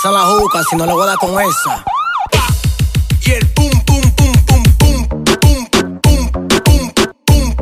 pasa 0.00 0.12
la 0.12 0.26
juca 0.26 0.62
si 0.62 0.76
no 0.76 0.86
le 0.86 0.92
voy 0.92 1.02
a 1.02 1.06
dar 1.06 1.18
con 1.18 1.30
esa. 1.40 1.84
Y 3.26 3.32
el 3.32 3.44
pum 3.48 3.70
pum 3.84 4.00
pum 4.16 4.32
pum 4.46 4.62
pum 4.78 4.96
pum 5.08 5.98
pum 6.02 6.30
pum 7.26 7.48
pum 7.48 7.56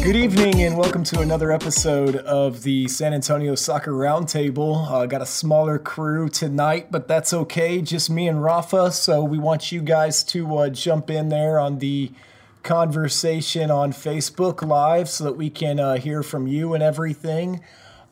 Good 0.00 0.14
evening 0.14 0.62
and 0.62 0.78
welcome 0.78 1.02
to 1.04 1.20
another 1.20 1.50
episode 1.50 2.14
of 2.16 2.62
the 2.62 2.86
San 2.86 3.12
Antonio 3.12 3.56
Soccer 3.56 3.90
Roundtable. 3.90 4.88
Uh, 4.88 5.06
got 5.06 5.20
a 5.20 5.26
smaller 5.26 5.80
crew 5.80 6.28
tonight, 6.28 6.92
but 6.92 7.08
that's 7.08 7.32
okay. 7.32 7.82
Just 7.82 8.08
me 8.08 8.28
and 8.28 8.44
Rafa. 8.44 8.92
So 8.92 9.24
we 9.24 9.38
want 9.38 9.72
you 9.72 9.82
guys 9.82 10.22
to 10.24 10.58
uh, 10.58 10.68
jump 10.68 11.10
in 11.10 11.30
there 11.30 11.58
on 11.58 11.80
the 11.80 12.12
conversation 12.66 13.70
on 13.70 13.92
Facebook 13.92 14.60
Live 14.60 15.08
so 15.08 15.22
that 15.22 15.34
we 15.34 15.48
can 15.48 15.78
uh, 15.78 15.96
hear 15.98 16.24
from 16.24 16.48
you 16.48 16.74
and 16.74 16.82
everything. 16.82 17.60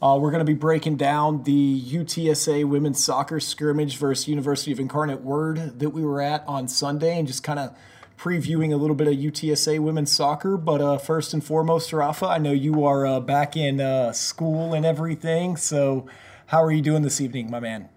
Uh, 0.01 0.16
we're 0.16 0.30
going 0.30 0.38
to 0.38 0.45
be 0.45 0.55
breaking 0.55 0.97
down 0.97 1.42
the 1.42 1.83
UTSA 1.83 2.64
women's 2.64 3.02
soccer 3.02 3.41
scrimmage 3.41 3.97
versus 3.97 4.28
University 4.28 4.70
of 4.70 4.78
Incarnate 4.78 5.23
Word 5.23 5.80
that 5.80 5.91
we 5.91 6.05
were 6.05 6.20
at 6.20 6.45
on 6.47 6.69
Sunday 6.69 7.19
and 7.19 7.27
just 7.27 7.42
kind 7.42 7.59
of 7.59 7.77
previewing 8.16 8.73
a 8.73 8.77
little 8.77 8.95
bit 8.95 9.09
of 9.09 9.14
UTSA 9.14 9.80
women's 9.80 10.12
soccer. 10.12 10.56
But 10.56 10.80
uh, 10.80 10.98
first 10.98 11.34
and 11.34 11.42
foremost, 11.42 11.92
Rafa, 11.92 12.27
I 12.27 12.39
know 12.39 12.52
you 12.52 12.84
are 12.84 13.05
uh, 13.05 13.19
back 13.19 13.56
in 13.56 13.80
uh, 13.80 14.12
school 14.12 14.73
and 14.73 14.86
everything. 14.86 15.56
So, 15.56 16.06
how 16.47 16.62
are 16.62 16.70
you 16.70 16.80
doing 16.80 17.02
this 17.02 17.20
evening, 17.20 17.50
my 17.50 17.59
man? 17.59 17.89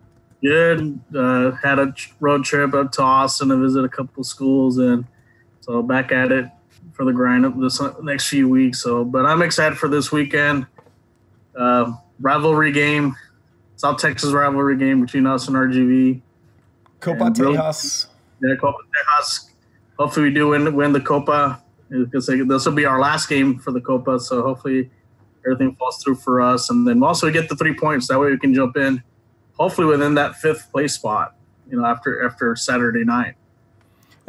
Good. 0.42 1.00
Uh, 1.16 1.52
had 1.52 1.78
a 1.78 1.94
road 2.20 2.46
trip 2.46 2.74
up 2.74 2.94
to 2.94 3.04
Austin 3.04 3.50
to 3.50 3.58
visit 3.58 3.86
a 3.86 3.90
couple 3.90 4.24
schools, 4.24 4.80
and 4.80 5.06
so 5.62 5.84
back 5.84 6.12
at 6.12 6.32
it 6.32 6.50
for 6.98 7.06
the 7.06 7.14
grind 7.14 7.46
up 7.46 7.54
this 7.60 7.80
next 8.02 8.28
few 8.28 8.50
weeks. 8.50 8.82
So, 8.82 9.06
but 9.06 9.26
I'm 9.26 9.44
excited 9.44 9.78
for 9.78 9.88
this 9.88 10.12
weekend. 10.12 10.66
Uh, 11.56 11.94
rivalry 12.20 12.72
game, 12.72 13.16
South 13.76 14.00
Texas 14.00 14.32
rivalry 14.32 14.76
game 14.78 15.02
between 15.02 15.28
us 15.28 15.48
and 15.48 15.56
RGV. 15.56 16.22
Copa 17.00 17.26
And 17.26 17.40
really- 17.40 17.58
Tejas. 17.58 18.08
Yeah, 18.42 18.56
Copa 18.56 18.80
Tejas. 18.80 19.50
Hopefully, 20.00 20.30
we 20.30 20.34
do 20.34 20.50
win 20.50 20.76
win 20.76 20.92
the 20.92 21.00
Copa 21.02 21.62
because 21.90 22.28
this 22.28 22.66
will 22.66 22.74
be 22.74 22.86
our 22.86 23.00
last 23.00 23.30
game 23.30 23.58
for 23.60 23.72
the 23.72 23.82
Copa. 23.82 24.20
So 24.20 24.42
hopefully, 24.44 24.92
everything 25.46 25.76
falls 25.76 26.04
through 26.04 26.16
for 26.16 26.42
us, 26.42 26.70
and 26.70 26.88
then 26.88 27.02
also 27.02 27.26
we 27.28 27.34
get 27.34 27.50
the 27.50 27.56
three 27.56 27.74
points. 27.74 28.08
That 28.08 28.20
way, 28.20 28.30
we 28.30 28.38
can 28.38 28.54
jump 28.54 28.78
in, 28.78 29.02
hopefully 29.54 29.88
within 29.88 30.14
that 30.16 30.36
fifth 30.36 30.72
place 30.72 30.94
spot. 30.94 31.36
You 31.70 31.80
know, 31.80 31.86
after 31.86 32.24
after 32.26 32.56
Saturday 32.56 33.04
night. 33.04 33.36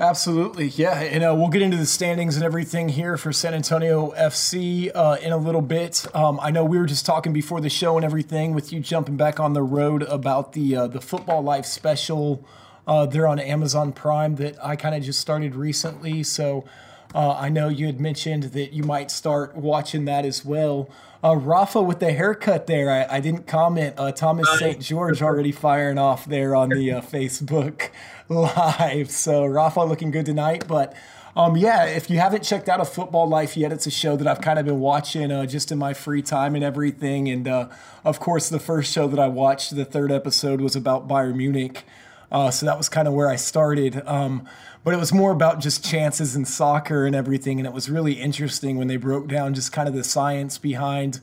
Absolutely, 0.01 0.69
yeah. 0.69 1.01
And 1.01 1.25
uh, 1.25 1.35
we'll 1.37 1.49
get 1.49 1.61
into 1.61 1.77
the 1.77 1.85
standings 1.85 2.37
and 2.37 2.45
everything 2.45 2.89
here 2.89 3.17
for 3.17 3.33
San 3.33 3.53
Antonio 3.53 4.13
FC 4.13 4.93
uh, 4.95 5.17
in 5.21 5.33
a 5.33 5.37
little 5.37 5.61
bit. 5.61 6.07
Um, 6.15 6.39
I 6.41 6.53
know 6.53 6.65
we 6.65 6.79
were 6.79 6.87
just 6.87 7.05
talking 7.05 7.33
before 7.33 7.61
the 7.61 7.69
show 7.69 7.97
and 7.97 8.05
everything 8.05 8.55
with 8.55 8.73
you 8.73 8.79
jumping 8.79 9.17
back 9.17 9.41
on 9.41 9.55
the 9.55 9.63
road 9.63 10.05
about 10.05 10.53
the 10.53 10.77
uh, 10.77 10.87
the 10.87 11.01
Football 11.01 11.43
Life 11.43 11.67
special 11.67 12.47
uh, 12.87 13.07
there 13.07 13.27
on 13.27 13.41
Amazon 13.41 13.93
Prime 13.93 14.37
that 14.37 14.65
I 14.65 14.77
kind 14.77 14.95
of 14.95 15.03
just 15.03 15.19
started 15.19 15.57
recently. 15.57 16.23
So 16.23 16.65
uh, 17.13 17.33
I 17.33 17.49
know 17.49 17.69
you 17.69 17.87
had 17.87 18.01
mentioned 18.01 18.45
that 18.45 18.73
you 18.73 18.85
might 18.85 19.11
start 19.11 19.57
watching 19.57 20.05
that 20.05 20.25
as 20.25 20.45
well. 20.45 20.89
Uh, 21.23 21.37
Rafa 21.37 21.83
with 21.83 21.99
the 21.99 22.13
haircut 22.13 22.69
there, 22.69 22.91
I, 22.91 23.17
I 23.17 23.21
didn't 23.21 23.47
comment. 23.47 23.95
Uh, 23.99 24.13
Thomas 24.13 24.49
St. 24.59 24.81
George 24.81 25.21
already 25.21 25.51
firing 25.51 25.99
off 25.99 26.25
there 26.27 26.55
on 26.55 26.69
the 26.69 26.93
uh, 26.93 27.01
Facebook 27.01 27.91
Live. 28.29 29.11
So 29.11 29.45
Rafa 29.45 29.81
looking 29.81 30.13
good 30.13 30.27
tonight. 30.27 30.67
But 30.69 30.95
um, 31.35 31.57
yeah, 31.57 31.87
if 31.87 32.09
you 32.09 32.19
haven't 32.19 32.45
checked 32.45 32.69
out 32.69 32.81
a 32.81 32.85
Football 32.85 33.29
Life 33.29 33.57
yet, 33.57 33.73
it's 33.73 33.87
a 33.87 33.91
show 33.91 34.17
that 34.17 34.29
I've 34.29 34.41
kind 34.41 34.61
of 34.61 34.65
been 34.65 34.81
watching 34.81 35.33
uh, 35.33 35.47
just 35.47 35.73
in 35.73 35.79
my 35.79 35.93
free 35.93 36.23
time 36.23 36.55
and 36.55 36.63
everything. 36.63 37.29
And 37.29 37.49
uh, 37.49 37.69
of 38.05 38.21
course, 38.21 38.49
the 38.49 38.61
first 38.61 38.93
show 38.93 39.09
that 39.09 39.19
I 39.19 39.29
watched, 39.29 39.75
the 39.75 39.85
third 39.85 40.13
episode, 40.13 40.61
was 40.61 40.77
about 40.77 41.09
Bayern 41.09 41.37
Munich. 41.37 41.85
Uh, 42.31 42.51
so 42.51 42.67
that 42.67 42.77
was 42.77 42.89
kind 42.89 43.09
of 43.09 43.15
where 43.15 43.29
I 43.29 43.37
started. 43.37 44.03
Um, 44.07 44.47
but 44.85 44.95
it 44.95 44.99
was 44.99 45.13
more 45.13 45.33
about 45.33 45.61
just 45.61 45.85
chances 45.85 46.37
in 46.37 46.45
soccer 46.45 47.05
and 47.05 47.15
everything. 47.15 47.59
And 47.59 47.67
it 47.67 47.73
was 47.73 47.91
really 47.91 48.15
interesting 48.15 48.77
when 48.77 48.89
they 48.89 48.97
broke 48.97 49.29
down 49.29 49.55
just 49.55 49.73
kind 49.73 49.89
of 49.89 49.95
the 49.95 50.05
science 50.05 50.59
behind 50.59 51.21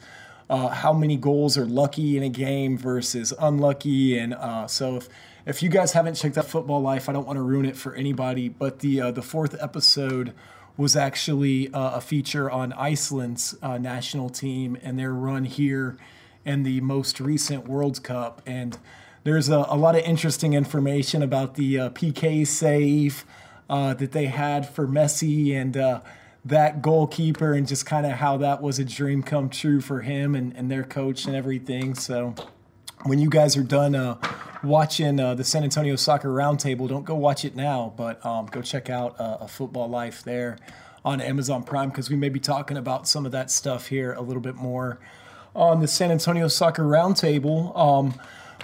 uh, 0.50 0.70
how 0.70 0.94
many 0.94 1.18
goals 1.18 1.58
are 1.58 1.66
lucky 1.66 2.18
in 2.18 2.24
a 2.24 2.30
game 2.30 2.78
versus 2.78 3.34
unlucky. 3.40 4.18
And 4.18 4.34
uh, 4.34 4.68
so 4.68 4.98
if, 4.98 5.10
if 5.46 5.64
you 5.64 5.70
guys 5.70 5.94
haven't 5.94 6.16
checked 6.16 6.38
out 6.38 6.46
Football 6.46 6.82
Life, 6.82 7.10
I 7.10 7.14
don't 7.14 7.26
want 7.26 7.38
to 7.38 7.42
ruin 7.42 7.66
it 7.66 7.76
for 7.76 7.96
anybody. 7.96 8.50
But 8.50 8.80
the, 8.80 9.02
uh, 9.02 9.12
the 9.12 9.22
fourth 9.22 9.56
episode 9.62 10.34
was 10.78 10.96
actually 10.96 11.74
uh, 11.74 11.98
a 11.98 12.02
feature 12.02 12.52
on 12.52 12.74
Iceland's 12.74 13.56
uh, 13.62 13.78
national 13.78 14.30
team 14.30 14.78
and 14.84 15.00
their 15.00 15.14
run 15.14 15.46
here 15.46 15.98
in 16.44 16.64
the 16.64 16.82
most 16.82 17.20
recent 17.20 17.68
World 17.68 18.04
Cup. 18.04 18.42
And 18.46 18.78
there's 19.26 19.50
a, 19.50 19.66
a 19.68 19.76
lot 19.76 19.96
of 19.96 20.04
interesting 20.04 20.54
information 20.54 21.22
about 21.24 21.56
the 21.56 21.80
uh, 21.80 21.90
PK 21.90 22.46
save 22.48 23.26
uh, 23.68 23.94
that 23.96 24.12
they 24.12 24.28
had 24.28 24.70
for 24.70 24.88
Messi 24.88 25.54
and 25.60 25.76
uh, 25.76 26.02
that 26.46 26.84
goalkeeper, 26.84 27.54
and 27.54 27.68
just 27.68 27.88
kind 27.88 28.06
of 28.06 28.14
how 28.14 28.38
that 28.38 28.62
was 28.62 28.78
a 28.78 28.86
dream 28.86 29.24
come 29.24 29.50
true 29.50 29.82
for 29.82 30.02
him 30.02 30.36
and, 30.36 30.56
and 30.56 30.70
their 30.70 30.84
coach 30.84 31.26
and 31.26 31.36
everything. 31.36 31.96
So, 31.96 32.36
when 33.04 33.18
you 33.18 33.32
guys 33.32 33.58
are 33.58 33.64
done 33.64 33.96
uh, 33.96 34.20
watching 34.64 35.20
uh, 35.20 35.34
the 35.34 35.44
San 35.44 35.64
Antonio 35.64 35.96
Soccer 35.96 36.30
Roundtable, 36.30 36.88
don't 36.88 37.04
go 37.04 37.16
watch 37.16 37.44
it 37.44 37.56
now, 37.56 37.94
but 37.98 38.24
um, 38.24 38.46
go 38.46 38.62
check 38.62 38.92
out 38.92 39.20
uh, 39.20 39.38
a 39.42 39.48
Football 39.48 39.90
Life 39.90 40.24
there 40.24 40.58
on 41.04 41.20
Amazon 41.20 41.64
Prime 41.64 41.90
because 41.90 42.12
we 42.12 42.16
may 42.16 42.30
be 42.30 42.40
talking 42.40 42.78
about 42.78 43.08
some 43.08 43.26
of 43.26 43.32
that 43.32 43.50
stuff 43.50 43.88
here 43.88 44.14
a 44.14 44.22
little 44.22 44.42
bit 44.42 44.56
more 44.56 45.00
on 45.56 45.80
the 45.80 45.88
San 45.88 46.12
Antonio 46.12 46.48
Soccer 46.48 46.84
Roundtable. 46.84 47.76
Um, 47.76 48.14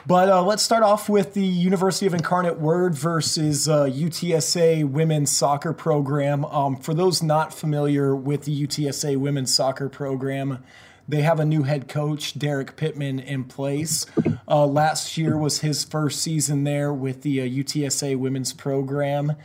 but 0.06 0.30
uh, 0.30 0.44
let's 0.44 0.64
start 0.64 0.84
off 0.84 1.08
with 1.10 1.34
the 1.34 1.46
University 1.46 2.06
of 2.06 2.14
Incarnate 2.14 2.60
Word 2.60 2.96
versus 2.96 3.70
uh, 3.70 3.86
UTSA 3.86 4.90
women's 4.90 5.32
soccer 5.32 5.74
program. 5.74 6.44
Um, 6.46 6.76
for 6.76 6.94
those 6.94 7.22
not 7.22 7.54
familiar 7.54 8.16
with 8.16 8.46
the 8.46 8.68
UTSA 8.68 9.18
women's 9.18 9.54
soccer 9.54 9.90
program, 9.90 10.64
they 11.08 11.22
have 11.22 11.40
a 11.40 11.46
new 11.46 11.64
head 11.64 11.88
coach, 11.88 12.38
Derek 12.40 12.76
Pittman, 12.76 13.20
in 13.20 13.44
place. 13.44 14.06
Uh, 14.48 14.66
last 14.66 15.18
year 15.18 15.38
was 15.38 15.62
his 15.62 15.84
first 15.84 16.22
season 16.22 16.64
there 16.64 16.92
with 16.94 17.22
the 17.22 17.42
uh, 17.42 17.46
UTSA 17.46 18.18
women's 18.18 18.54
program. 18.54 19.36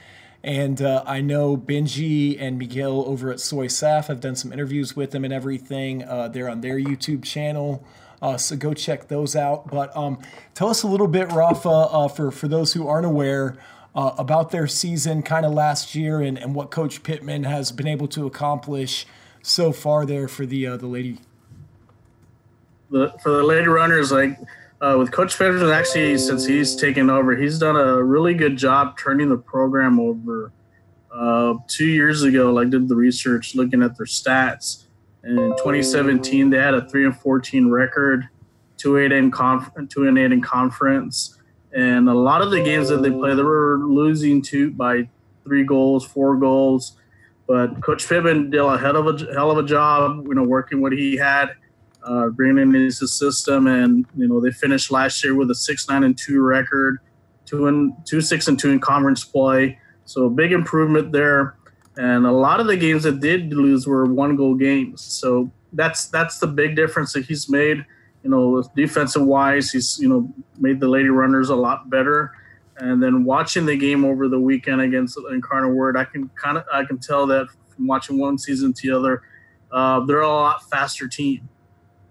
And 0.43 0.81
uh, 0.81 1.03
I 1.05 1.22
know 1.22 1.56
Benji 1.56 2.41
and 2.41 2.56
Miguel 2.56 3.05
over 3.06 3.33
at 3.33 3.41
Soy 3.41 3.66
Saf 3.66 4.06
have 4.06 4.21
done 4.21 4.37
some 4.37 4.53
interviews 4.53 4.95
with 4.95 5.11
them 5.11 5.25
and 5.25 5.34
everything. 5.34 6.05
Uh, 6.05 6.28
they're 6.28 6.49
on 6.49 6.61
their 6.61 6.78
YouTube 6.78 7.25
channel. 7.25 7.84
Uh, 8.22 8.37
so 8.37 8.56
go 8.56 8.75
check 8.75 9.09
those 9.09 9.37
out. 9.37 9.69
But 9.69 9.94
um, 9.97 10.19
tell 10.54 10.69
us 10.69 10.82
a 10.82 10.88
little 10.88 11.09
bit, 11.09 11.31
Rafa, 11.32 11.69
uh, 11.69 12.09
for, 12.09 12.31
for 12.31 12.49
those 12.49 12.72
who 12.72 12.88
aren't 12.88 13.06
aware, 13.06 13.56
uh, 13.97 14.15
about 14.19 14.50
their 14.50 14.66
season 14.66 15.22
kind 15.22 15.47
of 15.47 15.53
last 15.53 15.94
year 15.94 16.21
and, 16.21 16.38
and 16.38 16.54
what 16.54 16.71
Coach 16.71 17.03
Pittman 17.03 17.44
has 17.44 17.72
been 17.72 17.87
able 17.87 18.06
to 18.09 18.27
accomplish 18.27 19.06
so 19.43 19.72
far 19.72 20.04
there 20.04 20.28
for 20.28 20.44
the 20.44 20.66
uh, 20.66 20.77
the 20.77 20.87
lady. 20.87 21.19
the 22.91 23.15
for 23.22 23.31
the 23.31 23.43
lady 23.43 23.69
runners, 23.69 24.12
like 24.12 24.38
uh, 24.83 24.97
with 24.98 25.12
Coach 25.12 25.37
Federer, 25.37 25.72
actually 25.72 26.19
since 26.19 26.44
he's 26.44 26.77
taken 26.77 27.09
over, 27.09 27.34
he's 27.34 27.59
done 27.59 27.77
a 27.77 28.03
really 28.03 28.34
good 28.34 28.59
job 28.59 28.98
turning 28.98 29.31
the 29.31 29.38
program 29.38 29.98
over. 29.98 30.53
Uh, 31.10 31.54
two 31.66 31.87
years 31.87 32.25
ago, 32.25 32.53
like 32.53 32.69
did 32.69 32.88
the 32.88 32.94
research 32.94 33.54
looking 33.54 33.83
at 33.83 33.97
their 33.97 34.04
stats. 34.04 34.85
In 35.26 35.37
2017, 35.37 36.50
they 36.50 36.59
had 36.59 36.75
a 36.75 36.88
three 36.88 37.04
and 37.04 37.16
14 37.16 37.69
record, 37.69 38.28
two 38.76 38.98
eight 38.98 39.12
in 39.12 39.31
conf- 39.31 39.70
two 39.88 40.06
and 40.06 40.19
eight 40.19 40.31
in 40.31 40.41
conference, 40.41 41.38
and 41.72 42.09
a 42.09 42.14
lot 42.14 42.42
of 42.42 42.50
the 42.50 42.62
games 42.62 42.88
that 42.88 43.03
they 43.03 43.10
play, 43.10 43.34
they 43.34 43.42
were 43.42 43.78
losing 43.78 44.41
to 44.42 44.70
by 44.70 45.09
three 45.44 45.65
goals, 45.65 46.06
four 46.06 46.36
goals. 46.36 46.97
But 47.48 47.81
Coach 47.82 48.09
Pittman 48.09 48.50
did 48.50 48.60
a 48.60 48.78
hell 48.78 48.97
of 48.97 49.06
a 49.06 49.32
hell 49.32 49.50
of 49.50 49.59
a 49.59 49.66
job, 49.66 50.27
you 50.27 50.34
know, 50.34 50.45
working 50.45 50.80
what 50.80 50.92
he 50.92 51.16
had 51.16 51.51
uh, 52.06 52.28
bringing 52.28 52.59
in 52.59 52.72
his 52.72 52.98
system, 53.12 53.66
and 53.66 54.06
you 54.16 54.28
know 54.28 54.41
they 54.41 54.51
finished 54.51 54.91
last 54.91 55.22
year 55.24 55.34
with 55.34 55.51
a 55.51 55.54
six 55.54 55.89
nine 55.89 56.04
and 56.04 56.16
two 56.16 56.41
record, 56.42 56.98
two 57.45 57.66
and 57.66 57.92
two 58.06 58.21
six 58.21 58.48
and 58.48 58.59
two 58.59 58.71
in 58.71 58.80
conference 58.80 59.24
play. 59.24 59.78
So 60.04 60.27
a 60.27 60.30
big 60.30 60.53
improvement 60.53 61.12
there, 61.12 61.56
and 61.97 62.27
a 62.27 62.33
lot 62.33 62.60
of 62.60 62.66
the 62.66 62.77
games 62.77 63.04
that 63.04 63.21
did 63.21 63.53
lose 63.53 63.87
were 63.87 64.04
one 64.04 64.37
goal 64.37 64.54
games. 64.54 65.03
So 65.03 65.51
that's 65.72 66.07
that's 66.07 66.39
the 66.39 66.47
big 66.47 66.77
difference 66.77 67.13
that 67.15 67.25
he's 67.25 67.48
made. 67.48 67.84
You 68.22 68.31
know, 68.31 68.63
defensive 68.75 69.22
wise, 69.22 69.71
he's 69.72 69.98
you 69.98 70.09
know 70.09 70.33
made 70.59 70.81
the 70.81 70.89
Lady 70.89 71.09
Runners 71.09 71.51
a 71.51 71.57
lot 71.57 71.91
better. 71.91 72.33
And 72.78 73.03
then 73.03 73.25
watching 73.25 73.65
the 73.65 73.77
game 73.77 74.04
over 74.04 74.28
the 74.28 74.39
weekend 74.39 74.83
against 74.83 75.19
Incarnate 75.31 75.75
Word, 75.75 75.97
I 75.97 76.04
can 76.04 76.28
kind 76.31 76.59
of 76.59 76.65
I 76.72 76.84
can 76.84 76.98
tell 76.98 77.27
that 77.28 77.48
from 77.75 77.87
watching 77.87 78.19
one 78.19 78.37
season 78.37 78.72
to 78.75 78.89
the 78.89 78.97
other, 78.97 79.22
uh, 79.72 80.01
they're 80.04 80.21
a 80.21 80.28
lot 80.28 80.69
faster 80.69 81.09
team 81.09 81.49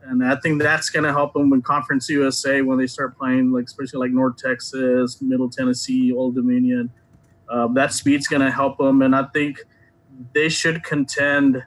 and 0.07 0.23
I 0.23 0.35
think 0.35 0.61
that's 0.61 0.89
going 0.89 1.03
to 1.03 1.11
help 1.11 1.33
them 1.33 1.51
in 1.53 1.61
Conference 1.61 2.09
USA 2.09 2.61
when 2.61 2.77
they 2.77 2.87
start 2.87 3.17
playing, 3.17 3.51
like 3.51 3.65
especially 3.65 3.99
like 3.99 4.11
North 4.11 4.37
Texas, 4.37 5.21
Middle 5.21 5.49
Tennessee, 5.49 6.11
Old 6.11 6.35
Dominion. 6.35 6.91
Uh, 7.49 7.67
that 7.69 7.91
speed's 7.91 8.27
going 8.27 8.41
to 8.41 8.51
help 8.51 8.77
them, 8.77 9.01
and 9.01 9.15
I 9.15 9.23
think 9.33 9.63
they 10.33 10.49
should 10.49 10.83
contend 10.83 11.63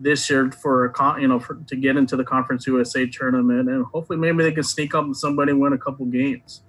this 0.00 0.28
year 0.28 0.50
for 0.50 0.84
a 0.84 0.90
con, 0.90 1.20
you 1.20 1.28
know, 1.28 1.38
for, 1.38 1.54
to 1.54 1.76
get 1.76 1.96
into 1.96 2.16
the 2.16 2.24
Conference 2.24 2.66
USA 2.66 3.06
tournament, 3.06 3.68
and 3.68 3.84
hopefully 3.86 4.18
maybe 4.18 4.42
they 4.42 4.52
can 4.52 4.64
sneak 4.64 4.94
up 4.94 5.04
and 5.04 5.16
somebody 5.16 5.52
win 5.52 5.72
a 5.72 5.78
couple 5.78 6.04
games. 6.06 6.62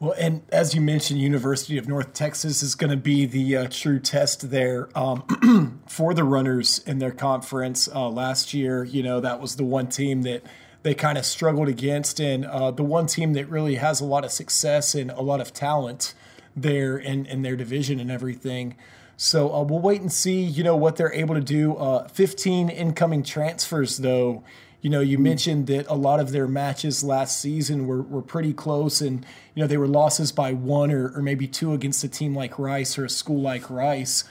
Well, 0.00 0.14
and 0.18 0.42
as 0.50 0.74
you 0.74 0.80
mentioned, 0.80 1.20
University 1.20 1.78
of 1.78 1.88
North 1.88 2.12
Texas 2.12 2.62
is 2.62 2.74
going 2.74 2.90
to 2.90 2.96
be 2.96 3.26
the 3.26 3.56
uh, 3.56 3.68
true 3.70 4.00
test 4.00 4.50
there 4.50 4.88
um, 4.94 5.80
for 5.86 6.12
the 6.12 6.24
runners 6.24 6.80
in 6.80 6.98
their 6.98 7.12
conference. 7.12 7.88
Uh, 7.88 8.08
last 8.08 8.52
year, 8.52 8.84
you 8.84 9.02
know, 9.02 9.20
that 9.20 9.40
was 9.40 9.56
the 9.56 9.64
one 9.64 9.88
team 9.88 10.22
that 10.22 10.42
they 10.82 10.94
kind 10.94 11.16
of 11.16 11.24
struggled 11.24 11.68
against, 11.68 12.20
and 12.20 12.44
uh, 12.44 12.70
the 12.70 12.82
one 12.82 13.06
team 13.06 13.32
that 13.32 13.48
really 13.48 13.76
has 13.76 14.00
a 14.00 14.04
lot 14.04 14.24
of 14.24 14.32
success 14.32 14.94
and 14.94 15.10
a 15.12 15.22
lot 15.22 15.40
of 15.40 15.54
talent 15.54 16.12
there 16.54 16.98
in, 16.98 17.24
in 17.26 17.42
their 17.42 17.56
division 17.56 17.98
and 17.98 18.10
everything. 18.10 18.76
So 19.16 19.54
uh, 19.54 19.62
we'll 19.62 19.80
wait 19.80 20.00
and 20.00 20.12
see, 20.12 20.42
you 20.42 20.64
know, 20.64 20.76
what 20.76 20.96
they're 20.96 21.12
able 21.12 21.34
to 21.34 21.40
do. 21.40 21.76
Uh, 21.76 22.08
15 22.08 22.68
incoming 22.68 23.22
transfers, 23.22 23.98
though. 23.98 24.42
You 24.80 24.90
know, 24.90 25.00
you 25.00 25.16
mentioned 25.18 25.66
that 25.68 25.86
a 25.88 25.94
lot 25.94 26.20
of 26.20 26.30
their 26.30 26.46
matches 26.46 27.02
last 27.02 27.40
season 27.40 27.86
were, 27.86 28.02
were 28.02 28.20
pretty 28.20 28.52
close, 28.52 29.00
and 29.00 29.24
you 29.54 29.62
know 29.62 29.66
they 29.66 29.78
were 29.78 29.88
losses 29.88 30.30
by 30.30 30.52
one 30.52 30.90
or, 30.90 31.08
or 31.16 31.22
maybe 31.22 31.46
two 31.46 31.72
against 31.72 32.04
a 32.04 32.08
team 32.08 32.34
like 32.34 32.58
Rice 32.58 32.98
or 32.98 33.06
a 33.06 33.08
school 33.08 33.40
like 33.40 33.70
Rice. 33.70 34.24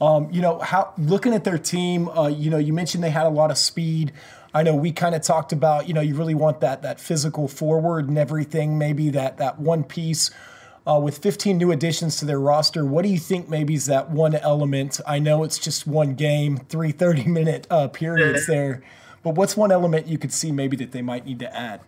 Um, 0.00 0.28
you 0.32 0.42
know, 0.42 0.58
how 0.58 0.94
looking 0.98 1.32
at 1.32 1.44
their 1.44 1.58
team, 1.58 2.08
uh, 2.08 2.26
you 2.26 2.50
know, 2.50 2.58
you 2.58 2.72
mentioned 2.72 3.04
they 3.04 3.10
had 3.10 3.26
a 3.26 3.30
lot 3.30 3.52
of 3.52 3.58
speed. 3.58 4.12
I 4.52 4.64
know 4.64 4.74
we 4.74 4.90
kind 4.90 5.14
of 5.14 5.22
talked 5.22 5.52
about, 5.52 5.86
you 5.86 5.94
know, 5.94 6.00
you 6.00 6.16
really 6.16 6.34
want 6.34 6.60
that 6.60 6.82
that 6.82 6.98
physical 6.98 7.46
forward 7.46 8.08
and 8.08 8.18
everything. 8.18 8.78
Maybe 8.78 9.10
that 9.10 9.36
that 9.36 9.60
one 9.60 9.84
piece 9.84 10.32
uh, 10.86 10.98
with 10.98 11.18
15 11.18 11.58
new 11.58 11.72
additions 11.72 12.16
to 12.16 12.24
their 12.24 12.40
roster, 12.40 12.84
what 12.84 13.02
do 13.02 13.08
you 13.08 13.18
think 13.18 13.48
maybe 13.48 13.74
is 13.74 13.86
that 13.86 14.10
one 14.10 14.34
element? 14.34 15.00
I 15.06 15.18
know 15.18 15.44
it's 15.44 15.58
just 15.58 15.86
one 15.86 16.14
game, 16.14 16.56
three 16.56 16.92
30 16.92 17.26
minute 17.26 17.66
uh, 17.70 17.88
periods 17.88 18.46
there, 18.46 18.82
but 19.22 19.34
what's 19.34 19.56
one 19.56 19.72
element 19.72 20.06
you 20.06 20.18
could 20.18 20.32
see 20.32 20.52
maybe 20.52 20.76
that 20.78 20.92
they 20.92 21.02
might 21.02 21.26
need 21.26 21.38
to 21.40 21.56
add? 21.56 21.80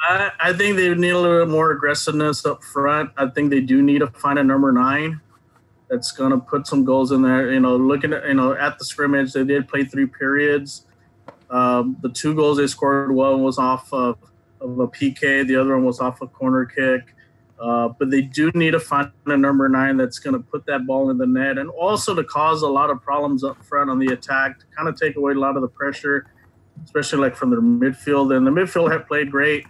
I, 0.00 0.30
I 0.40 0.52
think 0.52 0.76
they 0.76 0.94
need 0.94 1.10
a 1.10 1.18
little 1.18 1.44
bit 1.44 1.50
more 1.50 1.72
aggressiveness 1.72 2.44
up 2.46 2.62
front. 2.64 3.10
I 3.16 3.26
think 3.28 3.50
they 3.50 3.60
do 3.60 3.82
need 3.82 3.98
to 3.98 4.06
find 4.08 4.38
a 4.38 4.44
number 4.44 4.72
nine 4.72 5.20
that's 5.88 6.12
going 6.12 6.30
to 6.30 6.38
put 6.38 6.66
some 6.66 6.84
goals 6.84 7.12
in 7.12 7.22
there. 7.22 7.52
You 7.52 7.60
know, 7.60 7.76
looking 7.76 8.12
at, 8.12 8.26
you 8.26 8.34
know, 8.34 8.54
at 8.54 8.78
the 8.78 8.84
scrimmage, 8.84 9.32
they 9.32 9.44
did 9.44 9.68
play 9.68 9.84
three 9.84 10.06
periods. 10.06 10.86
Um, 11.50 11.96
the 12.00 12.08
two 12.08 12.34
goals 12.34 12.58
they 12.58 12.66
scored, 12.66 13.12
one 13.12 13.42
was 13.42 13.58
off 13.58 13.92
of, 13.92 14.16
of 14.60 14.78
a 14.78 14.86
PK, 14.86 15.46
the 15.46 15.56
other 15.56 15.74
one 15.74 15.84
was 15.84 16.00
off 16.00 16.22
a 16.22 16.26
corner 16.26 16.64
kick. 16.64 17.14
Uh, 17.60 17.88
but 17.98 18.10
they 18.10 18.22
do 18.22 18.50
need 18.54 18.70
to 18.70 18.80
find 18.80 19.12
a 19.26 19.36
number 19.36 19.68
nine 19.68 19.98
that's 19.98 20.18
going 20.18 20.32
to 20.32 20.40
put 20.40 20.64
that 20.64 20.86
ball 20.86 21.10
in 21.10 21.18
the 21.18 21.26
net 21.26 21.58
and 21.58 21.68
also 21.70 22.14
to 22.14 22.24
cause 22.24 22.62
a 22.62 22.66
lot 22.66 22.88
of 22.88 23.02
problems 23.02 23.44
up 23.44 23.62
front 23.62 23.90
on 23.90 23.98
the 23.98 24.06
attack 24.14 24.58
to 24.58 24.64
kind 24.74 24.88
of 24.88 24.96
take 24.96 25.16
away 25.16 25.32
a 25.32 25.38
lot 25.38 25.56
of 25.56 25.62
the 25.62 25.68
pressure, 25.68 26.26
especially 26.82 27.18
like 27.18 27.36
from 27.36 27.50
their 27.50 27.60
midfield. 27.60 28.34
And 28.34 28.46
the 28.46 28.50
midfield 28.50 28.90
have 28.90 29.06
played 29.06 29.30
great. 29.30 29.66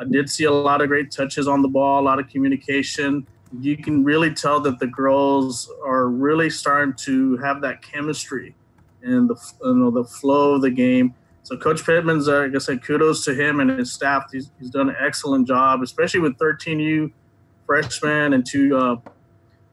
I 0.00 0.04
did 0.04 0.30
see 0.30 0.44
a 0.44 0.50
lot 0.50 0.80
of 0.80 0.88
great 0.88 1.10
touches 1.10 1.46
on 1.46 1.60
the 1.60 1.68
ball, 1.68 2.00
a 2.00 2.04
lot 2.04 2.18
of 2.18 2.28
communication. 2.28 3.26
You 3.60 3.76
can 3.76 4.04
really 4.04 4.32
tell 4.32 4.60
that 4.60 4.78
the 4.78 4.86
girls 4.86 5.70
are 5.84 6.08
really 6.08 6.48
starting 6.48 6.94
to 7.04 7.36
have 7.38 7.60
that 7.60 7.82
chemistry 7.82 8.54
and 9.02 9.28
the 9.28 9.36
you 9.62 9.74
know 9.74 9.90
the 9.90 10.04
flow 10.04 10.54
of 10.54 10.62
the 10.62 10.70
game. 10.70 11.14
So 11.42 11.56
Coach 11.56 11.84
Pittman's, 11.84 12.28
uh, 12.28 12.42
like 12.42 12.54
I 12.54 12.58
said, 12.58 12.82
kudos 12.82 13.24
to 13.24 13.34
him 13.34 13.60
and 13.60 13.70
his 13.70 13.92
staff. 13.92 14.26
He's, 14.32 14.50
he's 14.58 14.68
done 14.68 14.90
an 14.90 14.96
excellent 15.00 15.46
job, 15.46 15.82
especially 15.82 16.20
with 16.20 16.36
13U 16.36 17.10
freshmen 17.68 18.32
and 18.32 18.46
two 18.46 18.76
uh, 18.76 18.96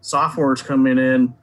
sophomores 0.02 0.62
coming 0.62 1.00
in. 1.00 1.34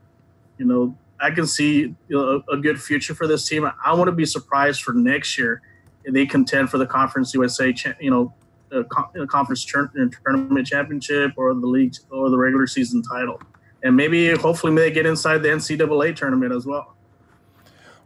You 0.58 0.66
know, 0.66 0.96
I 1.18 1.30
can 1.30 1.46
see 1.46 1.78
you 1.78 1.96
know, 2.10 2.42
a, 2.48 2.52
a, 2.52 2.56
good 2.58 2.80
future 2.80 3.14
for 3.14 3.26
this 3.26 3.48
team. 3.48 3.66
I, 3.84 3.94
want 3.94 4.08
to 4.08 4.12
be 4.12 4.26
surprised 4.26 4.82
for 4.82 4.92
next 4.92 5.38
year 5.38 5.62
if 6.04 6.12
they 6.12 6.26
contend 6.26 6.68
for 6.70 6.78
the 6.78 6.86
Conference 6.86 7.32
USA, 7.32 7.74
you 8.00 8.10
know, 8.10 8.34
the 8.68 8.84
conference 9.28 9.64
tournament 9.66 10.66
championship 10.66 11.32
or 11.36 11.52
the 11.54 11.66
league 11.66 11.94
or 12.10 12.30
the 12.30 12.38
regular 12.38 12.66
season 12.66 13.02
title, 13.02 13.38
and 13.82 13.94
maybe 13.94 14.30
hopefully 14.34 14.74
they 14.74 14.90
get 14.90 15.04
inside 15.04 15.38
the 15.38 15.48
NCAA 15.48 16.16
tournament 16.16 16.52
as 16.52 16.64
well. 16.64 16.96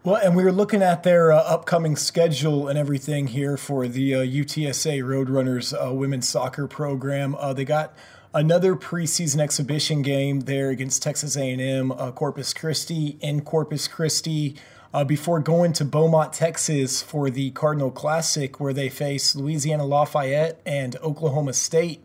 Well, 0.03 0.17
and 0.17 0.37
we 0.37 0.45
were 0.45 0.53
looking 0.53 0.83
at 0.83 1.03
their 1.03 1.33
uh, 1.33 1.39
upcoming 1.39 1.97
schedule 1.97 2.69
and 2.69 2.79
everything 2.79 3.27
here 3.27 3.57
for 3.57 3.89
the 3.89 4.15
uh, 4.15 4.19
UTSA 4.19 5.03
Roadrunners 5.03 5.75
uh, 5.75 5.93
women's 5.93 6.29
soccer 6.29 6.69
program. 6.69 7.35
Uh, 7.35 7.53
they 7.53 7.65
got 7.65 7.97
another 8.35 8.75
preseason 8.75 9.41
exhibition 9.41 10.03
game 10.03 10.41
there 10.41 10.71
against 10.71 11.03
Texas 11.03 11.37
A&M, 11.37 11.93
uh, 11.93 12.13
Corpus 12.13 12.53
Christi 12.53 13.19
in 13.21 13.43
Corpus 13.43 13.89
Christi. 13.89 14.57
Uh, 14.95 15.05
before 15.05 15.41
going 15.41 15.75
to 15.75 15.85
Beaumont, 15.85 16.33
Texas 16.33 17.03
for 17.03 17.29
the 17.29 17.51
Cardinal 17.51 17.91
Classic, 17.91 18.59
where 18.59 18.73
they 18.73 18.89
face 18.89 19.37
Louisiana 19.37 19.85
Lafayette 19.85 20.63
and 20.65 20.97
Oklahoma 21.03 21.53
State 21.53 22.03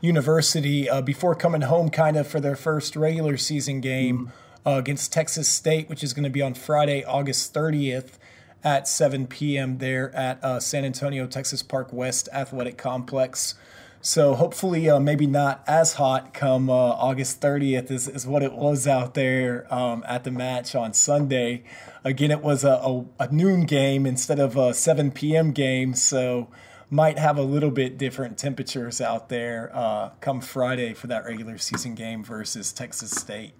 University 0.00 0.88
before 1.04 1.34
coming 1.34 1.62
home 1.62 1.88
kind 1.88 2.16
of 2.16 2.28
for 2.28 2.38
their 2.38 2.54
first 2.54 2.94
regular 2.94 3.36
season 3.36 3.80
game. 3.80 4.26
Mm-hmm 4.26 4.48
uh, 4.68 4.78
against 4.78 5.12
Texas 5.12 5.48
State, 5.48 5.88
which 5.88 6.04
is 6.04 6.12
going 6.12 6.24
to 6.24 6.30
be 6.30 6.42
on 6.42 6.52
Friday, 6.52 7.02
August 7.04 7.54
30th 7.54 8.18
at 8.62 8.86
7 8.86 9.26
p.m. 9.26 9.78
there 9.78 10.14
at 10.14 10.42
uh, 10.44 10.60
San 10.60 10.84
Antonio, 10.84 11.26
Texas 11.26 11.62
Park 11.62 11.92
West 11.92 12.28
Athletic 12.32 12.76
Complex. 12.76 13.54
So 14.00 14.34
hopefully, 14.34 14.88
uh, 14.88 15.00
maybe 15.00 15.26
not 15.26 15.62
as 15.66 15.94
hot 15.94 16.32
come 16.32 16.70
uh, 16.70 16.72
August 16.72 17.40
30th 17.40 17.90
is, 17.90 18.06
is 18.06 18.26
what 18.26 18.42
it 18.42 18.52
was 18.52 18.86
out 18.86 19.14
there 19.14 19.72
um, 19.74 20.04
at 20.06 20.24
the 20.24 20.30
match 20.30 20.74
on 20.74 20.92
Sunday. 20.94 21.64
Again, 22.04 22.30
it 22.30 22.40
was 22.40 22.62
a, 22.62 22.74
a, 22.74 23.04
a, 23.18 23.32
noon 23.32 23.66
game 23.66 24.06
instead 24.06 24.38
of 24.38 24.56
a 24.56 24.72
7 24.72 25.10
p.m. 25.10 25.50
game, 25.50 25.94
so 25.94 26.48
might 26.90 27.18
have 27.18 27.36
a 27.36 27.42
little 27.42 27.72
bit 27.72 27.98
different 27.98 28.38
temperatures 28.38 29.00
out 29.00 29.28
there 29.28 29.70
uh, 29.74 30.10
come 30.20 30.40
Friday 30.40 30.94
for 30.94 31.08
that 31.08 31.24
regular 31.24 31.58
season 31.58 31.94
game 31.94 32.22
versus 32.22 32.72
Texas 32.72 33.10
State. 33.10 33.52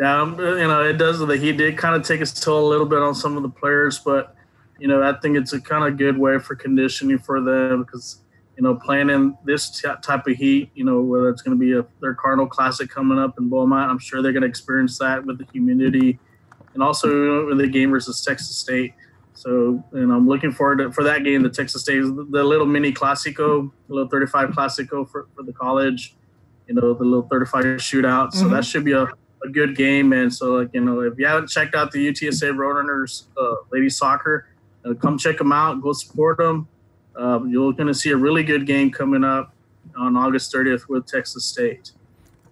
Yeah, 0.00 0.22
um, 0.22 0.38
you 0.38 0.66
know, 0.66 0.82
it 0.82 0.94
does. 0.94 1.18
That 1.18 1.38
he 1.38 1.52
did 1.52 1.76
kind 1.76 1.94
of 1.94 2.02
take 2.02 2.20
his 2.20 2.32
toll 2.32 2.66
a 2.66 2.70
little 2.70 2.86
bit 2.86 3.00
on 3.00 3.14
some 3.14 3.36
of 3.36 3.42
the 3.42 3.50
players, 3.50 3.98
but 3.98 4.34
you 4.78 4.88
know, 4.88 5.02
I 5.02 5.12
think 5.20 5.36
it's 5.36 5.52
a 5.52 5.60
kind 5.60 5.84
of 5.84 5.98
good 5.98 6.16
way 6.16 6.38
for 6.38 6.56
conditioning 6.56 7.18
for 7.18 7.42
them 7.42 7.84
because 7.84 8.20
you 8.60 8.64
know, 8.68 8.74
playing 8.74 9.08
in 9.08 9.34
this 9.42 9.70
t- 9.70 9.88
type 10.02 10.26
of 10.26 10.36
heat, 10.36 10.70
you 10.74 10.84
know, 10.84 11.00
whether 11.00 11.30
it's 11.30 11.40
going 11.40 11.58
to 11.58 11.58
be 11.58 11.72
a 11.72 11.82
their 12.02 12.12
Cardinal 12.12 12.46
Classic 12.46 12.90
coming 12.90 13.18
up 13.18 13.38
in 13.38 13.48
Beaumont, 13.48 13.90
I'm 13.90 13.98
sure 13.98 14.20
they're 14.20 14.34
going 14.34 14.42
to 14.42 14.48
experience 14.48 14.98
that 14.98 15.24
with 15.24 15.38
the 15.38 15.46
humidity, 15.50 16.18
and 16.74 16.82
also 16.82 17.08
you 17.08 17.48
know, 17.48 17.56
the 17.56 17.66
game 17.66 17.90
versus 17.90 18.22
Texas 18.22 18.54
State. 18.54 18.92
So, 19.32 19.82
and 19.92 20.12
I'm 20.12 20.28
looking 20.28 20.52
forward 20.52 20.76
to, 20.76 20.92
for 20.92 21.02
that 21.04 21.24
game. 21.24 21.42
The 21.42 21.48
Texas 21.48 21.80
State, 21.80 22.02
the 22.02 22.44
little 22.44 22.66
mini 22.66 22.92
Classico, 22.92 23.70
the 23.88 23.94
little 23.94 24.10
35 24.10 24.50
Classico 24.50 25.08
for, 25.08 25.28
for 25.34 25.42
the 25.42 25.54
college, 25.54 26.14
you 26.68 26.74
know, 26.74 26.92
the 26.92 27.04
little 27.04 27.26
35 27.30 27.64
shootout. 27.78 28.32
So 28.32 28.44
mm-hmm. 28.44 28.52
that 28.52 28.66
should 28.66 28.84
be 28.84 28.92
a 28.92 29.08
a 29.42 29.48
good 29.48 29.74
game. 29.74 30.12
And 30.12 30.30
so, 30.30 30.56
like 30.56 30.68
you 30.74 30.82
know, 30.82 31.00
if 31.00 31.18
you 31.18 31.24
haven't 31.24 31.48
checked 31.48 31.74
out 31.74 31.92
the 31.92 32.08
UTSA 32.08 32.52
Roadrunners 32.52 33.24
uh, 33.40 33.64
ladies 33.72 33.96
soccer, 33.96 34.48
uh, 34.84 34.92
come 34.92 35.16
check 35.16 35.38
them 35.38 35.50
out. 35.50 35.80
Go 35.80 35.94
support 35.94 36.36
them. 36.36 36.68
Uh, 37.16 37.40
you're 37.44 37.72
going 37.72 37.88
to 37.88 37.94
see 37.94 38.10
a 38.10 38.16
really 38.16 38.42
good 38.42 38.66
game 38.66 38.90
coming 38.90 39.24
up 39.24 39.54
on 39.96 40.16
August 40.16 40.52
30th 40.52 40.88
with 40.88 41.06
Texas 41.06 41.44
State. 41.44 41.92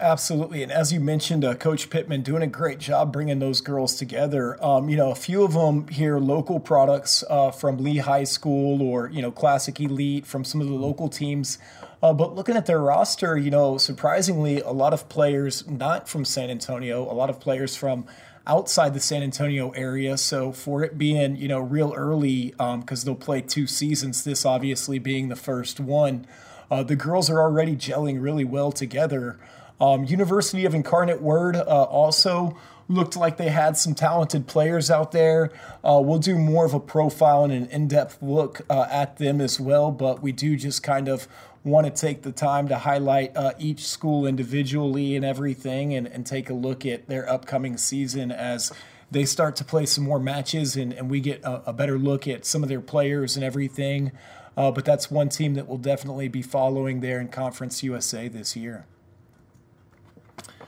Absolutely, 0.01 0.63
and 0.63 0.71
as 0.71 0.93
you 0.93 1.01
mentioned, 1.01 1.45
uh, 1.45 1.57
Coach 1.57 1.91
Pittman 1.91 2.23
doing 2.23 2.41
a 2.43 2.47
great 2.47 2.79
job 2.79 3.13
bringing 3.13 3.41
those 3.41 3.61
girls 3.61 3.97
together. 3.97 4.63
Um, 4.65 4.89
you 4.89 4.97
know, 4.97 5.11
a 5.11 5.17
few 5.17 5.43
of 5.43 5.55
them 5.55 5.89
here, 5.89 6.21
local 6.21 6.61
products 6.61 7.25
uh, 7.29 7.51
from 7.51 7.79
Lee 7.79 7.97
High 7.97 8.23
School 8.23 8.81
or 8.81 9.11
you 9.11 9.21
know 9.21 9.33
Classic 9.33 9.81
Elite 9.81 10.25
from 10.25 10.45
some 10.45 10.61
of 10.61 10.69
the 10.69 10.75
local 10.75 11.09
teams. 11.09 11.59
Uh, 12.01 12.13
but 12.13 12.37
looking 12.37 12.57
at 12.57 12.67
their 12.67 12.79
roster, 12.79 13.37
you 13.37 13.51
know, 13.51 13.77
surprisingly, 13.77 14.61
a 14.61 14.71
lot 14.71 14.93
of 14.93 15.09
players 15.09 15.67
not 15.69 16.09
from 16.09 16.25
San 16.25 16.49
Antonio, 16.49 17.03
a 17.03 17.15
lot 17.15 17.29
of 17.29 17.41
players 17.41 17.75
from 17.75 18.07
outside 18.49 18.95
the 18.95 19.01
San 19.01 19.23
Antonio 19.23 19.71
area. 19.71 20.17
So 20.17 20.51
for 20.51 20.83
it 20.83 20.99
being, 20.99 21.37
you 21.37 21.47
know, 21.47 21.61
real 21.61 21.93
early, 21.95 22.49
because 22.51 23.05
um, 23.05 23.05
they'll 23.05 23.15
play 23.15 23.43
two 23.43 23.67
seasons, 23.67 24.25
this 24.25 24.45
obviously 24.45 24.99
being 24.99 25.29
the 25.29 25.37
first 25.37 25.79
one, 25.79 26.27
uh, 26.71 26.83
the 26.83 26.97
girls 26.97 27.31
are 27.31 27.41
already 27.41 27.77
gelling 27.77 28.21
really 28.21 28.45
well 28.45 28.73
together. 28.73 29.39
Um, 29.81 30.05
University 30.05 30.65
of 30.65 30.75
Incarnate 30.75 31.23
Word 31.23 31.57
uh, 31.57 31.61
also 31.85 32.57
looked 32.89 33.17
like 33.17 33.37
they 33.37 33.51
had 33.51 33.77
some 33.77 33.95
talented 33.95 34.47
players 34.47 34.91
out 34.91 35.13
there. 35.13 35.53
Uh, 35.85 36.01
we'll 36.03 36.19
do 36.19 36.37
more 36.39 36.65
of 36.65 36.75
a 36.75 36.81
profile 36.81 37.45
and 37.45 37.53
an 37.53 37.67
in 37.67 37.87
depth 37.87 38.19
look 38.23 38.63
uh, 38.71 38.87
at 38.91 39.19
them 39.19 39.41
as 39.41 39.61
well, 39.61 39.91
but 39.93 40.23
we 40.23 40.33
do 40.33 40.57
just 40.57 40.83
kind 40.83 41.07
of 41.07 41.29
want 41.65 41.87
to 41.87 41.93
take 41.93 42.23
the 42.23 42.33
time 42.33 42.69
to 42.69 42.79
highlight 42.79 43.37
uh, 43.37 43.53
each 43.59 43.87
school 43.87 44.27
individually 44.27 45.17
and 45.17 45.25
everything 45.25 45.95
and, 45.95 46.07
and 46.07 46.25
take 46.27 46.51
a 46.51 46.55
look 46.55 46.87
at 46.87 47.09
their 47.09 47.29
upcoming 47.29 47.77
season 47.77 48.31
as 48.31 48.73
they 49.11 49.25
start 49.25 49.57
to 49.57 49.65
play 49.65 49.87
some 49.87 50.05
more 50.05 50.19
matches 50.19 50.77
and, 50.77 50.93
and 50.93 51.11
we 51.11 51.21
get 51.21 51.43
a, 51.43 51.71
a 51.71 51.73
better 51.73 51.99
look 51.99 52.29
at 52.29 52.45
some 52.45 52.63
of 52.63 52.69
their 52.69 52.81
players 52.81 53.37
and 53.37 53.45
everything. 53.45 54.13
Uh, 54.57 54.73
but 54.73 54.85
that's 54.85 55.11
one 55.11 55.29
team 55.29 55.55
that 55.55 55.69
will 55.69 55.79
definitely 55.79 56.29
be 56.29 56.43
following 56.43 57.01
there 57.01 57.21
in 57.21 57.29
Conference 57.29 57.83
USA 57.83 58.27
this 58.29 58.57
year. 58.57 58.87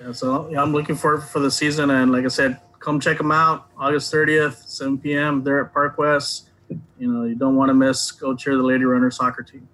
Yeah, 0.01 0.13
so 0.13 0.49
yeah, 0.51 0.63
I'm 0.63 0.73
looking 0.73 0.95
forward 0.95 1.25
for 1.25 1.41
the 1.41 1.51
season, 1.51 1.91
and 1.91 2.13
like 2.13 2.25
I 2.25 2.29
said, 2.29 2.61
come 2.79 3.01
check 3.01 3.19
them 3.19 3.33
out. 3.33 3.69
August 3.77 4.13
30th, 4.13 4.67
7 4.69 4.99
p.m. 4.99 5.43
They're 5.43 5.65
at 5.65 5.73
Park 5.73 5.99
West. 5.99 6.51
You 6.69 7.13
know, 7.13 7.25
you 7.25 7.35
don't 7.35 7.57
want 7.57 7.69
to 7.69 7.75
miss. 7.75 8.13
Go 8.13 8.35
cheer 8.35 8.57
the 8.57 8.63
Lady 8.63 8.85
Runner 8.85 9.11
soccer 9.11 9.43
team. 9.43 9.69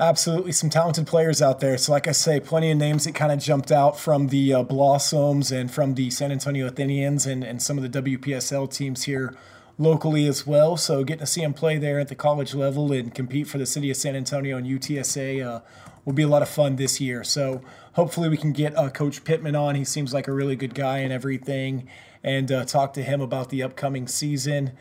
Absolutely, 0.00 0.52
some 0.52 0.70
talented 0.70 1.06
players 1.06 1.42
out 1.42 1.60
there. 1.60 1.76
So, 1.76 1.92
like 1.92 2.08
I 2.08 2.12
say, 2.12 2.40
plenty 2.40 2.70
of 2.70 2.78
names 2.78 3.04
that 3.04 3.14
kind 3.14 3.30
of 3.30 3.38
jumped 3.38 3.70
out 3.70 4.00
from 4.00 4.28
the 4.28 4.54
uh, 4.54 4.62
Blossoms 4.62 5.52
and 5.52 5.70
from 5.70 5.94
the 5.94 6.08
San 6.08 6.32
Antonio 6.32 6.68
Athenians 6.68 7.26
and, 7.26 7.44
and 7.44 7.60
some 7.60 7.76
of 7.76 7.82
the 7.82 8.02
WPSL 8.02 8.72
teams 8.72 9.02
here 9.02 9.36
locally 9.76 10.26
as 10.26 10.46
well. 10.46 10.78
So, 10.78 11.04
getting 11.04 11.20
to 11.20 11.26
see 11.26 11.42
them 11.42 11.52
play 11.52 11.76
there 11.76 12.00
at 12.00 12.08
the 12.08 12.14
college 12.14 12.54
level 12.54 12.90
and 12.92 13.14
compete 13.14 13.46
for 13.46 13.58
the 13.58 13.66
city 13.66 13.90
of 13.90 13.98
San 13.98 14.16
Antonio 14.16 14.56
and 14.56 14.66
UTSA 14.66 15.46
uh, 15.46 15.60
will 16.06 16.14
be 16.14 16.22
a 16.22 16.28
lot 16.28 16.40
of 16.40 16.48
fun 16.48 16.76
this 16.76 16.98
year. 16.98 17.22
So, 17.22 17.60
hopefully, 17.92 18.30
we 18.30 18.38
can 18.38 18.52
get 18.52 18.74
uh, 18.78 18.88
Coach 18.88 19.22
Pittman 19.22 19.54
on. 19.54 19.74
He 19.74 19.84
seems 19.84 20.14
like 20.14 20.28
a 20.28 20.32
really 20.32 20.56
good 20.56 20.74
guy 20.74 21.00
and 21.00 21.12
everything, 21.12 21.88
and 22.24 22.50
uh, 22.50 22.64
talk 22.64 22.94
to 22.94 23.02
him 23.02 23.20
about 23.20 23.50
the 23.50 23.62
upcoming 23.62 24.08
season 24.08 24.72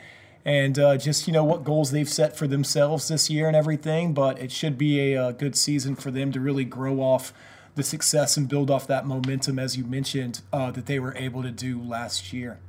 and 0.45 0.79
uh, 0.79 0.97
just 0.97 1.27
you 1.27 1.33
know 1.33 1.43
what 1.43 1.63
goals 1.63 1.91
they've 1.91 2.09
set 2.09 2.35
for 2.35 2.47
themselves 2.47 3.07
this 3.07 3.29
year 3.29 3.47
and 3.47 3.55
everything. 3.55 4.13
But 4.13 4.39
it 4.39 4.51
should 4.51 4.77
be 4.77 5.13
a, 5.13 5.27
a, 5.27 5.33
good 5.33 5.55
season 5.55 5.95
for 5.95 6.11
them 6.11 6.31
to 6.31 6.39
really 6.39 6.65
grow 6.65 7.01
off 7.01 7.33
the 7.75 7.83
success 7.83 8.37
and 8.37 8.47
build 8.47 8.69
off 8.69 8.87
that 8.87 9.05
momentum, 9.05 9.59
as 9.59 9.77
you 9.77 9.83
mentioned, 9.83 10.41
uh, 10.51 10.71
that 10.71 10.85
they 10.85 10.99
were 10.99 11.15
able 11.15 11.43
to 11.43 11.51
do 11.51 11.81
last 11.81 12.33
year. 12.33 12.59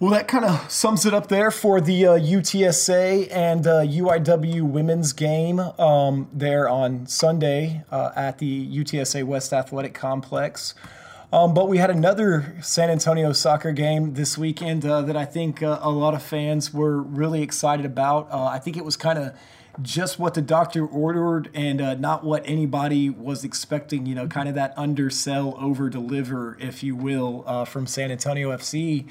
Well, 0.00 0.12
that 0.12 0.28
kind 0.28 0.44
of 0.44 0.70
sums 0.70 1.04
it 1.06 1.12
up 1.12 1.26
there 1.26 1.50
for 1.50 1.80
the 1.80 2.06
uh, 2.06 2.10
UTSA 2.12 3.28
and 3.32 3.64
UIW 3.64 4.60
uh, 4.60 4.64
women's 4.64 5.12
game 5.12 5.58
um, 5.58 6.28
there 6.32 6.68
on 6.68 7.08
Sunday 7.08 7.82
uh, 7.90 8.12
at 8.14 8.38
the 8.38 8.78
UTSA 8.78 9.24
West 9.24 9.52
Athletic 9.52 9.94
Complex. 9.94 10.76
Um, 11.30 11.52
but 11.52 11.68
we 11.68 11.76
had 11.76 11.90
another 11.90 12.56
San 12.62 12.88
Antonio 12.88 13.34
soccer 13.34 13.72
game 13.72 14.14
this 14.14 14.38
weekend 14.38 14.86
uh, 14.86 15.02
that 15.02 15.16
I 15.16 15.26
think 15.26 15.62
uh, 15.62 15.78
a 15.82 15.90
lot 15.90 16.14
of 16.14 16.22
fans 16.22 16.72
were 16.72 17.02
really 17.02 17.42
excited 17.42 17.84
about. 17.84 18.32
Uh, 18.32 18.44
I 18.44 18.58
think 18.58 18.78
it 18.78 18.84
was 18.84 18.96
kind 18.96 19.18
of 19.18 19.38
just 19.82 20.18
what 20.18 20.32
the 20.32 20.40
doctor 20.40 20.86
ordered 20.86 21.50
and 21.52 21.82
uh, 21.82 21.94
not 21.94 22.24
what 22.24 22.42
anybody 22.46 23.10
was 23.10 23.44
expecting, 23.44 24.06
you 24.06 24.14
know, 24.14 24.26
kind 24.26 24.48
of 24.48 24.54
that 24.54 24.72
undersell, 24.78 25.54
over 25.60 25.90
deliver, 25.90 26.56
if 26.58 26.82
you 26.82 26.96
will, 26.96 27.44
uh, 27.46 27.66
from 27.66 27.86
San 27.86 28.10
Antonio 28.10 28.50
FC. 28.50 29.06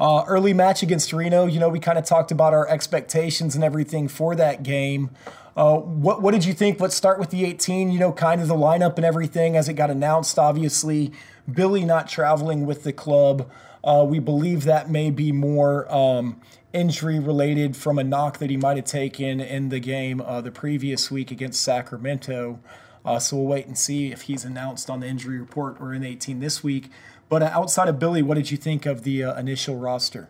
Uh, 0.00 0.24
early 0.26 0.52
match 0.52 0.82
against 0.82 1.12
Reno, 1.12 1.46
you 1.46 1.60
know, 1.60 1.68
we 1.68 1.78
kind 1.78 1.96
of 1.96 2.04
talked 2.04 2.32
about 2.32 2.52
our 2.52 2.66
expectations 2.66 3.54
and 3.54 3.62
everything 3.62 4.08
for 4.08 4.34
that 4.34 4.64
game. 4.64 5.10
Uh, 5.56 5.76
what 5.76 6.22
what 6.22 6.32
did 6.32 6.44
you 6.44 6.54
think? 6.54 6.80
Let's 6.80 6.96
start 6.96 7.18
with 7.18 7.28
the 7.28 7.44
18. 7.44 7.90
You 7.90 7.98
know, 7.98 8.10
kind 8.10 8.40
of 8.40 8.48
the 8.48 8.54
lineup 8.54 8.96
and 8.96 9.04
everything 9.04 9.54
as 9.54 9.68
it 9.68 9.74
got 9.74 9.90
announced. 9.90 10.38
Obviously, 10.38 11.12
Billy 11.50 11.84
not 11.84 12.08
traveling 12.08 12.66
with 12.66 12.84
the 12.84 12.92
club. 12.92 13.50
Uh, 13.84 14.04
we 14.08 14.18
believe 14.18 14.64
that 14.64 14.90
may 14.90 15.10
be 15.10 15.32
more 15.32 15.92
um, 15.92 16.40
injury 16.72 17.18
related 17.18 17.76
from 17.76 17.98
a 17.98 18.04
knock 18.04 18.38
that 18.38 18.50
he 18.50 18.56
might 18.56 18.76
have 18.76 18.86
taken 18.86 19.40
in 19.40 19.68
the 19.68 19.80
game 19.80 20.20
uh, 20.20 20.40
the 20.40 20.52
previous 20.52 21.10
week 21.10 21.30
against 21.30 21.62
Sacramento. 21.62 22.60
Uh, 23.04 23.18
so 23.18 23.36
we'll 23.36 23.46
wait 23.46 23.66
and 23.66 23.76
see 23.76 24.12
if 24.12 24.22
he's 24.22 24.44
announced 24.44 24.88
on 24.88 25.00
the 25.00 25.06
injury 25.06 25.38
report 25.38 25.76
or 25.80 25.92
in 25.92 26.04
18 26.04 26.40
this 26.40 26.62
week. 26.62 26.90
But 27.28 27.42
uh, 27.42 27.50
outside 27.52 27.88
of 27.88 27.98
Billy, 27.98 28.22
what 28.22 28.34
did 28.34 28.50
you 28.50 28.56
think 28.56 28.86
of 28.86 29.02
the 29.02 29.24
uh, 29.24 29.38
initial 29.38 29.76
roster? 29.76 30.28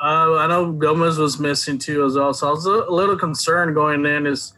Uh, 0.00 0.36
I 0.36 0.46
know 0.46 0.72
Gomez 0.72 1.18
was 1.18 1.38
missing 1.38 1.78
too 1.78 2.04
as 2.04 2.16
well, 2.16 2.34
so 2.34 2.48
I 2.48 2.50
was 2.50 2.66
a 2.66 2.70
little 2.70 3.16
concerned 3.16 3.74
going 3.74 4.04
in. 4.04 4.26
Is 4.26 4.52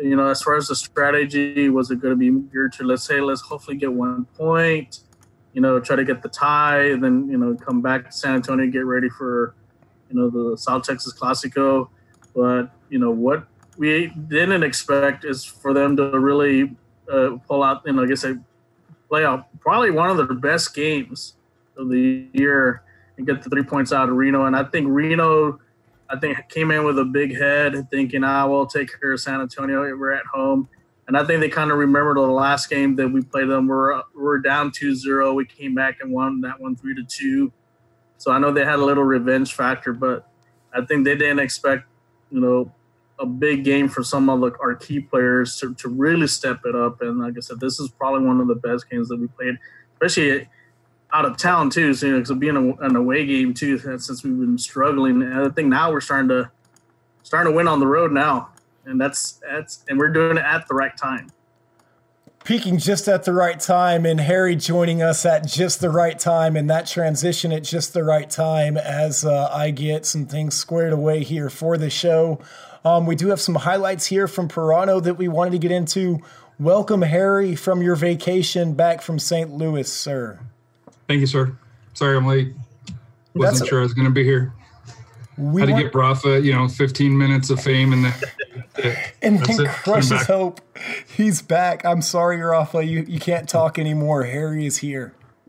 you 0.00 0.16
know, 0.16 0.28
as 0.28 0.42
far 0.42 0.56
as 0.56 0.68
the 0.68 0.76
strategy, 0.76 1.68
was 1.68 1.90
it 1.90 2.00
going 2.00 2.12
to 2.12 2.16
be 2.16 2.48
geared 2.50 2.72
to 2.74 2.84
let's 2.84 3.04
say 3.04 3.20
let's 3.20 3.42
hopefully 3.42 3.76
get 3.76 3.92
one 3.92 4.24
point, 4.36 5.00
you 5.52 5.60
know, 5.60 5.80
try 5.80 5.96
to 5.96 6.04
get 6.04 6.22
the 6.22 6.28
tie, 6.28 6.90
and 6.90 7.02
then 7.02 7.28
you 7.28 7.38
know 7.38 7.54
come 7.54 7.80
back 7.80 8.06
to 8.06 8.12
San 8.12 8.34
Antonio, 8.34 8.70
get 8.70 8.84
ready 8.84 9.08
for 9.08 9.54
you 10.10 10.16
know 10.16 10.30
the 10.30 10.56
South 10.56 10.84
Texas 10.84 11.12
Classico. 11.12 11.88
But 12.34 12.70
you 12.90 12.98
know 12.98 13.10
what 13.10 13.46
we 13.78 14.08
didn't 14.08 14.64
expect 14.64 15.24
is 15.24 15.44
for 15.44 15.72
them 15.72 15.96
to 15.96 16.18
really 16.18 16.76
uh, 17.10 17.38
pull 17.46 17.62
out, 17.62 17.82
you 17.86 17.92
know, 17.92 18.04
I 18.04 18.14
said, 18.14 18.44
play 19.08 19.24
out 19.24 19.46
probably 19.60 19.90
one 19.90 20.10
of 20.10 20.16
their 20.16 20.36
best 20.36 20.74
games 20.74 21.34
of 21.76 21.88
the 21.88 22.26
year 22.32 22.82
and 23.16 23.26
get 23.26 23.42
the 23.42 23.48
three 23.48 23.62
points 23.62 23.92
out 23.92 24.08
of 24.08 24.16
Reno. 24.16 24.44
And 24.44 24.56
I 24.56 24.64
think 24.64 24.88
Reno, 24.90 25.60
I 26.10 26.18
think 26.18 26.36
came 26.48 26.70
in 26.70 26.84
with 26.84 26.98
a 26.98 27.04
big 27.04 27.36
head, 27.36 27.88
thinking, 27.90 28.24
"I 28.24 28.40
ah, 28.40 28.46
will 28.46 28.66
take 28.66 28.90
care 29.00 29.12
of 29.12 29.20
San 29.20 29.40
Antonio. 29.40 29.80
We're 29.96 30.12
at 30.12 30.26
home." 30.26 30.68
And 31.08 31.16
I 31.16 31.24
think 31.24 31.40
they 31.40 31.48
kind 31.48 31.70
of 31.70 31.78
remembered 31.78 32.18
the 32.18 32.20
last 32.20 32.68
game 32.68 32.94
that 32.96 33.08
we 33.08 33.22
played 33.22 33.48
them. 33.48 33.66
We're 33.66 34.02
we're 34.14 34.38
down 34.38 34.70
2-0. 34.70 35.34
We 35.34 35.46
came 35.46 35.74
back 35.74 35.96
and 36.00 36.12
won 36.12 36.42
that 36.42 36.60
one 36.60 36.76
three 36.76 36.94
to 36.94 37.02
two. 37.02 37.50
So 38.18 38.30
I 38.30 38.38
know 38.38 38.52
they 38.52 38.64
had 38.64 38.78
a 38.78 38.84
little 38.84 39.04
revenge 39.04 39.54
factor, 39.54 39.92
but 39.92 40.28
I 40.72 40.84
think 40.84 41.04
they 41.04 41.16
didn't 41.16 41.38
expect, 41.38 41.84
you 42.30 42.40
know, 42.40 42.72
a 43.18 43.26
big 43.26 43.64
game 43.64 43.88
for 43.88 44.02
some 44.02 44.28
of 44.28 44.42
our 44.60 44.74
key 44.74 45.00
players 45.00 45.58
to, 45.60 45.74
to 45.76 45.88
really 45.88 46.26
step 46.26 46.60
it 46.66 46.74
up. 46.74 47.00
And 47.00 47.18
like 47.18 47.34
I 47.36 47.40
said, 47.40 47.58
this 47.58 47.80
is 47.80 47.88
probably 47.88 48.26
one 48.26 48.40
of 48.40 48.48
the 48.48 48.54
best 48.54 48.88
games 48.90 49.08
that 49.08 49.18
we 49.18 49.28
played, 49.28 49.58
especially 49.94 50.46
out 51.12 51.24
of 51.24 51.36
town 51.36 51.70
too. 51.70 51.94
So, 51.94 52.06
you 52.06 52.12
know, 52.12 52.22
cause 52.22 52.36
being 52.36 52.56
a, 52.56 52.84
an 52.84 52.96
away 52.96 53.24
game 53.24 53.54
too, 53.54 53.78
since 53.78 54.22
we've 54.22 54.38
been 54.38 54.58
struggling. 54.58 55.22
And 55.22 55.34
I 55.34 55.48
think 55.48 55.68
now 55.68 55.90
we're 55.90 56.00
starting 56.00 56.28
to 56.28 56.50
starting 57.22 57.52
to 57.52 57.56
win 57.56 57.66
on 57.68 57.80
the 57.80 57.86
road 57.86 58.12
now, 58.12 58.50
and 58.88 59.00
that's 59.00 59.40
that's 59.48 59.84
and 59.88 59.98
we're 59.98 60.08
doing 60.08 60.36
it 60.36 60.44
at 60.44 60.66
the 60.66 60.74
right 60.74 60.96
time. 60.96 61.30
Peaking 62.44 62.78
just 62.78 63.08
at 63.08 63.24
the 63.24 63.32
right 63.32 63.60
time, 63.60 64.06
and 64.06 64.20
Harry 64.20 64.56
joining 64.56 65.02
us 65.02 65.26
at 65.26 65.46
just 65.46 65.80
the 65.80 65.90
right 65.90 66.18
time, 66.18 66.56
and 66.56 66.70
that 66.70 66.86
transition 66.86 67.52
at 67.52 67.62
just 67.62 67.92
the 67.92 68.02
right 68.02 68.30
time 68.30 68.78
as 68.78 69.24
uh, 69.24 69.50
I 69.52 69.70
get 69.70 70.06
some 70.06 70.24
things 70.24 70.54
squared 70.54 70.92
away 70.92 71.24
here 71.24 71.50
for 71.50 71.76
the 71.76 71.90
show. 71.90 72.40
Um, 72.84 73.04
we 73.06 73.16
do 73.16 73.28
have 73.28 73.40
some 73.40 73.56
highlights 73.56 74.06
here 74.06 74.26
from 74.26 74.48
Parano 74.48 75.02
that 75.02 75.14
we 75.14 75.28
wanted 75.28 75.50
to 75.50 75.58
get 75.58 75.72
into. 75.72 76.20
Welcome, 76.58 77.02
Harry, 77.02 77.54
from 77.54 77.82
your 77.82 77.96
vacation 77.96 78.72
back 78.72 79.02
from 79.02 79.18
St. 79.18 79.50
Louis, 79.50 79.92
sir. 79.92 80.40
Thank 81.06 81.20
you, 81.20 81.26
sir. 81.26 81.56
Sorry 81.92 82.16
I'm 82.16 82.26
late. 82.26 82.54
Wasn't 83.34 83.58
That's 83.58 83.68
sure 83.68 83.80
I 83.80 83.82
was 83.82 83.94
going 83.94 84.06
to 84.06 84.12
be 84.12 84.24
here. 84.24 84.54
We 85.38 85.60
Had 85.60 85.68
to 85.68 85.82
get 85.84 85.92
Brafa, 85.92 86.42
you 86.42 86.52
know, 86.52 86.66
15 86.66 87.16
minutes 87.16 87.48
of 87.48 87.60
fame 87.60 87.92
and 87.92 88.04
then, 88.04 88.14
and 89.22 89.38
then 89.38 89.66
crushes 89.66 90.26
hope. 90.26 90.60
He's 91.06 91.42
back. 91.42 91.84
I'm 91.84 92.02
sorry, 92.02 92.38
Rafa. 92.38 92.84
You, 92.84 93.04
you 93.08 93.20
can't 93.20 93.48
talk 93.48 93.78
anymore. 93.78 94.24
Harry 94.24 94.66
is 94.66 94.78
here. 94.78 95.14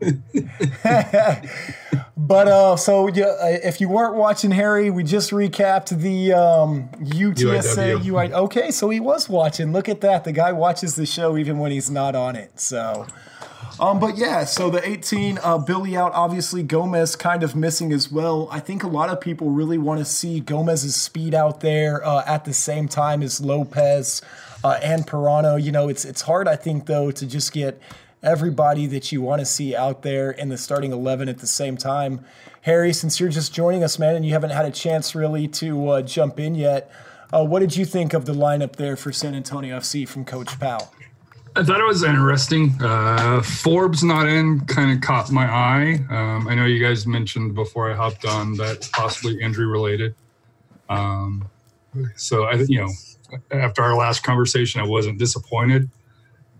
but 2.16 2.48
uh, 2.48 2.76
so 2.76 3.08
yeah, 3.08 3.24
uh, 3.24 3.58
if 3.62 3.80
you 3.80 3.88
weren't 3.88 4.14
watching 4.14 4.50
Harry, 4.50 4.90
we 4.90 5.02
just 5.02 5.30
recapped 5.30 6.00
the 6.00 6.32
um, 6.32 6.88
UTSA 7.00 8.02
UI. 8.06 8.32
Okay, 8.32 8.70
so 8.70 8.88
he 8.88 8.98
was 8.98 9.28
watching. 9.28 9.72
Look 9.72 9.90
at 9.90 10.00
that. 10.00 10.24
The 10.24 10.32
guy 10.32 10.52
watches 10.52 10.96
the 10.96 11.04
show 11.04 11.36
even 11.36 11.58
when 11.58 11.70
he's 11.70 11.90
not 11.90 12.14
on 12.14 12.34
it. 12.34 12.58
So 12.58 13.06
um, 13.80 13.98
but 13.98 14.18
yeah, 14.18 14.44
so 14.44 14.68
the 14.68 14.86
18, 14.86 15.38
uh, 15.42 15.58
Billy 15.58 15.96
out, 15.96 16.12
obviously 16.12 16.62
Gomez 16.62 17.16
kind 17.16 17.42
of 17.42 17.56
missing 17.56 17.92
as 17.92 18.12
well. 18.12 18.48
I 18.50 18.60
think 18.60 18.82
a 18.82 18.88
lot 18.88 19.08
of 19.08 19.20
people 19.20 19.50
really 19.50 19.78
want 19.78 19.98
to 20.00 20.04
see 20.04 20.40
Gomez's 20.40 20.94
speed 20.94 21.34
out 21.34 21.60
there 21.60 22.04
uh, 22.06 22.22
at 22.26 22.44
the 22.44 22.52
same 22.52 22.88
time 22.88 23.22
as 23.22 23.40
Lopez 23.40 24.20
uh, 24.62 24.78
and 24.82 25.06
Parano. 25.06 25.60
You 25.60 25.72
know, 25.72 25.88
it's 25.88 26.04
it's 26.04 26.22
hard, 26.22 26.46
I 26.46 26.56
think, 26.56 26.86
though, 26.86 27.10
to 27.10 27.26
just 27.26 27.52
get 27.52 27.80
everybody 28.22 28.86
that 28.86 29.12
you 29.12 29.22
want 29.22 29.40
to 29.40 29.46
see 29.46 29.74
out 29.74 30.02
there 30.02 30.30
in 30.30 30.50
the 30.50 30.58
starting 30.58 30.92
11 30.92 31.28
at 31.28 31.38
the 31.38 31.46
same 31.46 31.76
time. 31.76 32.24
Harry, 32.62 32.92
since 32.92 33.18
you're 33.18 33.30
just 33.30 33.54
joining 33.54 33.82
us, 33.82 33.98
man, 33.98 34.14
and 34.14 34.26
you 34.26 34.32
haven't 34.32 34.50
had 34.50 34.66
a 34.66 34.70
chance 34.70 35.14
really 35.14 35.48
to 35.48 35.88
uh, 35.88 36.02
jump 36.02 36.38
in 36.38 36.54
yet, 36.54 36.92
uh, 37.32 37.44
what 37.44 37.60
did 37.60 37.76
you 37.76 37.86
think 37.86 38.12
of 38.12 38.26
the 38.26 38.34
lineup 38.34 38.76
there 38.76 38.96
for 38.96 39.12
San 39.12 39.34
Antonio 39.34 39.78
FC 39.78 40.06
from 40.06 40.24
Coach 40.24 40.58
Powell? 40.60 40.92
I 41.56 41.64
thought 41.64 41.80
it 41.80 41.86
was 41.86 42.04
interesting. 42.04 42.72
Uh, 42.80 43.42
Forbes 43.42 44.04
not 44.04 44.28
in 44.28 44.60
kind 44.66 44.92
of 44.92 45.00
caught 45.00 45.32
my 45.32 45.46
eye. 45.46 46.04
Um, 46.08 46.46
I 46.46 46.54
know 46.54 46.64
you 46.64 46.82
guys 46.82 47.06
mentioned 47.06 47.54
before 47.54 47.90
I 47.90 47.96
hopped 47.96 48.24
on 48.24 48.54
that 48.56 48.88
possibly 48.92 49.40
injury 49.40 49.66
related. 49.66 50.14
Um, 50.88 51.48
so 52.14 52.44
I, 52.44 52.54
you 52.54 52.80
know, 52.80 52.90
after 53.50 53.82
our 53.82 53.96
last 53.96 54.22
conversation, 54.22 54.80
I 54.80 54.86
wasn't 54.86 55.18
disappointed 55.18 55.90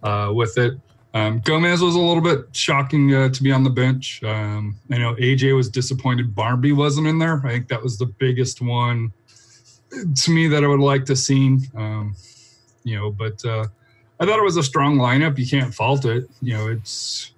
uh, 0.03 0.33
with 0.35 0.59
it. 0.59 0.75
Um, 1.15 1.41
Gomez 1.41 1.81
was 1.83 1.95
a 1.95 2.01
little 2.01 2.23
bit 2.23 2.55
shocking 2.55 3.15
uh, 3.15 3.29
to 3.31 3.43
be 3.43 3.53
on 3.53 3.65
the 3.65 3.71
bench. 3.71 4.23
Um, 4.23 4.77
I 4.91 4.99
know 4.99 5.15
AJ 5.17 5.55
was 5.57 5.69
disappointed 5.69 6.35
Barmby 6.35 6.73
wasn't 6.73 7.07
in 7.07 7.19
there. 7.19 7.41
I 7.45 7.51
think 7.51 7.69
that 7.69 7.83
was 7.83 7.99
the 7.99 8.07
biggest 8.07 8.61
one 8.61 9.13
to 9.91 10.31
me 10.31 10.47
that 10.49 10.63
I 10.63 10.67
would 10.67 10.81
like 10.81 11.05
to 11.07 11.17
see. 11.17 11.59
Um, 11.77 12.15
you 12.85 12.97
know, 12.97 13.11
but 13.11 13.45
uh, 13.45 13.67
I 14.21 14.27
thought 14.27 14.39
it 14.39 14.45
was 14.45 14.59
a 14.59 14.63
strong 14.63 14.99
lineup. 14.99 15.39
You 15.39 15.47
can't 15.47 15.75
fault 15.75 16.05
it. 16.05 16.29
You 16.43 16.55
know, 16.55 16.69
it's 16.69 17.33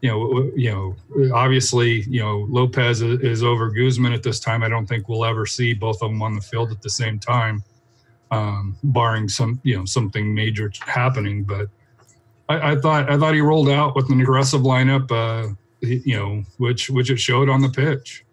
you 0.00 0.10
know, 0.10 0.50
you 0.54 0.70
know, 0.70 1.34
obviously, 1.34 2.02
you 2.02 2.20
know, 2.20 2.46
Lopez 2.48 3.02
is 3.02 3.42
over 3.42 3.68
Guzman 3.70 4.12
at 4.12 4.22
this 4.22 4.38
time. 4.38 4.62
I 4.62 4.68
don't 4.68 4.86
think 4.86 5.08
we'll 5.08 5.24
ever 5.24 5.44
see 5.44 5.74
both 5.74 6.02
of 6.02 6.10
them 6.10 6.22
on 6.22 6.34
the 6.34 6.40
field 6.40 6.70
at 6.70 6.82
the 6.82 6.90
same 6.90 7.18
time, 7.18 7.64
um, 8.30 8.76
barring 8.84 9.28
some, 9.28 9.60
you 9.64 9.76
know, 9.76 9.84
something 9.84 10.32
major 10.32 10.70
happening. 10.80 11.42
But 11.42 11.68
I, 12.48 12.72
I, 12.72 12.76
thought 12.76 13.10
I 13.10 13.18
thought 13.18 13.34
he 13.34 13.40
rolled 13.40 13.68
out 13.68 13.96
with 13.96 14.08
an 14.10 14.20
aggressive 14.20 14.60
lineup. 14.60 15.10
Uh, 15.10 15.54
you 15.80 16.16
know, 16.16 16.42
which 16.56 16.90
which 16.90 17.10
it 17.10 17.18
showed 17.18 17.48
on 17.48 17.60
the 17.60 17.68
pitch. 17.68 18.24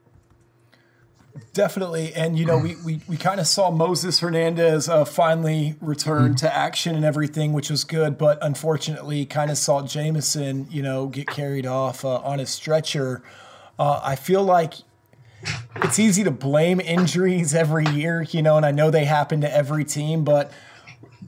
Definitely, 1.53 2.13
and 2.13 2.37
you 2.37 2.45
know, 2.45 2.57
we 2.57 2.75
we, 2.85 3.01
we 3.07 3.17
kind 3.17 3.39
of 3.41 3.47
saw 3.47 3.69
Moses 3.69 4.19
Hernandez 4.19 4.87
uh, 4.87 5.03
finally 5.03 5.75
return 5.81 6.29
mm-hmm. 6.29 6.35
to 6.35 6.55
action 6.55 6.95
and 6.95 7.03
everything, 7.03 7.51
which 7.51 7.69
was 7.69 7.83
good. 7.83 8.17
But 8.17 8.39
unfortunately, 8.41 9.25
kind 9.25 9.51
of 9.51 9.57
saw 9.57 9.81
Jameson, 9.81 10.67
you 10.69 10.81
know, 10.81 11.07
get 11.07 11.27
carried 11.27 11.65
off 11.65 12.05
uh, 12.05 12.17
on 12.19 12.39
a 12.39 12.45
stretcher. 12.45 13.21
Uh, 13.77 13.99
I 14.01 14.15
feel 14.15 14.43
like 14.43 14.75
it's 15.77 15.99
easy 15.99 16.23
to 16.23 16.31
blame 16.31 16.79
injuries 16.79 17.53
every 17.55 17.85
year, 17.87 18.21
you 18.29 18.41
know, 18.41 18.55
and 18.55 18.65
I 18.65 18.71
know 18.71 18.89
they 18.89 19.05
happen 19.05 19.41
to 19.41 19.53
every 19.53 19.83
team, 19.83 20.23
but 20.23 20.51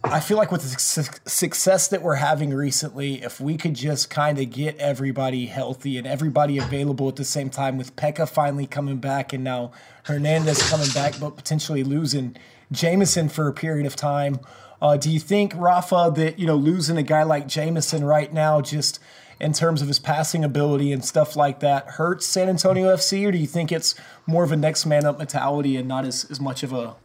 I 0.03 0.19
feel 0.19 0.37
like 0.37 0.51
with 0.51 0.61
the 0.61 0.79
su- 0.79 1.19
success 1.25 1.87
that 1.89 2.01
we're 2.01 2.15
having 2.15 2.53
recently, 2.53 3.23
if 3.23 3.39
we 3.39 3.57
could 3.57 3.73
just 3.73 4.09
kind 4.09 4.39
of 4.39 4.49
get 4.51 4.77
everybody 4.77 5.47
healthy 5.47 5.97
and 5.97 6.05
everybody 6.05 6.57
available 6.57 7.09
at 7.09 7.15
the 7.15 7.25
same 7.25 7.49
time, 7.49 7.77
with 7.77 7.95
Pekka 7.95 8.29
finally 8.29 8.67
coming 8.67 8.97
back 8.97 9.33
and 9.33 9.43
now 9.43 9.71
Hernandez 10.03 10.69
coming 10.69 10.89
back, 10.93 11.19
but 11.19 11.35
potentially 11.35 11.83
losing 11.83 12.35
Jameson 12.71 13.27
for 13.29 13.47
a 13.47 13.53
period 13.53 13.85
of 13.85 13.95
time. 13.95 14.39
Uh, 14.81 14.97
do 14.97 15.09
you 15.09 15.19
think, 15.19 15.53
Rafa, 15.55 16.13
that 16.15 16.37
you 16.37 16.45
know 16.45 16.55
losing 16.55 16.97
a 16.97 17.03
guy 17.03 17.23
like 17.23 17.47
Jameson 17.47 18.03
right 18.03 18.31
now, 18.31 18.61
just 18.61 18.99
in 19.39 19.53
terms 19.53 19.81
of 19.81 19.87
his 19.87 19.99
passing 19.99 20.43
ability 20.43 20.91
and 20.91 21.03
stuff 21.03 21.35
like 21.35 21.59
that, 21.59 21.87
hurts 21.87 22.25
San 22.25 22.49
Antonio 22.49 22.95
FC, 22.95 23.27
or 23.27 23.31
do 23.31 23.37
you 23.37 23.47
think 23.47 23.71
it's 23.71 23.95
more 24.25 24.43
of 24.43 24.51
a 24.51 24.57
next 24.57 24.85
man 24.85 25.05
up 25.05 25.17
mentality 25.17 25.75
and 25.75 25.87
not 25.87 26.05
as, 26.05 26.25
as 26.29 26.39
much 26.39 26.63
of 26.63 26.73
a 26.73 26.95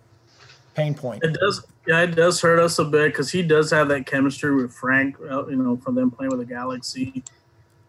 pain 0.75 0.95
point? 0.95 1.25
It 1.25 1.35
does 1.35 1.64
yeah, 1.87 2.03
it 2.03 2.15
does 2.15 2.41
hurt 2.41 2.59
us 2.59 2.79
a 2.79 2.85
bit 2.85 3.12
because 3.12 3.31
he 3.31 3.43
does 3.43 3.71
have 3.71 3.89
that 3.89 4.07
chemistry 4.07 4.55
with 4.55 4.73
Frank, 4.73 5.17
you 5.21 5.57
know, 5.57 5.77
from 5.77 5.95
them 5.95 6.11
playing 6.11 6.31
with 6.31 6.41
the 6.41 6.47
Galaxy. 6.47 7.25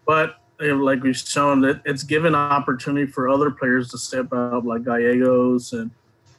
But 0.06 0.38
like 0.60 1.04
we've 1.04 1.18
shown, 1.18 1.62
that 1.62 1.82
it's 1.86 2.04
given 2.04 2.36
opportunity 2.36 3.10
for 3.10 3.30
other 3.30 3.52
players 3.52 3.90
to 3.90 3.98
step 3.98 4.32
up, 4.34 4.64
like 4.64 4.84
Gallegos 4.84 5.74
and 5.74 5.92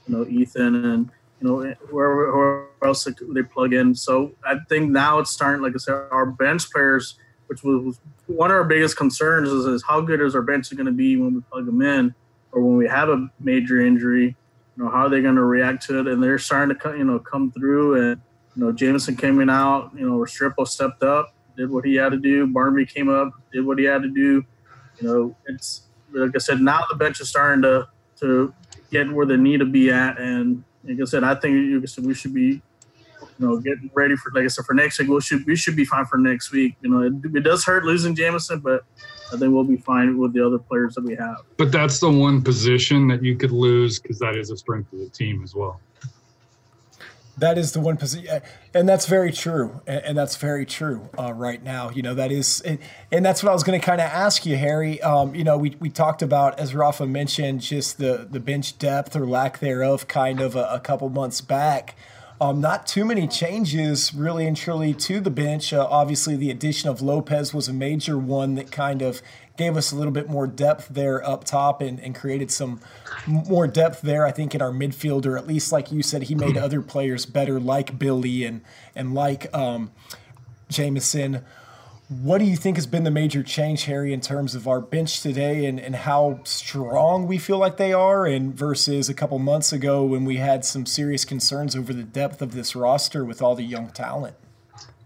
you 0.07 0.17
know 0.17 0.27
Ethan 0.27 0.85
and 0.85 1.11
you 1.41 1.49
know 1.49 1.59
whoever, 1.89 2.33
whoever 2.33 2.69
else 2.85 3.05
they 3.05 3.43
plug 3.43 3.73
in. 3.73 3.95
So 3.95 4.33
I 4.45 4.57
think 4.69 4.91
now 4.91 5.19
it's 5.19 5.31
starting. 5.31 5.63
Like 5.63 5.75
I 5.75 5.79
said, 5.79 5.95
our 6.11 6.27
bench 6.27 6.71
players, 6.71 7.19
which 7.47 7.63
was 7.63 8.01
one 8.27 8.51
of 8.51 8.57
our 8.57 8.65
biggest 8.65 8.97
concerns, 8.97 9.49
is, 9.49 9.67
is 9.67 9.85
how 9.87 10.01
good 10.01 10.21
is 10.21 10.35
our 10.35 10.43
bench 10.43 10.75
going 10.75 10.87
to 10.87 10.93
be 10.93 11.17
when 11.17 11.35
we 11.35 11.41
plug 11.43 11.67
them 11.67 11.83
in, 11.83 12.15
or 12.53 12.63
when 12.63 12.77
we 12.77 12.89
have 12.89 13.09
a 13.11 13.31
major 13.41 13.81
injury 13.81 14.37
you 14.77 14.85
know, 14.85 14.91
how 14.91 15.07
are 15.07 15.09
they 15.09 15.23
going 15.23 15.37
to 15.37 15.45
react 15.45 15.87
to 15.87 16.01
it? 16.01 16.07
And 16.07 16.23
they're 16.23 16.39
starting 16.39 16.77
to, 16.77 16.97
you 16.97 17.05
know, 17.05 17.19
come 17.19 17.53
through. 17.53 18.01
And 18.01 18.21
you 18.57 18.65
know, 18.65 18.73
Jameson 18.73 19.17
came 19.17 19.41
in 19.41 19.51
out. 19.51 19.91
You 19.97 20.09
know, 20.09 20.19
Restrepo 20.19 20.67
stepped 20.67 21.03
up, 21.03 21.35
did 21.57 21.71
what 21.71 21.85
he 21.85 21.95
had 21.95 22.11
to 22.11 22.19
do. 22.19 22.47
Barmby 22.47 22.87
came 22.87 23.09
up, 23.09 23.33
did 23.53 23.65
what 23.65 23.79
he 23.79 23.85
had 23.85 24.03
to 24.03 24.09
do. 24.09 24.45
You 25.01 25.09
know, 25.09 25.37
it's 25.47 25.83
like 26.13 26.35
I 26.35 26.39
said. 26.39 26.61
Now 26.61 26.81
the 26.89 26.97
bench 26.97 27.21
is 27.21 27.29
starting 27.29 27.63
to 27.63 27.89
to 28.21 28.55
get 28.91 29.11
where 29.11 29.27
they 29.27 29.37
need 29.37 29.59
to 29.59 29.67
be 29.67 29.91
at. 29.91 30.19
And 30.19 30.65
like 30.85 30.99
I 31.01 31.05
said, 31.05 31.25
I 31.25 31.35
think 31.35 31.89
said, 31.89 32.05
we 32.05 32.15
should 32.15 32.35
be 32.35 32.63
you 33.39 33.47
know, 33.47 33.59
getting 33.59 33.91
ready 33.95 34.17
for, 34.17 34.31
like 34.33 34.45
I 34.45 34.49
said, 34.49 34.65
for 34.65 34.75
next 34.75 34.99
week. 34.99 35.09
We 35.09 35.21
should 35.21 35.47
we 35.47 35.57
should 35.57 35.77
be 35.77 35.85
fine 35.85 36.07
for 36.07 36.19
next 36.19 36.53
week. 36.53 36.77
You 36.83 36.91
know, 36.91 37.03
it, 37.03 37.37
it 37.37 37.41
does 37.41 37.65
hurt 37.65 37.85
losing 37.85 38.15
Jameson, 38.15 38.61
but 38.61 38.85
I 39.33 39.37
think 39.37 39.53
we'll 39.53 39.65
be 39.65 39.77
fine 39.77 40.19
with 40.19 40.33
the 40.33 40.47
other 40.47 40.59
players 40.59 40.95
that 40.95 41.05
we 41.05 41.17
have. 41.17 41.39
But 41.57 41.73
that's 41.73 42.01
the 42.01 42.11
one 42.11 42.43
position 42.43 43.09
that 43.09 43.23
you 43.23 43.37
could 43.37 43.53
lose 43.53 43.99
because 43.99 44.19
that 44.19 44.37
is 44.37 44.51
a 44.51 44.57
strength 44.57 44.93
of 44.93 45.01
the 45.01 45.09
team 45.09 45.43
as 45.43 45.55
well. 45.55 45.81
That 47.39 47.59
is 47.59 47.73
the 47.73 47.81
one 47.81 47.97
position, 47.97 48.43
and 48.75 48.89
that's 48.89 49.07
very 49.07 49.33
true, 49.33 49.81
and, 49.89 50.17
that's 50.17 50.37
very 50.37 50.65
true 50.65 51.09
uh, 51.19 51.33
right 51.33 51.61
now. 51.61 51.91
You 51.91 52.01
know 52.01 52.15
that 52.15 52.31
is, 52.31 52.61
and, 52.61 52.79
and 53.11 53.25
that's 53.25 53.43
what 53.43 53.51
I 53.51 53.53
was 53.53 53.65
going 53.65 53.81
to 53.81 53.85
kind 53.85 54.01
of 54.01 54.07
ask 54.09 54.47
you, 54.47 54.57
Harry. 54.57 55.03
Um, 55.03 55.35
you 55.35 55.43
know, 55.43 55.59
we, 55.59 55.75
we 55.81 55.89
talked 55.89 56.23
about 56.23 56.61
as 56.61 56.77
Rafa 56.77 57.07
mentioned, 57.07 57.61
just 57.61 57.99
the 57.99 58.29
the 58.31 58.39
bench 58.39 58.79
depth 58.79 59.17
or 59.17 59.27
lack 59.27 59.59
thereof, 59.59 60.07
kind 60.07 60.41
of 60.41 60.55
a, 60.55 60.65
a 60.67 60.79
couple 60.79 61.09
months 61.09 61.41
back. 61.41 61.97
Um, 62.41 62.61
not 62.61 62.87
too 62.87 63.05
many 63.05 63.29
changes, 63.29 64.13
really 64.13 64.47
and 64.47 64.57
truly, 64.57 64.93
to 64.95 65.21
the 65.21 65.31
bench. 65.31 65.73
Uh, 65.73 65.87
obviously, 65.89 66.35
the 66.37 66.51
addition 66.51 66.89
of 66.89 67.01
Lopez 67.01 67.55
was 67.55 67.69
a 67.69 67.73
major 67.73 68.19
one 68.19 68.57
that 68.57 68.73
kind 68.73 69.03
of 69.03 69.23
gave 69.57 69.77
us 69.77 69.93
a 69.93 69.97
little 69.97 70.13
bit 70.13 70.29
more 70.29 70.49
depth 70.49 70.89
there 70.89 71.25
up 71.25 71.45
top 71.45 71.81
and, 71.81 72.01
and 72.01 72.15
created 72.15 72.51
some 72.51 72.81
more 73.27 73.69
depth 73.69 74.03
there, 74.03 74.27
I 74.27 74.33
think, 74.33 74.53
in 74.55 74.61
our 74.61 74.73
midfield, 74.73 75.27
or 75.27 75.39
at 75.39 75.47
least, 75.47 75.71
like 75.71 75.93
you 75.93 76.03
said, 76.03 76.25
he 76.25 76.35
made 76.35 76.57
other 76.57 76.83
players 76.83 77.25
better, 77.25 77.61
like 77.61 77.99
Billy 77.99 78.45
and, 78.45 78.63
and 78.97 79.15
like 79.15 79.55
um, 79.55 79.93
Jameson. 80.69 81.45
What 82.21 82.39
do 82.39 82.45
you 82.45 82.57
think 82.57 82.77
has 82.77 82.87
been 82.87 83.05
the 83.05 83.11
major 83.11 83.43
change, 83.43 83.85
Harry, 83.85 84.13
in 84.13 84.21
terms 84.21 84.55
of 84.55 84.69
our 84.69 84.81
bench 84.81 85.21
today 85.21 85.65
and, 85.65 85.81
and 85.81 85.97
how 85.97 86.41
strong 86.45 87.27
we 87.27 87.39
feel 87.39 87.59
like 87.59 87.77
they 87.77 87.93
are, 87.93 88.27
and 88.27 88.55
versus 88.55 89.09
a 89.09 89.15
couple 89.15 89.39
months 89.39 89.73
ago 89.73 90.05
when 90.05 90.25
we 90.25 90.37
had 90.37 90.65
some 90.65 90.87
serious 90.87 91.25
concerns 91.25 91.75
over 91.75 91.93
the 91.93 92.03
depth 92.03 92.43
of 92.43 92.53
this 92.53 92.77
roster 92.77 93.25
with 93.25 93.43
all 93.43 93.55
the 93.55 93.65
young 93.65 93.89
talent? 93.91 94.37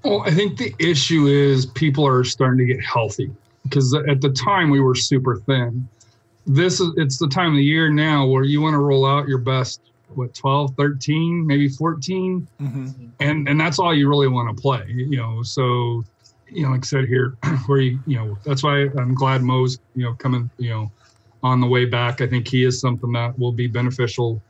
Well, 0.05 0.23
I 0.23 0.31
think 0.33 0.59
the 0.59 0.75
issue 0.79 1.27
is 1.27 1.67
people 1.67 2.07
are 2.07 2.25
starting 2.25 2.59
to 2.67 2.75
get 2.75 2.85
healthy 2.85 3.31
because 3.63 3.95
at 3.95 4.21
the 4.21 4.31
time 4.31 4.71
we 4.71 4.81
were 4.81 4.95
super 4.95 5.37
thin. 5.37 5.89
This 6.47 6.81
is 6.81 6.91
it's 6.97 7.19
the 7.19 7.29
time 7.29 7.51
of 7.51 7.57
the 7.57 7.65
year 7.65 7.91
now 7.91 8.27
where 8.27 8.45
you 8.45 8.61
want 8.61 8.75
to 8.75 8.79
roll 8.79 9.07
out 9.07 9.29
your 9.29 9.39
best 9.39 9.81
what 10.15 10.33
12 10.35 10.75
13 10.75 11.47
maybe 11.47 11.69
14 11.69 12.49
mm-hmm. 12.61 13.07
and 13.21 13.47
and 13.47 13.61
that's 13.61 13.79
all 13.79 13.95
you 13.95 14.09
really 14.09 14.27
want 14.27 14.49
to 14.55 14.59
play 14.59 14.83
you 14.89 15.19
know 15.19 15.43
so 15.43 16.03
you 16.51 16.63
know, 16.63 16.71
like 16.71 16.81
I 16.81 16.87
said 16.87 17.07
here, 17.07 17.37
where 17.67 17.81
you, 17.81 17.99
you 18.07 18.17
know, 18.17 18.39
that's 18.45 18.63
why 18.63 18.89
I'm 18.99 19.15
glad 19.15 19.43
Mo's, 19.43 19.79
you 19.95 20.05
know, 20.05 20.15
coming, 20.15 20.51
you 20.59 20.71
know, 20.71 20.93
on 21.43 21.61
the 21.61 21.67
way 21.67 21.85
back. 21.85 22.21
I 22.21 22.27
think 22.27 22.49
he 22.49 22.65
is 22.65 22.81
something 22.81 23.13
that 23.13 23.39
will 23.39 23.53
be 23.53 23.67
beneficial 23.67 24.43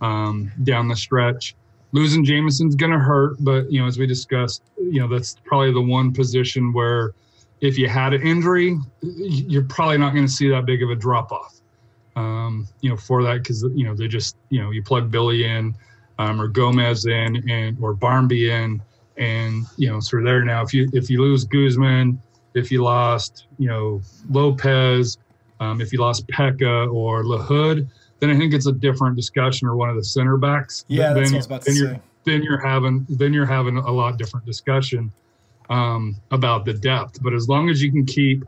um, 0.00 0.50
down 0.64 0.88
the 0.88 0.96
stretch. 0.96 1.54
Losing 1.92 2.24
Jameson's 2.24 2.74
going 2.74 2.92
to 2.92 2.98
hurt, 2.98 3.36
but 3.40 3.70
you 3.70 3.80
know, 3.80 3.86
as 3.86 3.98
we 3.98 4.06
discussed, 4.06 4.62
you 4.76 5.00
know, 5.00 5.08
that's 5.08 5.36
probably 5.44 5.72
the 5.72 5.80
one 5.80 6.12
position 6.12 6.72
where 6.72 7.14
if 7.60 7.78
you 7.78 7.88
had 7.88 8.12
an 8.12 8.22
injury, 8.22 8.76
you're 9.00 9.64
probably 9.64 9.98
not 9.98 10.12
going 10.12 10.26
to 10.26 10.32
see 10.32 10.48
that 10.50 10.66
big 10.66 10.82
of 10.82 10.90
a 10.90 10.94
drop 10.94 11.32
off. 11.32 11.60
Um, 12.16 12.66
you 12.80 12.90
know, 12.90 12.96
for 12.96 13.22
that 13.24 13.42
because 13.42 13.62
you 13.74 13.84
know 13.84 13.94
they 13.94 14.08
just 14.08 14.36
you 14.48 14.62
know 14.62 14.70
you 14.70 14.82
plug 14.82 15.10
Billy 15.10 15.44
in 15.44 15.74
um, 16.18 16.40
or 16.40 16.48
Gomez 16.48 17.04
in 17.04 17.48
and 17.48 17.76
or 17.80 17.92
Barmby 17.92 18.50
in 18.50 18.82
and 19.16 19.64
you 19.76 19.88
know, 19.88 19.96
of 19.96 20.24
there 20.24 20.44
now. 20.44 20.62
If 20.62 20.74
you 20.74 20.88
if 20.92 21.10
you 21.10 21.22
lose 21.22 21.44
Guzman, 21.44 22.20
if 22.54 22.70
you 22.70 22.82
lost, 22.82 23.46
you 23.58 23.68
know, 23.68 24.02
Lopez, 24.30 25.18
um, 25.60 25.80
if 25.80 25.92
you 25.92 26.00
lost 26.00 26.26
Pekka 26.28 26.92
or 26.92 27.24
Lahoud, 27.24 27.86
then 28.20 28.30
I 28.30 28.36
think 28.36 28.54
it's 28.54 28.66
a 28.66 28.72
different 28.72 29.16
discussion 29.16 29.68
or 29.68 29.76
one 29.76 29.90
of 29.90 29.96
the 29.96 30.04
center 30.04 30.36
backs. 30.36 30.84
Yeah, 30.88 31.12
then, 31.12 31.24
that's 31.24 31.30
what 31.30 31.34
I 31.34 31.36
was 31.36 31.46
about 31.46 31.62
to 31.62 31.70
then 31.70 31.74
say. 31.74 31.80
You're, 31.80 32.00
then 32.24 32.42
you're 32.42 32.58
having 32.58 33.06
then 33.08 33.32
you're 33.32 33.46
having 33.46 33.76
a 33.76 33.90
lot 33.90 34.18
different 34.18 34.46
discussion 34.46 35.12
um, 35.70 36.16
about 36.30 36.64
the 36.64 36.74
depth. 36.74 37.22
But 37.22 37.34
as 37.34 37.48
long 37.48 37.70
as 37.70 37.82
you 37.82 37.90
can 37.90 38.04
keep 38.04 38.44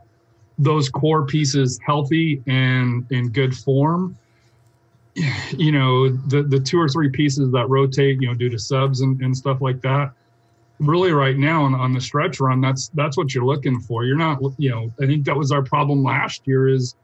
those 0.57 0.89
core 0.89 1.25
pieces 1.25 1.79
healthy 1.85 2.43
and 2.45 3.05
in 3.11 3.29
good 3.29 3.55
form, 3.55 4.17
you 5.57 5.71
know, 5.71 6.09
the 6.09 6.43
the 6.43 6.59
two 6.59 6.79
or 6.79 6.89
three 6.89 7.09
pieces 7.09 7.51
that 7.51 7.69
rotate, 7.69 8.21
you 8.21 8.27
know, 8.27 8.33
due 8.33 8.49
to 8.49 8.59
subs 8.59 9.01
and, 9.01 9.21
and 9.21 9.35
stuff 9.35 9.61
like 9.61 9.81
that, 9.81 10.11
really 10.79 11.11
right 11.11 11.37
now 11.37 11.63
on, 11.63 11.75
on 11.75 11.93
the 11.93 12.01
stretch 12.01 12.39
run, 12.39 12.61
that's 12.61 12.89
that's 12.93 13.17
what 13.17 13.35
you're 13.35 13.45
looking 13.45 13.79
for. 13.79 14.05
You're 14.05 14.17
not, 14.17 14.39
you 14.57 14.69
know, 14.69 14.91
I 15.01 15.05
think 15.05 15.25
that 15.25 15.35
was 15.35 15.51
our 15.51 15.61
problem 15.61 16.03
last 16.03 16.47
year 16.47 16.67
is 16.67 16.95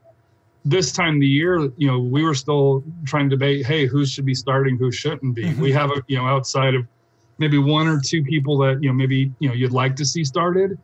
this 0.64 0.92
time 0.92 1.14
of 1.14 1.20
the 1.20 1.26
year, 1.26 1.60
you 1.76 1.86
know, 1.86 2.00
we 2.00 2.24
were 2.24 2.34
still 2.34 2.82
trying 3.04 3.30
to 3.30 3.36
debate, 3.36 3.64
hey, 3.64 3.86
who 3.86 4.04
should 4.04 4.26
be 4.26 4.34
starting, 4.34 4.76
who 4.76 4.90
shouldn't 4.90 5.34
be. 5.34 5.44
Mm-hmm. 5.44 5.60
We 5.60 5.72
have, 5.72 5.90
a, 5.90 6.02
you 6.08 6.16
know, 6.16 6.26
outside 6.26 6.74
of 6.74 6.86
maybe 7.38 7.58
one 7.58 7.86
or 7.86 8.00
two 8.00 8.24
people 8.24 8.58
that, 8.58 8.82
you 8.82 8.88
know, 8.88 8.94
maybe, 8.94 9.32
you 9.38 9.48
know, 9.48 9.54
you'd 9.54 9.72
like 9.72 9.94
to 9.96 10.04
see 10.04 10.24
started 10.24 10.76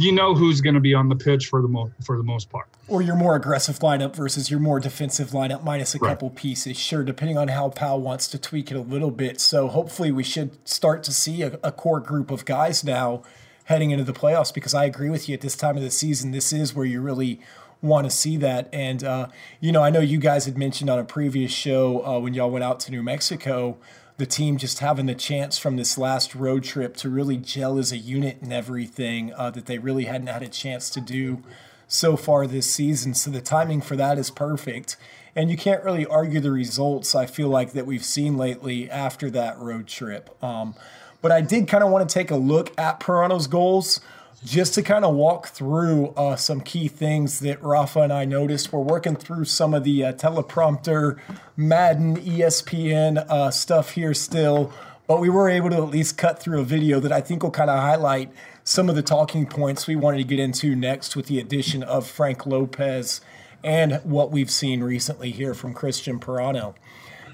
you 0.00 0.12
know 0.12 0.34
who's 0.34 0.60
going 0.60 0.74
to 0.74 0.80
be 0.80 0.94
on 0.94 1.08
the 1.08 1.16
pitch 1.16 1.48
for 1.48 1.60
the 1.62 1.68
mo- 1.68 1.92
for 2.04 2.16
the 2.16 2.22
most 2.22 2.50
part. 2.50 2.66
Or 2.88 3.02
your 3.02 3.16
more 3.16 3.36
aggressive 3.36 3.78
lineup 3.80 4.16
versus 4.16 4.50
your 4.50 4.60
more 4.60 4.80
defensive 4.80 5.30
lineup 5.30 5.62
minus 5.62 5.94
a 5.94 5.98
right. 5.98 6.10
couple 6.10 6.30
pieces. 6.30 6.76
Sure, 6.78 7.04
depending 7.04 7.38
on 7.38 7.48
how 7.48 7.68
Powell 7.68 8.00
wants 8.00 8.26
to 8.28 8.38
tweak 8.38 8.70
it 8.70 8.76
a 8.76 8.80
little 8.80 9.10
bit. 9.10 9.40
So 9.40 9.68
hopefully 9.68 10.10
we 10.10 10.22
should 10.22 10.56
start 10.66 11.02
to 11.04 11.12
see 11.12 11.42
a, 11.42 11.58
a 11.62 11.70
core 11.70 12.00
group 12.00 12.30
of 12.30 12.44
guys 12.44 12.82
now 12.82 13.22
heading 13.64 13.90
into 13.90 14.04
the 14.04 14.12
playoffs 14.12 14.52
because 14.52 14.74
I 14.74 14.84
agree 14.84 15.10
with 15.10 15.28
you 15.28 15.34
at 15.34 15.42
this 15.42 15.54
time 15.54 15.76
of 15.76 15.82
the 15.82 15.90
season. 15.90 16.32
This 16.32 16.52
is 16.52 16.74
where 16.74 16.86
you 16.86 17.00
really 17.00 17.40
want 17.82 18.04
to 18.04 18.10
see 18.10 18.36
that. 18.38 18.68
And, 18.72 19.04
uh, 19.04 19.28
you 19.60 19.72
know, 19.72 19.82
I 19.82 19.90
know 19.90 20.00
you 20.00 20.18
guys 20.18 20.44
had 20.44 20.58
mentioned 20.58 20.90
on 20.90 20.98
a 20.98 21.04
previous 21.04 21.52
show 21.52 22.04
uh, 22.04 22.18
when 22.18 22.34
y'all 22.34 22.50
went 22.50 22.64
out 22.64 22.80
to 22.80 22.90
New 22.90 23.02
Mexico 23.02 23.78
the 24.20 24.26
team 24.26 24.58
just 24.58 24.80
having 24.80 25.06
the 25.06 25.14
chance 25.14 25.56
from 25.56 25.76
this 25.76 25.96
last 25.96 26.34
road 26.34 26.62
trip 26.62 26.94
to 26.94 27.08
really 27.08 27.38
gel 27.38 27.78
as 27.78 27.90
a 27.90 27.96
unit 27.96 28.36
and 28.42 28.52
everything 28.52 29.32
uh, 29.32 29.50
that 29.50 29.64
they 29.64 29.78
really 29.78 30.04
hadn't 30.04 30.26
had 30.26 30.42
a 30.42 30.48
chance 30.48 30.90
to 30.90 31.00
do 31.00 31.42
so 31.88 32.18
far 32.18 32.46
this 32.46 32.70
season. 32.70 33.14
So 33.14 33.30
the 33.30 33.40
timing 33.40 33.80
for 33.80 33.96
that 33.96 34.18
is 34.18 34.30
perfect. 34.30 34.98
And 35.34 35.50
you 35.50 35.56
can't 35.56 35.82
really 35.82 36.04
argue 36.04 36.38
the 36.38 36.50
results, 36.50 37.14
I 37.14 37.24
feel 37.24 37.48
like, 37.48 37.72
that 37.72 37.86
we've 37.86 38.04
seen 38.04 38.36
lately 38.36 38.90
after 38.90 39.30
that 39.30 39.58
road 39.58 39.86
trip. 39.86 40.30
Um, 40.44 40.74
but 41.22 41.32
I 41.32 41.40
did 41.40 41.66
kind 41.66 41.82
of 41.82 41.88
want 41.88 42.06
to 42.06 42.12
take 42.12 42.30
a 42.30 42.36
look 42.36 42.78
at 42.78 43.00
Parano's 43.00 43.46
goals. 43.46 44.00
Just 44.42 44.72
to 44.74 44.82
kind 44.82 45.04
of 45.04 45.14
walk 45.14 45.48
through 45.48 46.08
uh, 46.16 46.34
some 46.34 46.62
key 46.62 46.88
things 46.88 47.40
that 47.40 47.62
Rafa 47.62 48.00
and 48.00 48.12
I 48.12 48.24
noticed. 48.24 48.72
We're 48.72 48.80
working 48.80 49.14
through 49.14 49.44
some 49.44 49.74
of 49.74 49.84
the 49.84 50.04
uh, 50.04 50.12
teleprompter, 50.14 51.18
Madden, 51.58 52.16
ESPN 52.16 53.18
uh, 53.28 53.50
stuff 53.50 53.90
here 53.90 54.14
still, 54.14 54.72
but 55.06 55.20
we 55.20 55.28
were 55.28 55.50
able 55.50 55.68
to 55.68 55.76
at 55.76 55.90
least 55.90 56.16
cut 56.16 56.38
through 56.38 56.58
a 56.60 56.64
video 56.64 57.00
that 57.00 57.12
I 57.12 57.20
think 57.20 57.42
will 57.42 57.50
kind 57.50 57.68
of 57.68 57.78
highlight 57.78 58.32
some 58.64 58.88
of 58.88 58.96
the 58.96 59.02
talking 59.02 59.44
points 59.44 59.86
we 59.86 59.94
wanted 59.94 60.18
to 60.18 60.24
get 60.24 60.38
into 60.38 60.74
next 60.74 61.16
with 61.16 61.26
the 61.26 61.38
addition 61.38 61.82
of 61.82 62.06
Frank 62.06 62.46
Lopez 62.46 63.20
and 63.62 64.00
what 64.04 64.30
we've 64.30 64.50
seen 64.50 64.82
recently 64.82 65.32
here 65.32 65.52
from 65.52 65.74
Christian 65.74 66.18
Parano. 66.18 66.74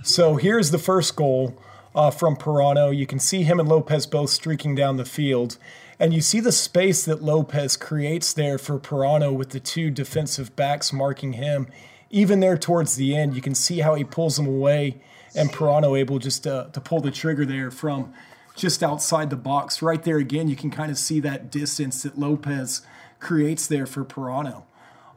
So 0.03 0.37
here's 0.37 0.73
the 0.73 0.79
first 0.79 1.14
goal 1.14 1.57
uh, 1.95 2.11
from 2.11 2.37
Parano. 2.37 2.97
You 2.97 3.07
can 3.07 3.21
see 3.21 3.45
him 3.45 3.61
and 3.61 3.69
Lopez 3.69 4.07
both 4.07 4.31
streaking 4.31 4.75
down 4.75 4.97
the 4.97 5.05
field. 5.05 5.57
And 5.98 6.12
you 6.12 6.20
see 6.20 6.40
the 6.40 6.52
space 6.52 7.04
that 7.06 7.22
Lopez 7.22 7.76
creates 7.76 8.32
there 8.32 8.59
for 8.59 8.78
Parano 8.78 9.35
with 9.35 9.50
the 9.50 9.61
two 9.61 9.90
defensive 9.90 10.54
backs 10.54 10.92
marking 10.92 11.35
him. 11.35 11.68
Even 12.11 12.40
there 12.40 12.59
towards 12.59 12.96
the 12.96 13.16
end, 13.16 13.35
you 13.35 13.40
can 13.40 13.54
see 13.54 13.80
how 13.80 13.94
he 13.94 14.04
pulls 14.04 14.37
them 14.37 14.46
away, 14.46 15.00
and 15.35 15.50
Parano 15.50 15.98
able 15.98 16.18
just 16.18 16.44
to, 16.44 16.68
to 16.72 16.80
pull 16.80 17.00
the 17.00 17.11
trigger 17.11 17.44
there 17.46 17.70
from 17.70 18.12
just 18.54 18.82
outside 18.82 19.30
the 19.30 19.37
box. 19.37 19.82
Right 19.82 20.02
there 20.02 20.18
again, 20.18 20.48
you 20.48 20.56
can 20.56 20.70
kind 20.70 20.90
of 20.90 20.98
see 20.98 21.18
that 21.20 21.50
distance 21.50 22.02
that 22.02 22.18
Lopez 22.18 22.82
creates 23.18 23.66
there 23.66 23.87
for 23.87 24.04
Parano. 24.04 24.64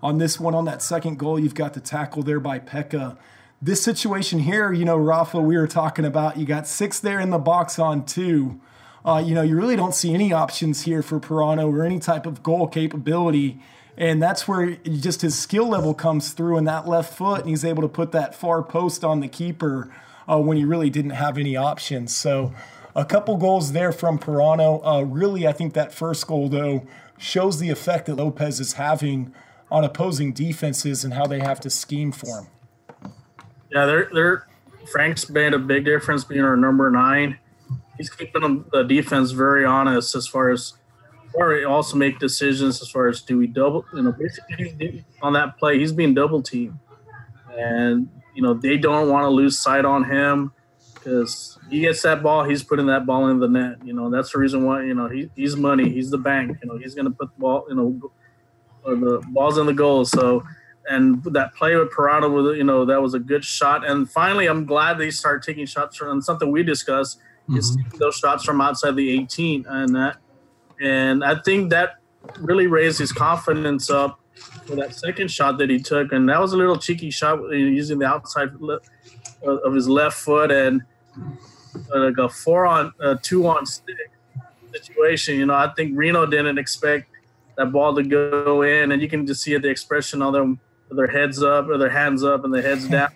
On 0.01 0.17
this 0.17 0.39
one, 0.39 0.55
on 0.55 0.65
that 0.65 0.81
second 0.81 1.19
goal, 1.19 1.37
you've 1.37 1.55
got 1.55 1.73
the 1.73 1.81
tackle 1.81 2.23
there 2.23 2.39
by 2.39 2.57
Pekka. 2.57 3.17
This 3.61 3.83
situation 3.83 4.39
here, 4.39 4.71
you 4.71 4.85
know, 4.85 4.97
Rafa, 4.97 5.41
we 5.41 5.57
were 5.57 5.67
talking 5.67 6.05
about, 6.05 6.37
you 6.37 6.45
got 6.45 6.67
six 6.67 6.99
there 6.99 7.19
in 7.19 7.31
the 7.31 7.37
box 7.37 7.77
on 7.77 8.05
two. 8.05 8.61
Uh, 9.05 9.23
you 9.25 9.33
know, 9.33 9.41
you 9.41 9.55
really 9.55 9.75
don't 9.75 9.95
see 9.95 10.13
any 10.13 10.33
options 10.33 10.83
here 10.83 11.01
for 11.01 11.19
Parano 11.19 11.71
or 11.71 11.83
any 11.83 11.99
type 11.99 12.25
of 12.25 12.43
goal 12.43 12.67
capability. 12.67 13.61
And 13.97 14.21
that's 14.21 14.47
where 14.47 14.75
just 14.75 15.21
his 15.21 15.37
skill 15.37 15.67
level 15.67 15.93
comes 15.93 16.31
through 16.31 16.57
in 16.57 16.63
that 16.65 16.87
left 16.87 17.13
foot, 17.13 17.41
and 17.41 17.49
he's 17.49 17.65
able 17.65 17.81
to 17.81 17.89
put 17.89 18.11
that 18.13 18.33
far 18.33 18.63
post 18.63 19.03
on 19.03 19.19
the 19.19 19.27
keeper 19.27 19.93
uh, 20.29 20.39
when 20.39 20.57
he 20.57 20.63
really 20.63 20.89
didn't 20.89 21.11
have 21.11 21.37
any 21.37 21.55
options. 21.57 22.15
So, 22.15 22.53
a 22.95 23.05
couple 23.05 23.37
goals 23.37 23.71
there 23.71 23.91
from 23.91 24.17
Parano. 24.17 24.81
Uh, 24.83 25.05
really, 25.05 25.47
I 25.47 25.51
think 25.51 25.73
that 25.73 25.93
first 25.93 26.25
goal, 26.27 26.49
though, 26.49 26.85
shows 27.17 27.59
the 27.59 27.69
effect 27.69 28.05
that 28.07 28.15
Lopez 28.15 28.59
is 28.59 28.73
having 28.73 29.33
on 29.69 29.83
opposing 29.83 30.33
defenses 30.33 31.03
and 31.03 31.13
how 31.13 31.27
they 31.27 31.39
have 31.39 31.59
to 31.61 31.69
scheme 31.69 32.11
for 32.11 32.41
him. 32.41 32.47
Yeah, 33.71 33.85
they're 33.85 34.09
they're 34.13 34.47
Frank's 34.91 35.29
made 35.29 35.53
a 35.53 35.59
big 35.59 35.85
difference 35.85 36.23
being 36.23 36.41
our 36.41 36.57
number 36.57 36.89
nine. 36.89 37.37
He's 37.99 38.09
keeping 38.09 38.63
the 38.71 38.83
defense 38.83 39.31
very 39.31 39.65
honest 39.65 40.15
as 40.15 40.25
far 40.25 40.51
as, 40.51 40.73
or 41.33 41.65
also 41.65 41.97
make 41.97 42.17
decisions 42.17 42.81
as 42.81 42.89
far 42.89 43.09
as 43.09 43.21
do 43.21 43.37
we 43.37 43.45
double, 43.45 43.85
you 43.93 44.01
know, 44.01 44.13
basically 44.13 45.03
on 45.21 45.33
that 45.33 45.57
play 45.59 45.77
he's 45.77 45.91
being 45.91 46.13
double 46.13 46.41
teamed, 46.41 46.79
and 47.57 48.09
you 48.33 48.41
know 48.41 48.53
they 48.53 48.77
don't 48.77 49.09
want 49.09 49.25
to 49.25 49.29
lose 49.29 49.59
sight 49.59 49.83
on 49.83 50.05
him 50.05 50.53
because 50.93 51.59
he 51.69 51.81
gets 51.81 52.01
that 52.03 52.23
ball, 52.23 52.45
he's 52.45 52.63
putting 52.63 52.87
that 52.87 53.05
ball 53.05 53.27
in 53.27 53.39
the 53.39 53.49
net. 53.49 53.85
You 53.85 53.93
know 53.93 54.09
that's 54.09 54.31
the 54.31 54.39
reason 54.39 54.63
why 54.63 54.83
you 54.83 54.93
know 54.93 55.09
he, 55.09 55.29
he's 55.35 55.57
money, 55.57 55.89
he's 55.89 56.09
the 56.09 56.17
bank. 56.17 56.57
You 56.63 56.69
know 56.69 56.77
he's 56.77 56.95
going 56.95 57.05
to 57.05 57.11
put 57.11 57.29
the 57.35 57.39
ball, 57.41 57.65
you 57.67 57.75
know, 57.75 58.11
the 58.85 59.21
balls 59.27 59.57
in 59.57 59.65
the 59.65 59.73
goal. 59.73 60.05
So 60.05 60.43
and 60.89 61.23
that 61.25 61.53
play 61.53 61.75
with 61.75 61.91
Parano, 61.91 62.33
with 62.33 62.57
you 62.57 62.63
know, 62.63 62.85
that 62.85 63.01
was 63.01 63.13
a 63.13 63.19
good 63.19 63.43
shot. 63.43 63.85
And 63.85 64.09
finally, 64.09 64.47
I'm 64.47 64.65
glad 64.65 64.97
they 64.97 65.11
start 65.11 65.43
taking 65.43 65.65
shots 65.65 65.97
from 65.97 66.21
something 66.21 66.49
we 66.49 66.63
discussed 66.63 67.19
mm-hmm. 67.49 67.97
those 67.97 68.15
shots 68.15 68.43
from 68.43 68.61
outside 68.61 68.95
the 68.95 69.09
18, 69.21 69.65
and 69.67 69.95
that, 69.95 70.17
and 70.79 71.23
I 71.23 71.35
think 71.41 71.69
that 71.71 71.99
really 72.39 72.67
raised 72.67 72.99
his 72.99 73.11
confidence 73.11 73.89
up 73.89 74.19
for 74.65 74.75
that 74.75 74.93
second 74.93 75.29
shot 75.29 75.57
that 75.57 75.69
he 75.69 75.79
took, 75.79 76.11
and 76.11 76.27
that 76.29 76.39
was 76.39 76.53
a 76.53 76.57
little 76.57 76.77
cheeky 76.77 77.09
shot 77.09 77.39
using 77.51 77.99
the 77.99 78.05
outside 78.05 78.49
of 79.43 79.73
his 79.73 79.87
left 79.87 80.17
foot 80.17 80.51
and 80.51 80.83
like 81.93 82.17
a 82.17 82.29
four 82.29 82.65
on 82.65 82.93
uh, 83.01 83.15
two 83.21 83.47
on 83.47 83.65
stick 83.65 84.11
situation. 84.71 85.35
You 85.35 85.45
know, 85.45 85.55
I 85.55 85.71
think 85.75 85.93
Reno 85.95 86.25
didn't 86.25 86.57
expect 86.57 87.09
that 87.57 87.71
ball 87.71 87.95
to 87.95 88.03
go 88.03 88.61
in, 88.61 88.91
and 88.91 89.01
you 89.01 89.09
can 89.09 89.25
just 89.25 89.43
see 89.43 89.57
the 89.57 89.69
expression 89.69 90.21
on 90.21 90.33
them 90.33 90.59
their 90.91 91.07
heads 91.07 91.43
up 91.43 91.67
or 91.67 91.77
their 91.77 91.89
hands 91.89 92.23
up 92.23 92.43
and 92.43 92.53
their 92.53 92.61
heads 92.61 92.87
down. 92.87 93.09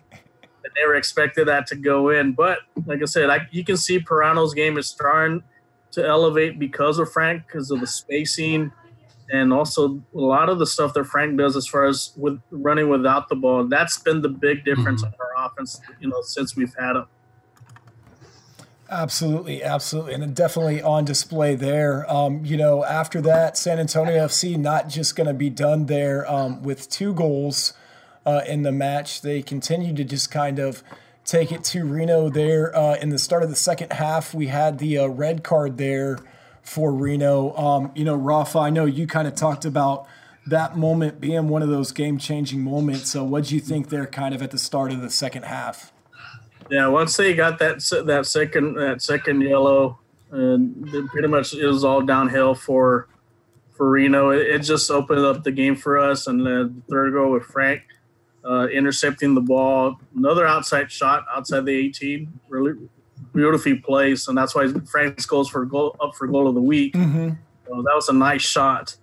Never 0.78 0.96
expected 0.96 1.48
that 1.48 1.68
to 1.68 1.76
go 1.76 2.10
in. 2.10 2.34
But 2.34 2.60
like 2.86 3.02
I 3.02 3.06
said, 3.06 3.30
I, 3.30 3.48
you 3.52 3.64
can 3.64 3.78
see 3.78 4.00
Parano's 4.00 4.54
game 4.54 4.78
is 4.78 4.88
starting 4.88 5.44
to 5.92 6.06
elevate 6.06 6.58
because 6.60 7.00
of 7.00 7.12
Frank, 7.12 7.46
because 7.48 7.70
of 7.72 7.80
the 7.80 7.88
spacing, 7.88 8.72
and 9.32 9.54
also 9.54 10.02
a 10.14 10.20
lot 10.20 10.50
of 10.50 10.60
the 10.60 10.66
stuff 10.66 10.94
that 10.94 11.06
Frank 11.06 11.38
does 11.38 11.56
as 11.56 11.68
far 11.68 11.86
as 11.86 12.14
with 12.18 12.42
running 12.52 12.90
without 12.90 13.30
the 13.30 13.36
ball. 13.36 13.66
That's 13.66 14.00
been 14.00 14.22
the 14.22 14.30
big 14.30 14.66
difference 14.66 15.04
mm-hmm. 15.04 15.14
in 15.14 15.38
our 15.38 15.48
offense, 15.48 15.80
you 16.00 16.08
know, 16.10 16.22
since 16.22 16.56
we've 16.56 16.74
had 16.78 16.96
him. 16.96 17.06
Absolutely, 18.90 19.64
absolutely, 19.64 20.14
and 20.14 20.36
definitely 20.36 20.82
on 20.82 21.04
display 21.04 21.56
there. 21.56 22.10
Um, 22.12 22.46
you 22.46 22.58
know, 22.58 22.84
after 22.84 23.22
that, 23.22 23.58
San 23.58 23.80
Antonio 23.80 24.28
FC 24.28 24.56
not 24.58 24.88
just 24.88 25.16
going 25.16 25.26
to 25.26 25.34
be 25.34 25.50
done 25.50 25.88
there 25.88 26.30
um, 26.32 26.62
with 26.62 26.90
two 26.90 27.14
goals 27.14 27.74
uh, 28.26 28.42
in 28.48 28.64
the 28.64 28.72
match. 28.72 29.22
They 29.22 29.42
continued 29.42 29.98
to 29.98 30.04
just 30.04 30.32
kind 30.32 30.60
of 30.60 30.84
take 31.26 31.52
it 31.52 31.64
to 31.64 31.86
Reno 31.86 32.30
there 32.30 32.76
uh, 32.76 32.96
in 32.96 33.10
the 33.10 33.18
start 33.18 33.44
of 33.44 33.50
the 33.50 33.56
second 33.56 33.94
half. 33.94 34.34
We 34.34 34.48
had 34.48 34.80
the 34.80 35.00
uh, 35.00 35.08
red 35.08 35.44
card 35.44 35.78
there 35.78 36.20
for 36.62 36.94
Reno. 36.94 37.56
Um, 37.56 37.92
you 37.96 38.06
know, 38.06 38.16
Rafa, 38.16 38.60
I 38.60 38.70
know 38.70 38.86
you 38.86 39.08
kind 39.08 39.28
of 39.28 39.36
talked 39.36 39.66
about 39.66 40.08
that 40.46 40.78
moment 40.78 41.22
being 41.22 41.48
one 41.48 41.62
of 41.62 41.70
those 41.70 41.92
game 41.92 42.18
changing 42.18 42.62
moments. 42.62 43.12
So, 43.12 43.24
what 43.24 43.46
do 43.46 43.56
you 43.56 43.62
think 43.62 43.90
there, 43.90 44.06
kind 44.06 44.36
of 44.36 44.42
at 44.42 44.52
the 44.52 44.58
start 44.58 44.92
of 44.92 45.02
the 45.02 45.10
second 45.10 45.44
half? 45.44 45.94
Yeah, 46.70 46.88
once 46.88 47.16
they 47.18 47.34
got 47.34 47.60
that 47.60 47.80
that 48.06 48.26
second 48.26 48.76
that 48.76 49.02
second 49.02 49.42
yellow, 49.42 50.00
and 50.32 50.88
pretty 51.10 51.28
much 51.28 51.54
it 51.54 51.66
was 51.66 51.84
all 51.84 52.02
downhill 52.02 52.56
for 52.56 53.08
for 53.72 53.90
Reno. 53.90 54.30
It, 54.32 54.42
it 54.48 54.60
just 54.60 54.90
opened 54.90 55.20
up 55.20 55.44
the 55.44 55.52
game 55.52 55.76
for 55.76 55.98
us, 55.98 56.28
and 56.28 56.46
the 56.46 56.74
third 56.90 57.14
goal 57.14 57.32
with 57.32 57.44
Frank 57.44 57.84
uh, 58.46 58.68
intercepting 58.68 59.34
the 59.36 59.42
ball, 59.42 60.00
another 60.16 60.46
outside 60.46 60.92
shot 60.92 61.26
outside 61.34 61.66
the 61.66 61.72
18, 61.72 62.40
really 62.50 62.74
beautifully 63.34 63.76
placed, 63.76 64.28
and 64.28 64.38
that's 64.38 64.54
why 64.54 64.68
Frank's 64.90 65.26
goes 65.26 65.50
for 65.50 65.66
goal 65.66 65.96
up 66.02 66.16
for 66.16 66.28
goal 66.28 66.48
of 66.48 66.56
the 66.56 66.62
week. 66.62 66.94
Mm-hmm. 66.94 67.30
So 67.68 67.82
that 67.82 67.96
was 67.96 68.10
a 68.10 68.14
nice 68.14 68.42
shot, 68.42 68.96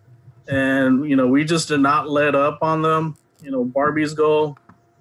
and 0.48 1.08
you 1.08 1.16
know 1.16 1.26
we 1.26 1.44
just 1.44 1.68
did 1.68 1.80
not 1.80 2.08
let 2.08 2.34
up 2.34 2.58
on 2.62 2.82
them. 2.82 3.16
You 3.42 3.50
know 3.50 3.64
Barmby's 3.64 4.14
goal, 4.14 4.58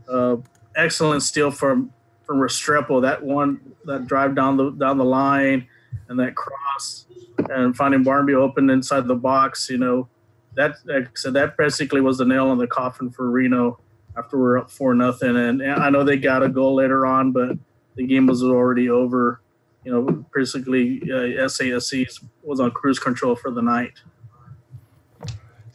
uh, 0.08 0.38
excellent 0.76 1.24
steal 1.24 1.52
from 1.52 1.92
from 2.24 2.38
Restrepo, 2.40 3.02
that 3.02 3.24
one 3.24 3.60
that 3.86 4.08
drive 4.08 4.36
down 4.36 4.58
the 4.58 4.72
down 4.72 4.98
the 4.98 5.06
line 5.06 5.68
and 6.08 6.20
that 6.20 6.36
cross 6.36 7.06
and 7.50 7.76
finding 7.76 8.04
Barmby 8.04 8.34
open 8.34 8.70
inside 8.70 9.08
the 9.08 9.16
box, 9.16 9.70
you 9.70 9.78
know, 9.78 10.08
that 10.56 10.76
like 10.86 11.06
I 11.06 11.12
said, 11.16 11.34
that 11.34 11.58
basically 11.58 12.02
was 12.02 12.18
the 12.18 12.26
nail 12.26 12.50
on 12.50 12.58
the 12.58 12.68
coffin 12.68 13.10
for 13.10 13.30
Reno 13.30 13.80
after 14.18 14.38
we're 14.38 14.58
up 14.58 14.72
four 14.72 14.94
nothing. 14.94 15.36
And 15.36 15.64
I 15.64 15.90
know 15.90 16.04
they 16.04 16.18
got 16.18 16.44
a 16.44 16.50
goal 16.50 16.76
later 16.76 17.06
on, 17.06 17.32
but 17.32 17.58
the 17.96 18.06
game 18.06 18.28
was 18.28 18.44
already 18.44 18.90
over. 18.90 19.42
You 19.86 19.92
know, 19.94 20.26
basically 20.34 21.02
uh, 21.04 21.48
SAFC 21.48 22.24
was 22.44 22.60
on 22.60 22.72
cruise 22.72 23.00
control 23.00 23.36
for 23.36 23.50
the 23.50 23.62
night. 23.62 23.94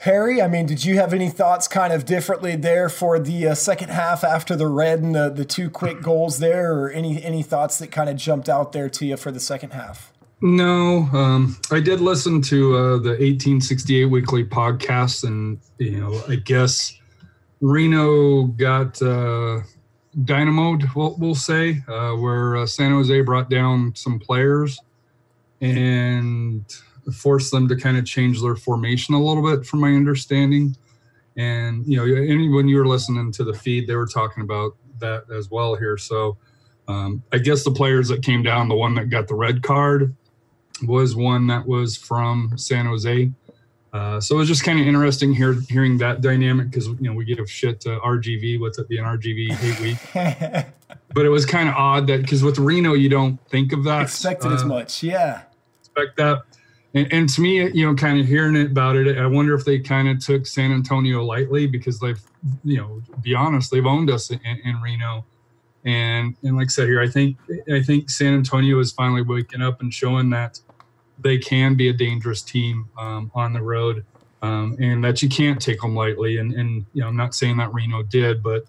Harry, 0.05 0.43
I 0.43 0.49
mean, 0.49 0.67
did 0.67 0.85
you 0.85 0.97
have 0.97 1.15
any 1.15 1.31
thoughts 1.31 1.67
kind 1.67 1.91
of 1.91 2.05
differently 2.05 2.57
there 2.57 2.91
for 2.91 3.19
the 3.19 3.49
uh, 3.49 3.55
second 3.55 3.89
half 3.89 4.23
after 4.23 4.55
the 4.55 4.67
red 4.67 5.01
and 5.01 5.15
the, 5.15 5.31
the 5.31 5.47
two 5.47 5.71
quick 5.71 6.03
goals 6.03 6.41
there, 6.41 6.75
or 6.75 6.91
any 6.91 7.25
any 7.25 7.43
thoughts 7.43 7.79
that 7.79 7.91
kind 7.91 8.11
of 8.11 8.17
jumped 8.17 8.51
out 8.51 8.73
there 8.73 8.91
to 8.91 9.07
you 9.07 9.17
for 9.17 9.33
the 9.33 9.41
second 9.41 9.71
half? 9.71 10.13
No, 10.43 11.09
um, 11.15 11.57
I 11.71 11.81
did 11.81 12.03
listen 12.03 12.43
to 12.43 12.77
uh, 12.77 12.81
the 12.99 13.11
1868 13.13 14.05
weekly 14.05 14.45
podcast, 14.45 15.25
and 15.25 15.59
you 15.79 15.99
know, 15.99 16.23
I 16.29 16.35
guess 16.35 16.95
Reno 17.65 18.43
got 18.43 19.01
uh, 19.01 19.61
dynamoed, 20.23 20.95
we'll, 20.95 21.17
we'll 21.19 21.35
say, 21.35 21.83
uh, 21.89 22.11
where 22.11 22.57
uh, 22.57 22.67
San 22.67 22.91
Jose 22.91 23.23
brought 23.23 23.49
down 23.49 23.95
some 23.95 24.19
players, 24.19 24.79
and 25.63 26.63
forced 27.15 27.51
them 27.51 27.67
to 27.69 27.75
kind 27.75 27.97
of 27.97 28.05
change 28.05 28.43
their 28.43 28.55
formation 28.55 29.15
a 29.15 29.23
little 29.23 29.43
bit, 29.43 29.65
from 29.65 29.81
my 29.81 29.95
understanding. 29.95 30.77
And 31.39 31.87
you 31.87 31.97
know, 31.97 32.05
when 32.55 32.69
you 32.69 32.77
were 32.77 32.87
listening 32.87 33.33
to 33.33 33.45
the 33.45 33.55
feed, 33.55 33.87
they 33.87 33.97
were 33.97 34.07
talking 34.07 34.43
about 34.43 34.77
that 34.99 35.25
as 35.35 35.51
well 35.51 35.75
here. 35.75 35.97
So 35.97 36.37
um, 36.87 37.23
I 37.33 37.39
guess 37.39 37.65
the 37.65 37.71
players 37.71 38.09
that 38.09 38.23
came 38.23 38.43
down, 38.43 38.69
the 38.69 38.77
one 38.77 38.95
that 38.97 39.09
got 39.09 39.27
the 39.27 39.37
red 39.37 39.63
card 39.63 40.15
was 40.87 41.17
one 41.17 41.47
that 41.47 41.67
was 41.67 41.97
from 41.97 42.53
San 42.57 42.85
Jose. 42.85 43.33
Uh, 43.95 44.21
so 44.21 44.35
it 44.35 44.39
was 44.39 44.49
just 44.49 44.65
kind 44.65 44.81
of 44.81 44.87
interesting 44.89 45.33
here 45.33 45.55
hearing 45.69 45.97
that 45.97 46.21
dynamic 46.21 46.69
because 46.69 46.89
you 46.89 46.97
know 47.03 47.13
we 47.13 47.25
give 47.25 47.49
shit 47.49 47.81
to 47.81 47.91
RGV 48.01 48.59
What's 48.59 48.77
it 48.77 48.89
being 48.89 49.05
RGV 49.05 49.53
hate 49.53 49.81
week, 49.81 49.99
but 51.15 51.25
it 51.25 51.29
was 51.29 51.47
kind 51.47 51.69
of 51.69 51.77
odd 51.77 52.09
that 52.09 52.23
because 52.23 52.43
with 52.43 52.59
Reno 52.59 52.95
you 52.95 53.09
don't 53.09 53.39
think 53.51 53.73
of 53.73 53.85
that 53.85 54.03
expected 54.03 54.51
uh, 54.51 54.55
as 54.57 54.65
much, 54.65 55.05
yeah. 55.05 55.43
Expect 55.81 56.17
that, 56.17 56.43
and, 56.95 57.13
and 57.13 57.29
to 57.29 57.41
me, 57.41 57.71
you 57.71 57.87
know, 57.87 57.95
kind 57.95 58.19
of 58.19 58.27
hearing 58.27 58.57
it 58.57 58.73
about 58.73 58.97
it, 58.97 59.17
I 59.17 59.27
wonder 59.27 59.55
if 59.55 59.65
they 59.65 59.79
kind 59.79 60.09
of 60.09 60.19
took 60.19 60.45
San 60.45 60.73
Antonio 60.73 61.25
lightly 61.25 61.69
because 61.69 62.01
they've, 62.01 62.21
you 62.65 62.79
know, 62.79 63.01
be 63.23 63.33
honest, 63.33 63.71
they've 63.71 63.87
owned 63.87 64.11
us 64.11 64.29
in, 64.31 64.41
in 64.43 64.81
Reno. 64.83 65.25
And 65.85 66.35
and 66.43 66.57
like 66.57 66.67
I 66.67 66.69
said 66.69 66.89
here, 66.89 67.01
I 67.01 67.09
think 67.09 67.37
I 67.73 67.81
think 67.81 68.11
San 68.11 68.35
Antonio 68.35 68.81
is 68.81 68.91
finally 68.91 69.23
waking 69.23 69.63
up 69.63 69.83
and 69.83 69.95
showing 69.95 70.31
that 70.31 70.59
they 71.19 71.39
can 71.39 71.75
be 71.75 71.89
a 71.89 71.93
dangerous 71.93 72.43
team 72.43 72.89
um, 72.99 73.31
on 73.35 73.53
the 73.53 73.63
road, 73.63 74.05
um, 74.43 74.77
and 74.81 75.03
that 75.05 75.23
you 75.23 75.29
can't 75.29 75.61
take 75.61 75.81
them 75.81 75.95
lightly. 75.95 76.39
And 76.39 76.53
and 76.53 76.85
you 76.93 77.03
know, 77.03 77.09
I'm 77.09 77.17
not 77.17 77.35
saying 77.35 77.57
that 77.59 77.73
Reno 77.73 78.03
did, 78.03 78.43
but 78.43 78.65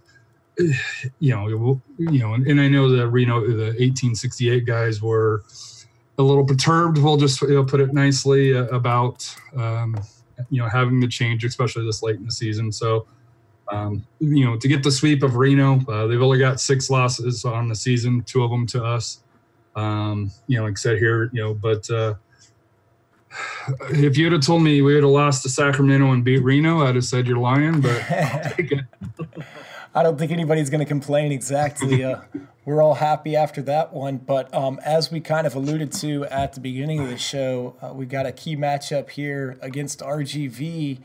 you 1.20 1.36
know, 1.36 1.82
you 1.98 2.20
know, 2.20 2.34
and, 2.34 2.48
and 2.48 2.62
I 2.62 2.68
know 2.68 2.90
the 2.90 3.08
Reno, 3.08 3.42
the 3.42 3.76
1868 3.78 4.66
guys 4.66 5.02
were 5.02 5.44
a 6.18 6.24
little 6.24 6.46
perturbed. 6.46 6.98
We'll 6.98 7.18
just 7.18 7.42
you 7.42 7.56
know, 7.56 7.64
put 7.64 7.82
it 7.82 7.94
nicely 7.94 8.56
uh, 8.56 8.66
about 8.66 9.34
um, 9.56 9.98
you 10.50 10.62
know 10.62 10.70
having 10.70 11.00
the 11.00 11.08
change, 11.08 11.44
especially 11.44 11.86
this 11.86 12.04
late 12.04 12.18
in 12.18 12.26
the 12.26 12.32
season. 12.32 12.72
So. 12.72 13.08
Um, 13.72 14.06
you 14.20 14.46
know, 14.46 14.58
to 14.58 14.68
get 14.68 14.84
the 14.84 14.92
sweep 14.92 15.24
of 15.24 15.38
Reno, 15.38 15.80
uh, 15.88 16.06
they've 16.06 16.22
only 16.22 16.38
got 16.38 16.60
six 16.60 16.92
losses 16.92 17.46
on 17.46 17.68
the 17.68 17.74
season, 17.74 18.22
two 18.22 18.44
of 18.44 18.52
them 18.52 18.68
to 18.68 18.84
us. 18.84 19.24
Um, 19.76 20.32
you 20.46 20.58
know, 20.58 20.66
like 20.66 20.74
I 20.74 20.76
said 20.76 21.00
here, 21.00 21.32
you 21.34 21.42
know, 21.42 21.56
but 21.56 21.90
uh, 21.90 22.14
if 23.90 24.18
you'd 24.18 24.34
have 24.34 24.42
told 24.42 24.62
me 24.62 24.82
we 24.82 24.94
would 24.94 25.04
have 25.04 25.12
lost 25.12 25.44
to 25.44 25.50
Sacramento 25.50 26.12
and 26.12 26.24
beat 26.24 26.44
Reno, 26.44 26.86
I'd 26.86 26.96
have 26.96 27.06
said 27.06 27.28
you're 27.28 27.38
lying, 27.38 27.82
but 27.82 28.02
I'll 28.12 28.50
take 28.52 28.72
it. 28.72 28.86
I 29.94 30.04
don't 30.04 30.18
think 30.18 30.32
anybody's 30.32 30.70
going 30.70 30.80
to 30.80 30.86
complain 30.86 31.32
exactly. 31.32 32.04
Uh, 32.04 32.20
we're 32.66 32.82
all 32.82 32.96
happy 32.96 33.36
after 33.36 33.62
that 33.62 33.94
one. 33.94 34.18
But 34.18 34.54
um, 34.54 34.80
as 34.84 35.10
we 35.10 35.22
kind 35.22 35.48
of 35.48 35.56
alluded 35.56 35.94
to 35.94 36.26
at 36.26 36.54
the 36.54 36.60
beginning 36.60 37.00
of 37.00 37.10
the 37.10 37.18
show, 37.18 37.78
uh, 37.82 37.94
we've 37.94 38.10
got 38.10 38.26
a 38.26 38.32
key 38.34 38.58
matchup 38.58 39.12
here 39.12 39.58
against 39.62 40.00
RGV. 40.00 41.00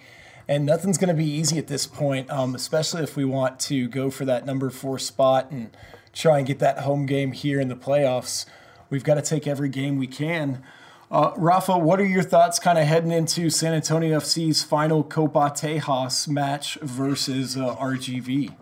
And 0.48 0.66
nothing's 0.66 0.98
going 0.98 1.08
to 1.08 1.14
be 1.14 1.30
easy 1.30 1.58
at 1.58 1.68
this 1.68 1.86
point, 1.86 2.28
um, 2.28 2.56
especially 2.56 3.04
if 3.04 3.14
we 3.14 3.24
want 3.24 3.60
to 3.60 3.86
go 3.86 4.10
for 4.10 4.24
that 4.24 4.44
number 4.44 4.68
four 4.70 4.98
spot 4.98 5.52
and 5.52 5.70
try 6.12 6.38
and 6.38 6.46
get 6.46 6.58
that 6.58 6.80
home 6.80 7.06
game 7.06 7.30
here 7.30 7.60
in 7.60 7.68
the 7.68 7.76
playoffs. 7.76 8.46
We've 8.88 9.04
got 9.04 9.14
to 9.14 9.22
take 9.22 9.46
every 9.46 9.68
game 9.68 9.96
we 9.98 10.08
can. 10.08 10.64
Uh, 11.10 11.32
Rafa, 11.36 11.76
what 11.76 12.00
are 12.00 12.06
your 12.06 12.22
thoughts 12.22 12.60
kind 12.60 12.78
of 12.78 12.86
heading 12.86 13.10
into 13.10 13.50
San 13.50 13.74
Antonio 13.74 14.20
FC's 14.20 14.62
final 14.62 15.02
Copa 15.02 15.50
Tejas 15.50 16.28
match 16.28 16.78
versus 16.82 17.56
uh, 17.56 17.74
RGV? 17.74 18.54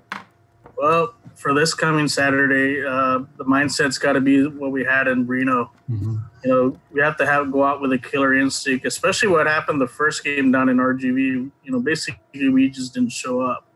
Well, 0.79 1.13
for 1.35 1.53
this 1.53 1.75
coming 1.75 2.09
Saturday, 2.09 2.83
uh, 2.83 3.21
the 3.37 3.45
mindset's 3.45 3.99
got 3.99 4.15
to 4.15 4.23
be 4.23 4.47
what 4.47 4.73
we 4.73 4.83
had 4.83 5.09
in 5.09 5.27
Reno. 5.27 5.71
Mm-hmm. 5.91 6.17
You 6.43 6.51
know, 6.51 6.81
we 6.91 7.03
have 7.03 7.19
to 7.19 7.27
have 7.27 7.53
go 7.53 7.65
out 7.65 7.83
with 7.83 7.93
a 7.93 7.99
killer 7.99 8.35
instinct, 8.35 8.87
especially 8.87 9.29
what 9.29 9.47
happened 9.47 9.79
the 9.79 9.87
first 9.87 10.25
game 10.25 10.51
down 10.51 10.71
in 10.71 10.79
RGV. 10.79 11.17
You 11.17 11.73
know, 11.73 11.81
basically 11.81 12.49
we 12.49 12.71
just 12.71 12.95
didn't 12.95 13.13
show 13.13 13.43
up. 13.43 13.67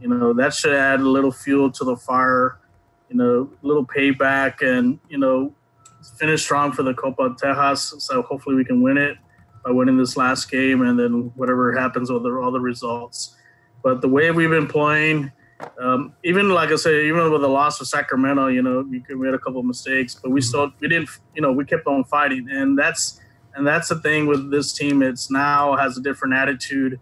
You 0.00 0.08
know, 0.08 0.32
that 0.32 0.54
should 0.54 0.74
add 0.74 1.00
a 1.00 1.08
little 1.08 1.32
fuel 1.32 1.70
to 1.70 1.84
the 1.84 1.96
fire. 1.96 2.58
You 3.10 3.16
know, 3.16 3.50
a 3.62 3.66
little 3.66 3.84
payback, 3.84 4.66
and 4.66 4.98
you 5.10 5.18
know, 5.18 5.52
finish 6.18 6.42
strong 6.42 6.72
for 6.72 6.82
the 6.82 6.94
Copa 6.94 7.30
Tejas. 7.30 8.00
So 8.00 8.22
hopefully 8.22 8.56
we 8.56 8.64
can 8.64 8.82
win 8.82 8.98
it 8.98 9.16
by 9.64 9.70
winning 9.70 9.96
this 9.96 10.16
last 10.16 10.50
game, 10.50 10.82
and 10.82 10.98
then 10.98 11.32
whatever 11.36 11.78
happens 11.78 12.10
with 12.10 12.22
the, 12.24 12.30
all 12.30 12.50
the 12.50 12.60
results. 12.60 13.36
But 13.82 14.00
the 14.00 14.08
way 14.08 14.30
we've 14.30 14.50
been 14.50 14.66
playing 14.66 15.32
um, 15.80 16.14
even 16.24 16.48
like 16.50 16.70
I 16.70 16.76
say, 16.76 17.06
even 17.06 17.30
with 17.30 17.42
the 17.42 17.48
loss 17.48 17.80
of 17.80 17.88
Sacramento, 17.88 18.48
you 18.48 18.62
know, 18.62 18.86
we 18.88 19.02
made 19.08 19.34
a 19.34 19.38
couple 19.38 19.60
of 19.60 19.66
mistakes, 19.66 20.14
but 20.14 20.30
we 20.30 20.40
mm-hmm. 20.40 20.48
still 20.48 20.72
we 20.80 20.88
didn't, 20.88 21.10
you 21.34 21.42
know, 21.42 21.52
we 21.52 21.64
kept 21.64 21.86
on 21.86 22.04
fighting, 22.04 22.48
and 22.50 22.78
that's 22.78 23.20
and 23.54 23.66
that's 23.66 23.88
the 23.88 24.00
thing 24.00 24.26
with 24.26 24.50
this 24.50 24.72
team. 24.72 25.02
It's 25.02 25.30
now 25.30 25.76
has 25.76 25.96
a 25.96 26.00
different 26.00 26.34
attitude. 26.34 26.98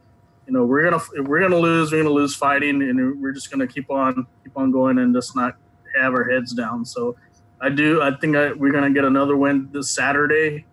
You 0.46 0.52
know, 0.52 0.64
we're 0.64 0.90
gonna 0.90 1.02
we're 1.28 1.40
gonna 1.40 1.58
lose, 1.58 1.92
we're 1.92 2.02
gonna 2.02 2.14
lose 2.14 2.34
fighting, 2.34 2.82
and 2.82 3.20
we're 3.20 3.32
just 3.32 3.50
gonna 3.50 3.66
keep 3.66 3.90
on 3.90 4.26
keep 4.42 4.56
on 4.56 4.70
going 4.70 4.98
and 4.98 5.14
just 5.14 5.36
not 5.36 5.56
have 5.98 6.12
our 6.12 6.24
heads 6.24 6.52
down. 6.52 6.84
So, 6.84 7.16
I 7.60 7.68
do. 7.68 8.00
I 8.02 8.14
think 8.16 8.36
I, 8.36 8.52
we're 8.52 8.72
gonna 8.72 8.90
get 8.90 9.04
another 9.04 9.36
win 9.36 9.68
this 9.72 9.90
Saturday 9.90 10.64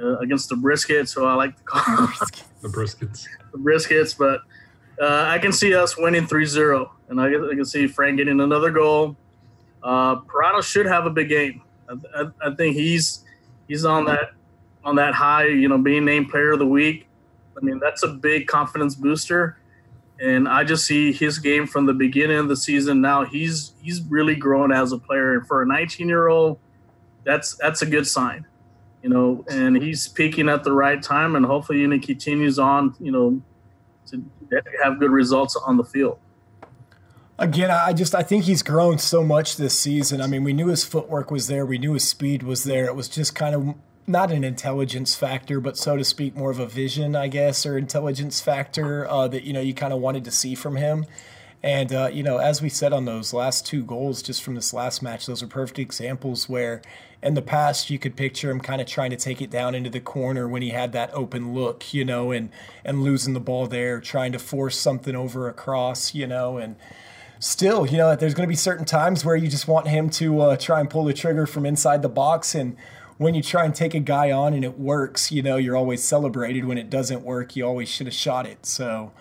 uh, 0.00 0.18
against 0.18 0.48
the 0.48 0.54
Briskets. 0.54 1.08
So 1.08 1.26
I 1.26 1.34
like 1.34 1.56
to 1.56 1.62
call 1.64 2.06
the 2.62 2.68
Briskets. 2.68 3.26
The 3.50 3.58
Briskets, 3.58 4.14
but 4.16 4.42
uh, 5.02 5.24
I 5.26 5.38
can 5.38 5.52
see 5.52 5.74
us 5.74 5.96
winning 5.96 6.26
3-0 6.26 6.90
and 7.08 7.18
I, 7.18 7.28
I 7.28 7.54
can 7.54 7.64
see 7.64 7.86
Frank 7.86 8.18
getting 8.18 8.40
another 8.40 8.70
goal. 8.70 9.16
Uh, 9.82 10.16
Parano 10.20 10.62
should 10.62 10.86
have 10.86 11.06
a 11.06 11.10
big 11.10 11.28
game. 11.28 11.62
I, 11.88 11.94
I, 12.14 12.48
I, 12.48 12.54
think 12.54 12.76
he's 12.76 13.24
he's 13.68 13.84
on 13.84 14.04
that 14.06 14.32
on 14.84 14.96
that 14.96 15.14
high. 15.14 15.46
You 15.46 15.68
know, 15.68 15.78
being 15.78 16.04
named 16.04 16.28
Player 16.30 16.52
of 16.52 16.58
the 16.58 16.66
Week. 16.66 17.06
I 17.56 17.64
mean, 17.64 17.78
that's 17.78 18.02
a 18.02 18.08
big 18.08 18.46
confidence 18.46 18.94
booster. 18.94 19.58
And 20.20 20.48
I 20.48 20.64
just 20.64 20.84
see 20.84 21.12
his 21.12 21.38
game 21.38 21.66
from 21.66 21.86
the 21.86 21.94
beginning 21.94 22.38
of 22.38 22.48
the 22.48 22.56
season. 22.56 23.00
Now 23.00 23.24
he's 23.24 23.72
he's 23.80 24.02
really 24.02 24.34
grown 24.34 24.72
as 24.72 24.92
a 24.92 24.98
player, 24.98 25.34
and 25.34 25.46
for 25.46 25.62
a 25.62 25.66
19 25.66 26.08
year 26.08 26.28
old, 26.28 26.58
that's 27.24 27.56
that's 27.56 27.82
a 27.82 27.86
good 27.86 28.06
sign. 28.06 28.46
You 29.02 29.10
know, 29.10 29.44
and 29.48 29.80
he's 29.80 30.08
peaking 30.08 30.48
at 30.48 30.64
the 30.64 30.72
right 30.72 31.00
time, 31.00 31.36
and 31.36 31.46
hopefully, 31.46 31.88
he 31.88 31.98
continues 32.00 32.58
on. 32.58 32.96
You 32.98 33.12
know, 33.12 33.42
to 34.06 34.22
have 34.82 34.98
good 34.98 35.10
results 35.10 35.56
on 35.56 35.76
the 35.76 35.84
field. 35.84 36.18
Again, 37.38 37.70
I 37.70 37.92
just 37.92 38.16
I 38.16 38.22
think 38.24 38.44
he's 38.44 38.64
grown 38.64 38.98
so 38.98 39.22
much 39.22 39.56
this 39.56 39.78
season. 39.78 40.20
I 40.20 40.26
mean, 40.26 40.42
we 40.42 40.52
knew 40.52 40.66
his 40.66 40.84
footwork 40.84 41.30
was 41.30 41.46
there, 41.46 41.64
we 41.64 41.78
knew 41.78 41.92
his 41.92 42.08
speed 42.08 42.42
was 42.42 42.64
there. 42.64 42.86
It 42.86 42.96
was 42.96 43.08
just 43.08 43.36
kind 43.36 43.54
of 43.54 43.74
not 44.08 44.32
an 44.32 44.42
intelligence 44.42 45.14
factor, 45.14 45.60
but 45.60 45.76
so 45.76 45.96
to 45.96 46.04
speak, 46.04 46.34
more 46.34 46.50
of 46.50 46.58
a 46.58 46.66
vision, 46.66 47.14
I 47.14 47.28
guess, 47.28 47.66
or 47.66 47.76
intelligence 47.76 48.40
factor 48.40 49.08
uh, 49.08 49.28
that 49.28 49.44
you 49.44 49.52
know 49.52 49.60
you 49.60 49.74
kind 49.74 49.92
of 49.92 50.00
wanted 50.00 50.24
to 50.24 50.30
see 50.30 50.54
from 50.54 50.76
him. 50.76 51.06
And 51.62 51.92
uh, 51.92 52.08
you 52.12 52.22
know, 52.22 52.38
as 52.38 52.62
we 52.62 52.68
said 52.68 52.92
on 52.92 53.04
those 53.04 53.32
last 53.32 53.66
two 53.66 53.84
goals, 53.84 54.22
just 54.22 54.42
from 54.42 54.54
this 54.54 54.72
last 54.72 55.02
match, 55.02 55.26
those 55.26 55.42
are 55.42 55.46
perfect 55.46 55.78
examples 55.78 56.48
where, 56.48 56.82
in 57.22 57.34
the 57.34 57.42
past, 57.42 57.90
you 57.90 57.98
could 57.98 58.16
picture 58.16 58.50
him 58.50 58.60
kind 58.60 58.80
of 58.80 58.86
trying 58.86 59.10
to 59.10 59.16
take 59.16 59.42
it 59.42 59.50
down 59.50 59.74
into 59.74 59.90
the 59.90 60.00
corner 60.00 60.48
when 60.48 60.62
he 60.62 60.70
had 60.70 60.92
that 60.92 61.12
open 61.12 61.54
look, 61.54 61.92
you 61.92 62.04
know, 62.04 62.30
and 62.30 62.50
and 62.84 63.02
losing 63.02 63.34
the 63.34 63.40
ball 63.40 63.66
there, 63.66 64.00
trying 64.00 64.32
to 64.32 64.38
force 64.38 64.78
something 64.78 65.16
over 65.16 65.48
across, 65.48 66.14
you 66.14 66.26
know, 66.26 66.56
and 66.58 66.76
still, 67.40 67.86
you 67.86 67.96
know, 67.96 68.14
there's 68.16 68.34
going 68.34 68.46
to 68.46 68.48
be 68.48 68.56
certain 68.56 68.84
times 68.84 69.24
where 69.24 69.36
you 69.36 69.48
just 69.48 69.68
want 69.68 69.88
him 69.88 70.10
to 70.10 70.40
uh, 70.40 70.56
try 70.56 70.80
and 70.80 70.90
pull 70.90 71.04
the 71.04 71.12
trigger 71.12 71.46
from 71.46 71.66
inside 71.66 72.02
the 72.02 72.08
box. 72.08 72.54
And 72.54 72.76
when 73.18 73.34
you 73.34 73.42
try 73.42 73.64
and 73.64 73.74
take 73.74 73.94
a 73.94 74.00
guy 74.00 74.30
on 74.30 74.54
and 74.54 74.64
it 74.64 74.78
works, 74.78 75.30
you 75.30 75.42
know, 75.42 75.56
you're 75.56 75.76
always 75.76 76.02
celebrated. 76.02 76.64
When 76.64 76.78
it 76.78 76.88
doesn't 76.88 77.22
work, 77.22 77.56
you 77.56 77.66
always 77.66 77.88
should 77.88 78.06
have 78.06 78.14
shot 78.14 78.46
it. 78.46 78.64
So 78.64 79.12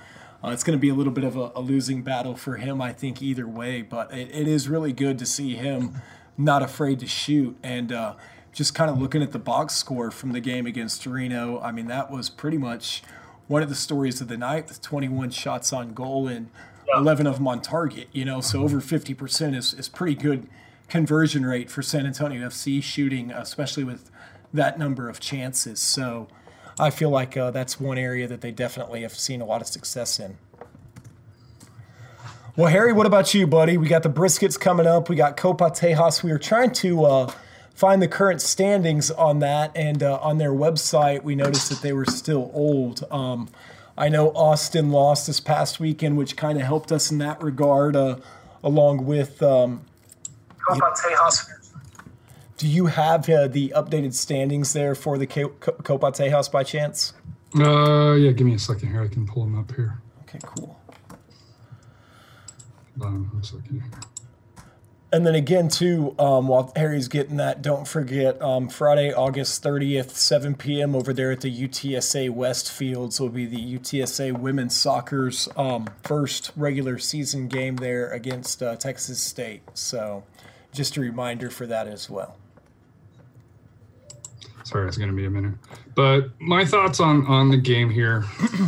uh, 0.44 0.50
it's 0.50 0.64
going 0.64 0.78
to 0.78 0.82
be 0.82 0.90
a 0.90 0.94
little 0.94 1.12
bit 1.12 1.24
of 1.24 1.36
a, 1.36 1.52
a, 1.56 1.62
losing 1.62 2.04
battle 2.04 2.36
for 2.36 2.58
him, 2.58 2.80
I 2.80 2.94
think, 2.94 3.22
either 3.22 3.48
way. 3.48 3.82
But 3.82 4.14
it, 4.14 4.30
it 4.32 4.48
is 4.48 4.70
really 4.70 4.94
good 4.94 5.18
to 5.20 5.26
see 5.26 5.56
him 5.56 5.96
not 6.38 6.62
afraid 6.62 7.00
to 7.00 7.08
shoot. 7.08 7.58
And 7.64 7.92
uh, 7.92 8.14
just 8.54 8.76
kind 8.76 8.92
of 8.92 9.02
looking 9.02 9.24
at 9.24 9.32
the 9.32 9.40
box 9.40 9.74
score 9.74 10.12
from 10.12 10.32
the 10.32 10.42
game 10.42 10.68
against 10.68 11.04
Torino, 11.04 11.60
I 11.60 11.72
mean, 11.72 11.88
that 11.88 12.12
was 12.12 12.30
pretty 12.30 12.60
much 12.60 13.02
one 13.48 13.64
of 13.64 13.70
the 13.70 13.76
stories 13.76 14.22
of 14.22 14.28
the 14.28 14.38
night 14.38 14.68
with 14.68 14.82
21 14.82 15.32
shots 15.32 15.74
on 15.74 15.94
goal 15.94 16.28
and 16.28 16.50
11 16.94 17.28
of 17.28 17.36
them 17.36 17.48
on 17.48 17.62
target, 17.62 18.08
you 18.12 18.26
know, 18.26 18.42
so 18.42 18.62
over 18.62 18.78
50% 18.78 19.56
is, 19.56 19.74
is 19.74 19.90
pretty 19.90 20.16
good 20.16 20.48
conversion 20.90 21.46
rate 21.46 21.70
for 21.70 21.82
San 21.82 22.06
Antonio 22.06 22.48
FC 22.48 22.82
shooting, 22.82 23.32
especially 23.32 23.84
with 23.84 24.10
that 24.54 24.80
number 24.80 25.10
of 25.10 25.20
chances. 25.20 25.80
So 25.80 26.28
I 26.80 26.90
feel 26.90 27.10
like 27.10 27.36
uh, 27.36 27.52
that's 27.52 27.80
one 27.80 27.98
area 27.98 28.28
that 28.28 28.42
they 28.42 28.52
definitely 28.52 29.02
have 29.02 29.14
seen 29.14 29.42
a 29.42 29.46
lot 29.46 29.62
of 29.62 29.68
success 29.68 30.20
in. 30.20 30.38
Well, 32.56 32.68
Harry, 32.68 32.92
what 32.92 33.06
about 33.06 33.34
you, 33.34 33.46
buddy? 33.46 33.78
We 33.78 33.88
got 33.88 34.02
the 34.02 34.10
briskets 34.10 34.60
coming 34.60 34.88
up. 34.88 35.10
We 35.10 35.16
got 35.16 35.38
Copa 35.38 35.66
Tejas. 35.66 36.24
We 36.24 36.32
are 36.32 36.40
trying 36.40 36.72
to 36.74 37.06
uh, 37.06 37.32
find 37.76 38.02
the 38.02 38.08
current 38.08 38.42
standings 38.42 39.12
on 39.12 39.40
that, 39.40 39.72
and 39.76 40.02
uh, 40.02 40.18
on 40.22 40.40
their 40.40 40.52
website, 40.52 41.22
we 41.22 41.36
noticed 41.36 41.70
that 41.70 41.82
they 41.82 41.94
were 41.94 42.06
still 42.06 42.50
old. 42.56 43.04
Um, 43.12 43.50
I 43.96 44.10
know 44.10 44.30
Austin 44.32 44.92
lost 44.92 45.28
this 45.28 45.40
past 45.40 45.80
weekend, 45.80 46.18
which 46.18 46.36
kind 46.36 46.58
of 46.58 46.64
helped 46.64 46.92
us 46.92 47.12
in 47.12 47.20
that 47.20 47.42
regard, 47.44 47.96
uh, 47.96 48.18
along 48.64 49.06
with. 49.06 49.44
Um, 49.44 49.86
do 52.58 52.68
you 52.68 52.88
have 52.88 53.30
uh, 53.30 53.48
the 53.48 53.72
updated 53.76 54.14
standings 54.14 54.74
there 54.74 54.96
for 54.96 55.18
the 55.18 55.28
Copa 55.28 56.12
Tejas 56.12 56.52
by 56.52 56.64
chance? 56.64 57.14
Uh, 57.56 58.14
yeah, 58.14 58.32
give 58.32 58.46
me 58.46 58.56
a 58.56 58.60
second 58.60 58.90
here. 58.90 59.02
I 59.02 59.08
can 59.08 59.26
pull 59.26 59.44
them 59.44 59.58
up 59.58 59.74
here. 59.74 60.02
Okay, 60.24 60.40
cool. 60.42 60.80
Um, 63.02 63.32
a 63.40 63.46
second 63.46 63.82
here. 63.82 64.02
And 65.14 65.26
then 65.26 65.36
again, 65.36 65.70
too, 65.70 66.14
um, 66.20 66.50
while 66.50 66.74
Harry's 66.76 67.08
getting 67.08 67.38
that, 67.38 67.62
don't 67.62 67.88
forget 67.88 68.42
um, 68.42 68.68
Friday, 68.68 69.14
August 69.14 69.64
30th, 69.64 70.10
7 70.10 70.56
p.m. 70.56 70.96
over 70.96 71.14
there 71.14 71.32
at 71.32 71.40
the 71.40 71.68
UTSA 71.68 72.30
West 72.32 72.70
Fields 72.70 73.18
will 73.18 73.30
be 73.30 73.46
the 73.46 73.80
UTSA 73.80 74.38
women's 74.38 74.76
soccer's 74.76 75.48
um, 75.56 75.88
first 76.04 76.52
regular 76.58 76.98
season 76.98 77.48
game 77.48 77.78
there 77.78 78.10
against 78.10 78.62
uh, 78.62 78.76
Texas 78.76 79.22
State. 79.22 79.62
So 79.76 80.24
just 80.74 80.98
a 80.98 81.02
reminder 81.02 81.50
for 81.50 81.66
that 81.68 81.88
as 81.88 82.10
well. 82.10 82.36
Sorry, 84.64 84.88
it's 84.88 84.98
going 84.98 85.10
to 85.10 85.16
be 85.16 85.26
a 85.26 85.30
minute. 85.30 85.54
But 85.96 86.30
my 86.40 86.66
thoughts 86.66 87.00
on 87.00 87.26
on 87.28 87.50
the 87.50 87.58
game 87.58 87.90
here. 87.90 88.26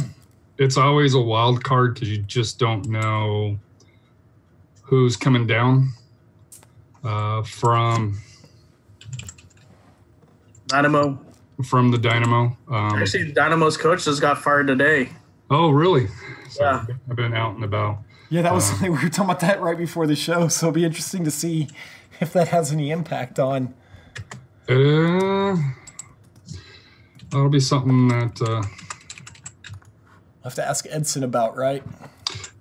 it's 0.57 0.77
always 0.77 1.13
a 1.13 1.21
wild 1.21 1.63
card 1.63 1.93
because 1.95 2.09
you 2.09 2.19
just 2.19 2.57
don't 2.59 2.85
know 2.87 3.57
who's 4.83 5.15
coming 5.17 5.45
down 5.45 5.89
uh, 7.03 7.43
from 7.43 8.19
Dynamo. 10.67 11.19
from 11.65 11.91
the 11.91 11.97
Dynamo. 11.97 12.57
Um, 12.69 13.01
Actually, 13.01 13.31
Dynamo's 13.33 13.77
coach 13.77 14.05
just 14.05 14.21
got 14.21 14.37
fired 14.41 14.67
today. 14.67 15.09
oh, 15.49 15.69
really? 15.69 16.07
Yeah. 16.59 16.85
I've 17.09 17.15
been 17.15 17.33
out 17.33 17.55
and 17.55 17.63
about. 17.63 17.99
Yeah, 18.29 18.43
that 18.43 18.53
was 18.53 18.65
something 18.69 18.91
we 18.91 18.97
were 18.97 19.09
talking 19.09 19.25
about 19.25 19.39
that 19.41 19.61
right 19.61 19.77
before 19.77 20.07
the 20.07 20.15
show, 20.15 20.47
so 20.47 20.67
it'll 20.67 20.75
be 20.75 20.85
interesting 20.85 21.23
to 21.23 21.31
see 21.31 21.67
if 22.19 22.33
that 22.33 22.49
has 22.49 22.71
any 22.71 22.91
impact 22.91 23.39
on. 23.39 23.73
Uh, 24.67 25.55
that'll 27.29 27.49
be 27.49 27.59
something 27.59 28.07
that. 28.09 28.41
Uh, 28.41 28.63
I'll 30.41 30.51
have 30.51 30.55
to 30.55 30.67
ask 30.67 30.85
Edson 30.89 31.23
about, 31.23 31.57
right? 31.57 31.83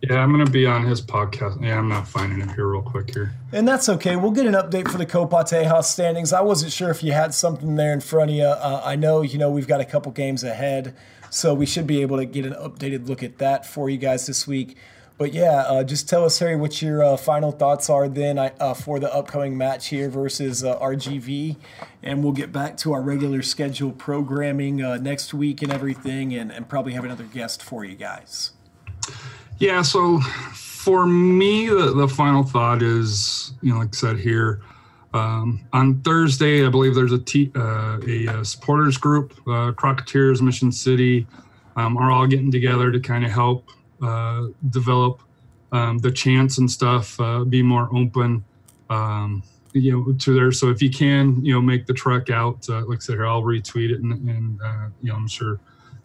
yeah, 0.02 0.22
I'm 0.22 0.33
going 0.33 0.44
to 0.44 0.50
be 0.50 0.64
on 0.64 0.87
his 0.87 1.02
podcast. 1.02 1.61
Yeah, 1.62 1.78
I'm 1.78 1.88
not 1.88 2.07
finding 2.07 2.40
it 2.40 2.54
here 2.54 2.68
real 2.68 2.83
quick 2.83 3.12
here. 3.12 3.35
And 3.52 3.66
that's 3.66 3.88
okay. 3.88 4.14
We'll 4.14 4.31
get 4.31 4.46
an 4.46 4.54
update 4.54 4.88
for 4.90 4.98
the 4.98 5.07
Copa 5.07 5.37
Tejas 5.37 5.85
standings. 5.85 6.33
I 6.33 6.40
wasn't 6.40 6.72
sure 6.72 6.90
if 6.90 7.02
you 7.02 7.12
had 7.12 7.35
something 7.35 7.74
there 7.74 7.92
in 7.92 8.00
front 8.00 8.31
of 8.31 8.37
you. 8.37 8.44
Uh, 8.44 8.81
I 8.85 8.94
know, 8.94 9.22
you 9.22 9.38
know, 9.38 9.50
we've 9.50 9.66
got 9.66 9.81
a 9.81 9.85
couple 9.85 10.12
games 10.12 10.44
ahead, 10.44 10.94
so 11.31 11.52
we 11.52 11.66
should 11.66 11.87
be 11.87 12.00
able 12.02 12.16
to 12.16 12.24
get 12.24 12.46
an 12.46 12.54
updated 12.54 13.09
look 13.09 13.24
at 13.24 13.38
that 13.38 13.66
for 13.66 13.90
you 13.90 13.98
guys 13.98 14.26
this 14.26 14.46
week. 14.46 14.76
But 15.18 15.35
yeah, 15.35 15.64
uh, 15.66 15.83
just 15.83 16.09
tell 16.09 16.24
us, 16.24 16.38
Harry, 16.38 16.54
what 16.54 16.81
your 16.81 17.02
uh, 17.02 17.16
final 17.16 17.50
thoughts 17.50 17.90
are 17.90 18.09
then 18.09 18.38
uh, 18.38 18.72
for 18.72 19.00
the 19.00 19.12
upcoming 19.12 19.59
match 19.59 19.88
here 19.88 20.09
versus 20.09 20.62
uh, 20.62 20.78
RGV. 20.78 21.57
And 22.04 22.22
we'll 22.22 22.33
get 22.33 22.52
back 22.52 22.76
to 22.78 22.92
our 22.92 23.02
regular 23.02 23.42
scheduled 23.42 23.98
programming 23.98 24.81
uh, 24.81 24.98
next 24.98 25.35
week 25.35 25.61
and 25.61 25.72
everything, 25.72 26.35
and, 26.35 26.52
and 26.52 26.68
probably 26.68 26.92
have 26.92 27.04
another 27.04 27.24
guest 27.24 27.64
for 27.64 27.85
you 27.85 27.96
guys. 27.96 28.52
Yeah, 29.59 29.83
so 29.83 30.20
for 30.54 31.04
me, 31.04 31.66
the, 31.66 31.92
the 31.94 32.07
final 32.07 32.44
thought 32.44 32.81
is, 32.81 33.54
you 33.61 33.72
know, 33.72 33.81
like 33.81 33.88
I 33.88 33.96
said 33.96 34.18
here, 34.20 34.62
um, 35.14 35.66
on 35.72 36.00
Thursday, 36.02 36.64
I 36.64 36.68
believe 36.68 36.94
there's 36.94 37.12
a, 37.12 37.18
t- 37.18 37.50
uh, 37.57 37.98
a, 38.07 38.44
supporters 38.44 38.96
group, 38.96 39.33
uh, 39.48 39.72
Crocketeers, 39.72 40.40
Mission 40.40 40.70
City, 40.70 41.26
um, 41.74 41.96
are 41.96 42.12
all 42.12 42.28
getting 42.28 42.52
together 42.52 42.92
to 42.92 43.00
kind 43.00 43.24
of 43.24 43.33
help 43.33 43.68
develop 44.70 45.22
um, 45.72 45.98
the 45.98 46.11
chants 46.11 46.58
and 46.58 46.70
stuff, 46.70 47.18
uh, 47.20 47.44
be 47.44 47.62
more 47.62 47.88
open, 47.94 48.44
um, 48.90 49.42
you 49.72 49.92
know, 49.92 50.12
to 50.12 50.34
there. 50.34 50.52
So 50.52 50.70
if 50.70 50.80
you 50.80 50.90
can, 50.90 51.44
you 51.44 51.52
know, 51.52 51.61
make 51.61 51.87
the 51.87 51.92
trek 51.92 52.30
out, 52.30 52.68
uh, 52.68 52.84
like 52.87 52.98
I 52.98 53.00
said 53.00 53.14
here, 53.14 53.26
I'll 53.26 53.42
retweet 53.42 53.90
it, 53.90 54.00
and, 54.00 54.12
and 54.28 54.61
uh, 54.62 54.88
you 55.02 55.11
know, 55.11 55.16
I'm 55.16 55.28
sure 55.28 55.61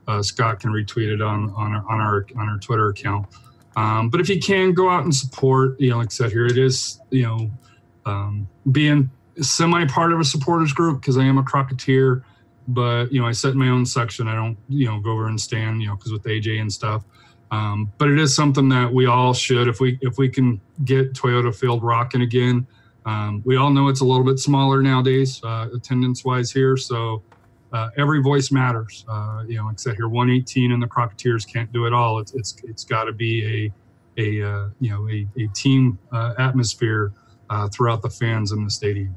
uh, 0.07 0.21
Scott 0.21 0.59
can 0.59 0.71
retweet 0.71 1.13
it 1.13 1.21
on 1.21 1.53
on 1.55 1.73
our 1.73 1.91
on 1.91 2.01
our, 2.01 2.25
on 2.37 2.49
our 2.49 2.57
Twitter 2.59 2.89
account. 2.89 3.27
Um, 3.75 4.09
but 4.09 4.19
if 4.19 4.29
you 4.29 4.39
can 4.39 4.73
go 4.73 4.89
out 4.89 5.03
and 5.03 5.15
support, 5.15 5.79
you 5.79 5.89
know, 5.89 5.97
like 5.97 6.07
I 6.07 6.09
said 6.09 6.31
here, 6.31 6.45
it 6.45 6.57
is, 6.57 6.99
you 7.09 7.23
know, 7.23 7.51
um, 8.05 8.47
being 8.71 9.09
semi 9.41 9.85
part 9.85 10.13
of 10.13 10.19
a 10.19 10.23
supporters 10.23 10.73
group 10.73 11.01
because 11.01 11.17
I 11.17 11.23
am 11.23 11.37
a 11.37 11.43
Crocketeer, 11.43 12.23
but 12.67 13.11
you 13.11 13.19
know, 13.19 13.27
I 13.27 13.31
set 13.31 13.55
my 13.55 13.69
own 13.69 13.85
section. 13.85 14.27
I 14.27 14.35
don't, 14.35 14.57
you 14.67 14.87
know, 14.87 14.99
go 14.99 15.11
over 15.11 15.27
and 15.27 15.39
stand, 15.39 15.81
you 15.81 15.87
know, 15.87 15.95
because 15.95 16.11
with 16.11 16.23
AJ 16.23 16.59
and 16.59 16.71
stuff. 16.71 17.03
Um, 17.53 17.93
but 17.99 18.09
it 18.09 18.17
is 18.17 18.35
something 18.35 18.67
that 18.69 18.91
we 18.91 19.05
all 19.05 19.31
should, 19.31 19.67
if 19.67 19.79
we 19.79 19.99
if 20.01 20.17
we 20.17 20.27
can 20.27 20.59
get 20.85 21.13
Toyota 21.13 21.55
Field 21.55 21.83
rocking 21.83 22.21
again. 22.21 22.65
Um, 23.05 23.43
we 23.45 23.57
all 23.57 23.69
know 23.69 23.89
it's 23.89 24.01
a 24.01 24.05
little 24.05 24.23
bit 24.23 24.39
smaller 24.39 24.81
nowadays, 24.81 25.39
uh, 25.43 25.67
attendance 25.75 26.25
wise 26.25 26.51
here. 26.51 26.77
So 26.77 27.21
uh, 27.71 27.89
every 27.95 28.23
voice 28.23 28.51
matters. 28.51 29.05
Uh, 29.07 29.43
you 29.47 29.57
know, 29.57 29.65
like 29.65 29.73
I 29.73 29.77
said 29.77 29.95
here, 29.97 30.07
118 30.07 30.71
and 30.71 30.81
the 30.81 30.87
Crocketeers 30.87 31.45
can't 31.45 31.71
do 31.71 31.85
it 31.85 31.93
all. 31.93 32.17
It's 32.17 32.33
it's 32.33 32.55
it's 32.63 32.83
got 32.83 33.03
to 33.03 33.13
be 33.13 33.71
a 34.17 34.21
a 34.41 34.49
uh, 34.49 34.69
you 34.79 34.89
know 34.89 35.07
a, 35.07 35.27
a 35.37 35.47
team 35.49 35.99
uh, 36.11 36.33
atmosphere 36.39 37.13
uh, 37.51 37.67
throughout 37.67 38.01
the 38.01 38.09
fans 38.09 38.51
in 38.51 38.63
the 38.63 38.71
stadium. 38.71 39.15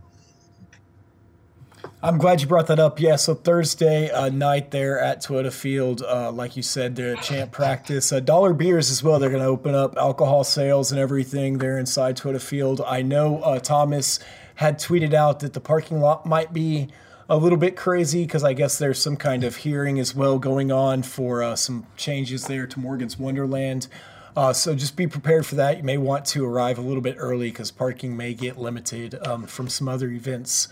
I'm 2.02 2.18
glad 2.18 2.42
you 2.42 2.46
brought 2.46 2.66
that 2.66 2.78
up. 2.78 3.00
Yeah, 3.00 3.16
so 3.16 3.34
Thursday 3.34 4.10
uh, 4.10 4.28
night 4.28 4.70
there 4.70 5.00
at 5.00 5.22
Toyota 5.22 5.50
Field, 5.50 6.02
uh, 6.02 6.30
like 6.30 6.54
you 6.54 6.62
said, 6.62 6.94
they're 6.94 7.16
at 7.16 7.22
champ 7.22 7.52
practice. 7.52 8.12
Uh, 8.12 8.20
Dollar 8.20 8.52
Beers 8.52 8.90
as 8.90 9.02
well. 9.02 9.18
They're 9.18 9.30
going 9.30 9.42
to 9.42 9.48
open 9.48 9.74
up 9.74 9.96
alcohol 9.96 10.44
sales 10.44 10.92
and 10.92 11.00
everything 11.00 11.56
there 11.56 11.78
inside 11.78 12.18
Toyota 12.18 12.40
Field. 12.40 12.82
I 12.86 13.00
know 13.00 13.38
uh, 13.38 13.60
Thomas 13.60 14.20
had 14.56 14.78
tweeted 14.78 15.14
out 15.14 15.40
that 15.40 15.54
the 15.54 15.60
parking 15.60 16.00
lot 16.00 16.26
might 16.26 16.52
be 16.52 16.88
a 17.30 17.38
little 17.38 17.58
bit 17.58 17.76
crazy 17.76 18.24
because 18.24 18.44
I 18.44 18.52
guess 18.52 18.78
there's 18.78 19.00
some 19.00 19.16
kind 19.16 19.42
of 19.42 19.56
hearing 19.56 19.98
as 19.98 20.14
well 20.14 20.38
going 20.38 20.70
on 20.70 21.02
for 21.02 21.42
uh, 21.42 21.56
some 21.56 21.86
changes 21.96 22.46
there 22.46 22.66
to 22.66 22.78
Morgan's 22.78 23.18
Wonderland. 23.18 23.88
Uh, 24.36 24.52
so 24.52 24.74
just 24.74 24.96
be 24.96 25.06
prepared 25.06 25.46
for 25.46 25.54
that. 25.54 25.78
You 25.78 25.82
may 25.82 25.96
want 25.96 26.26
to 26.26 26.44
arrive 26.44 26.76
a 26.76 26.82
little 26.82 27.00
bit 27.00 27.16
early 27.18 27.48
because 27.48 27.70
parking 27.70 28.18
may 28.18 28.34
get 28.34 28.58
limited 28.58 29.14
um, 29.26 29.46
from 29.46 29.70
some 29.70 29.88
other 29.88 30.10
events 30.10 30.68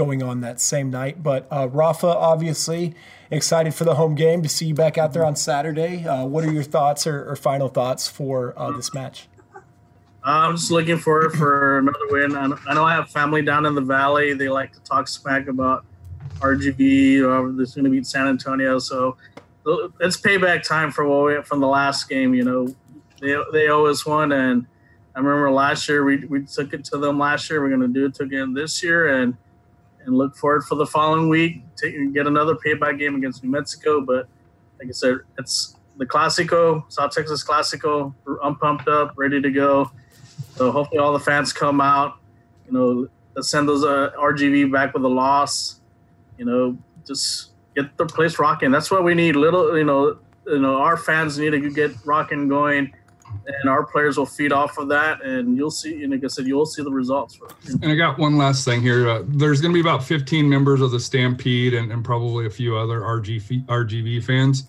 going 0.00 0.22
on 0.22 0.40
that 0.40 0.58
same 0.60 0.90
night. 0.90 1.22
But 1.22 1.46
uh, 1.50 1.68
Rafa, 1.68 2.06
obviously, 2.06 2.94
excited 3.30 3.74
for 3.74 3.84
the 3.84 3.96
home 3.96 4.14
game 4.14 4.42
to 4.42 4.48
see 4.48 4.64
you 4.64 4.74
back 4.74 4.96
out 4.96 5.12
there 5.12 5.26
on 5.26 5.36
Saturday. 5.36 6.06
Uh, 6.06 6.24
what 6.24 6.42
are 6.42 6.50
your 6.50 6.62
thoughts 6.62 7.06
or, 7.06 7.30
or 7.30 7.36
final 7.36 7.68
thoughts 7.68 8.08
for 8.08 8.58
uh, 8.58 8.70
this 8.70 8.94
match? 8.94 9.28
I'm 10.24 10.56
just 10.56 10.70
looking 10.70 10.96
forward 10.96 11.32
for 11.34 11.78
another 11.78 11.98
win. 12.08 12.34
I 12.34 12.74
know 12.74 12.84
I 12.84 12.94
have 12.94 13.10
family 13.10 13.42
down 13.42 13.66
in 13.66 13.74
the 13.74 13.82
valley. 13.82 14.32
They 14.32 14.48
like 14.48 14.72
to 14.72 14.80
talk 14.80 15.06
smack 15.06 15.48
about 15.48 15.84
RGV 16.38 17.22
or 17.22 17.52
this 17.52 17.74
going 17.74 17.84
to 17.84 17.90
beat 17.90 18.06
San 18.06 18.26
Antonio. 18.26 18.78
So 18.78 19.18
it's 20.00 20.16
payback 20.16 20.62
time 20.62 20.92
for 20.92 21.06
what 21.06 21.24
we, 21.26 21.42
from 21.42 21.60
the 21.60 21.68
last 21.68 22.08
game. 22.08 22.32
You 22.32 22.44
know, 22.44 22.74
they, 23.20 23.36
they 23.52 23.68
owe 23.68 23.84
us 23.84 24.06
one, 24.06 24.32
and 24.32 24.66
I 25.14 25.18
remember 25.18 25.50
last 25.50 25.88
year 25.90 26.04
we, 26.04 26.24
we 26.24 26.46
took 26.46 26.72
it 26.72 26.84
to 26.86 26.96
them 26.96 27.18
last 27.18 27.50
year. 27.50 27.60
We're 27.60 27.68
going 27.68 27.80
to 27.80 27.88
do 27.88 28.06
it 28.06 28.18
again 28.20 28.54
this 28.54 28.82
year, 28.82 29.20
and 29.20 29.36
and 30.04 30.16
look 30.16 30.36
forward 30.36 30.64
for 30.64 30.74
the 30.74 30.86
following 30.86 31.28
week 31.28 31.62
to 31.76 32.10
get 32.12 32.26
another 32.26 32.54
payback 32.54 32.98
game 32.98 33.16
against 33.16 33.42
New 33.44 33.50
Mexico. 33.50 34.00
But 34.00 34.28
like 34.78 34.88
I 34.88 34.92
said, 34.92 35.18
it's 35.38 35.76
the 35.96 36.06
Classico, 36.06 36.90
South 36.90 37.12
Texas 37.12 37.44
Classico. 37.44 38.14
I'm 38.42 38.56
pumped 38.56 38.88
up, 38.88 39.12
ready 39.16 39.40
to 39.40 39.50
go. 39.50 39.90
So 40.56 40.72
hopefully 40.72 40.98
all 40.98 41.12
the 41.12 41.20
fans 41.20 41.52
come 41.52 41.80
out. 41.80 42.18
You 42.66 42.72
know, 42.72 43.42
send 43.42 43.68
those 43.68 43.84
uh, 43.84 44.10
RGV 44.18 44.72
back 44.72 44.94
with 44.94 45.04
a 45.04 45.08
loss. 45.08 45.80
You 46.38 46.46
know, 46.46 46.78
just 47.06 47.50
get 47.76 47.96
the 47.96 48.06
place 48.06 48.38
rocking. 48.38 48.70
That's 48.70 48.90
what 48.90 49.04
we 49.04 49.14
need. 49.14 49.36
Little, 49.36 49.76
you 49.76 49.84
know, 49.84 50.18
you 50.46 50.58
know, 50.58 50.76
our 50.76 50.96
fans 50.96 51.38
need 51.38 51.50
to 51.50 51.70
get 51.70 51.92
rocking 52.04 52.48
going, 52.48 52.92
and 53.60 53.70
our 53.70 53.84
players 53.84 54.16
will 54.16 54.26
feed 54.26 54.52
off 54.52 54.78
of 54.78 54.88
that. 54.88 55.22
And 55.22 55.56
you'll 55.56 55.70
see. 55.70 56.02
And 56.02 56.12
like 56.12 56.24
I 56.24 56.28
said, 56.28 56.46
you'll 56.46 56.66
see 56.66 56.82
the 56.82 56.90
results. 56.90 57.34
For 57.34 57.48
And 57.82 57.92
I 57.92 57.94
got 57.94 58.18
one 58.18 58.36
last 58.36 58.64
thing 58.64 58.82
here. 58.82 59.08
Uh, 59.08 59.22
there's 59.26 59.60
going 59.60 59.72
to 59.72 59.74
be 59.74 59.80
about 59.80 60.04
15 60.04 60.48
members 60.48 60.80
of 60.80 60.90
the 60.90 61.00
Stampede 61.00 61.74
and, 61.74 61.92
and 61.92 62.04
probably 62.04 62.46
a 62.46 62.50
few 62.50 62.76
other 62.76 63.00
RGV, 63.00 63.66
RGV 63.66 64.24
fans. 64.24 64.68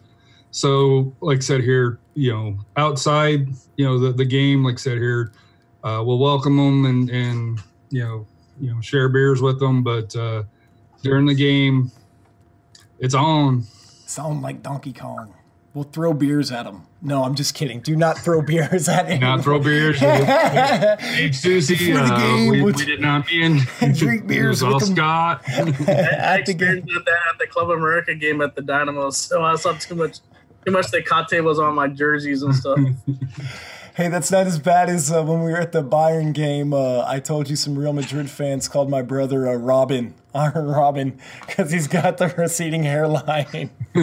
So, 0.51 1.15
like 1.21 1.37
I 1.37 1.41
said 1.41 1.61
here, 1.61 1.99
you 2.13 2.33
know, 2.33 2.57
outside, 2.75 3.47
you 3.77 3.85
know, 3.85 3.97
the, 3.97 4.11
the 4.11 4.25
game, 4.25 4.63
like 4.63 4.75
I 4.75 4.77
said 4.77 4.97
here, 4.97 5.31
uh, 5.83 6.03
we'll 6.05 6.19
welcome 6.19 6.57
them 6.57 6.85
and, 6.85 7.09
and, 7.09 7.59
you 7.89 8.03
know, 8.03 8.27
you 8.59 8.73
know, 8.73 8.81
share 8.81 9.09
beers 9.09 9.41
with 9.41 9.59
them. 9.59 9.81
But 9.81 10.15
uh, 10.15 10.43
during 11.01 11.25
the 11.25 11.33
game, 11.33 11.91
it's 12.99 13.15
on. 13.15 13.63
Sound 14.05 14.41
like 14.41 14.61
Donkey 14.61 14.93
Kong. 14.93 15.33
We'll 15.73 15.85
throw 15.85 16.13
beers 16.13 16.51
at 16.51 16.63
them. 16.63 16.85
No, 17.01 17.23
I'm 17.23 17.33
just 17.33 17.55
kidding. 17.55 17.79
Do 17.79 17.95
not 17.95 18.17
throw 18.17 18.41
beers 18.45 18.89
at 18.89 19.07
him. 19.07 19.21
Not 19.21 19.43
throw 19.43 19.59
beers. 19.59 19.99
Hey, 20.01 21.31
Susie, 21.31 21.93
the 21.93 21.99
uh, 22.01 22.17
game, 22.17 22.49
we, 22.49 22.61
we'll 22.61 22.73
did 22.73 22.99
not 22.99 23.27
be 23.27 23.41
in. 23.41 23.59
drink 23.93 24.27
beers 24.27 24.61
It 24.61 24.65
was 24.65 24.73
all 24.73 24.73
with 24.75 24.85
them. 24.87 24.95
Scott. 24.95 25.41
I 25.47 25.51
at 25.51 26.45
the 26.45 26.51
experienced 26.51 26.93
that 27.05 27.19
at 27.31 27.39
the 27.39 27.47
Club 27.47 27.69
America 27.69 28.13
game 28.15 28.41
at 28.41 28.55
the 28.55 28.61
Dynamo. 28.61 29.09
So 29.11 29.43
I 29.43 29.55
saw 29.55 29.73
too 29.73 29.95
much, 29.95 30.19
too 30.65 30.71
much 30.71 30.87
Tecate 30.87 31.43
was 31.43 31.59
on 31.59 31.75
my 31.75 31.87
jerseys 31.87 32.43
and 32.43 32.53
stuff. 32.53 32.79
Hey, 33.93 34.07
that's 34.07 34.31
not 34.31 34.47
as 34.47 34.57
bad 34.57 34.87
as 34.87 35.11
uh, 35.11 35.21
when 35.21 35.43
we 35.43 35.51
were 35.51 35.59
at 35.59 35.73
the 35.73 35.83
Bayern 35.83 36.31
game. 36.31 36.73
Uh, 36.73 37.03
I 37.05 37.19
told 37.19 37.49
you 37.49 37.57
some 37.57 37.77
Real 37.77 37.91
Madrid 37.91 38.29
fans 38.29 38.69
called 38.69 38.89
my 38.89 39.01
brother 39.01 39.49
uh, 39.49 39.55
Robin, 39.55 40.13
Iron 40.33 40.67
Robin, 40.69 41.19
because 41.45 41.73
he's 41.73 41.87
got 41.87 42.17
the 42.17 42.33
receding 42.37 42.83
hairline. 42.83 43.69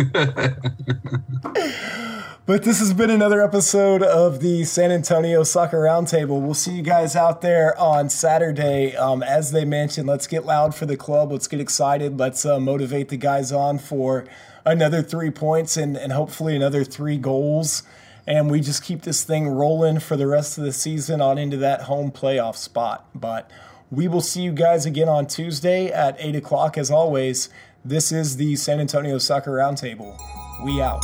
but 2.45 2.65
this 2.65 2.81
has 2.81 2.93
been 2.93 3.09
another 3.09 3.43
episode 3.43 4.03
of 4.03 4.41
the 4.41 4.65
San 4.65 4.93
Antonio 4.93 5.43
Soccer 5.43 5.79
Roundtable. 5.79 6.39
We'll 6.43 6.53
see 6.53 6.73
you 6.73 6.83
guys 6.83 7.17
out 7.17 7.41
there 7.41 7.75
on 7.81 8.11
Saturday. 8.11 8.95
Um, 8.95 9.23
as 9.23 9.53
they 9.53 9.65
mentioned, 9.65 10.07
let's 10.07 10.27
get 10.27 10.45
loud 10.45 10.75
for 10.75 10.85
the 10.85 10.99
club. 10.99 11.33
Let's 11.33 11.49
get 11.49 11.61
excited. 11.61 12.19
Let's 12.19 12.45
uh, 12.45 12.61
motivate 12.61 13.09
the 13.09 13.17
guys 13.17 13.53
on 13.53 13.79
for 13.79 14.27
another 14.67 15.01
three 15.01 15.31
points 15.31 15.79
and, 15.79 15.97
and 15.97 16.13
hopefully 16.13 16.55
another 16.55 16.85
three 16.85 17.17
goals 17.17 17.85
and 18.29 18.51
we 18.51 18.61
just 18.61 18.85
keep 18.85 19.03
this 19.03 19.25
thing 19.25 19.49
rolling 19.49 19.99
for 19.99 20.15
the 20.15 20.27
rest 20.27 20.59
of 20.59 20.65
the 20.65 20.73
season 20.73 21.23
on 21.23 21.39
into 21.39 21.57
that 21.57 21.81
home 21.83 22.13
playoff 22.13 22.57
spot. 22.57 23.09
But 23.15 23.51
we 23.91 24.07
will 24.07 24.21
see 24.21 24.43
you 24.43 24.53
guys 24.53 24.85
again 24.85 25.09
on 25.09 25.27
Tuesday 25.27 25.91
at 25.91 26.15
8 26.19 26.37
o'clock, 26.37 26.77
as 26.77 26.91
always. 26.91 27.49
This 27.83 28.13
is 28.13 28.37
the 28.37 28.55
San 28.57 28.81
Antonio 28.81 29.17
Soccer 29.17 29.53
Roundtable. 29.53 30.15
We 30.63 30.83
out. 30.83 31.01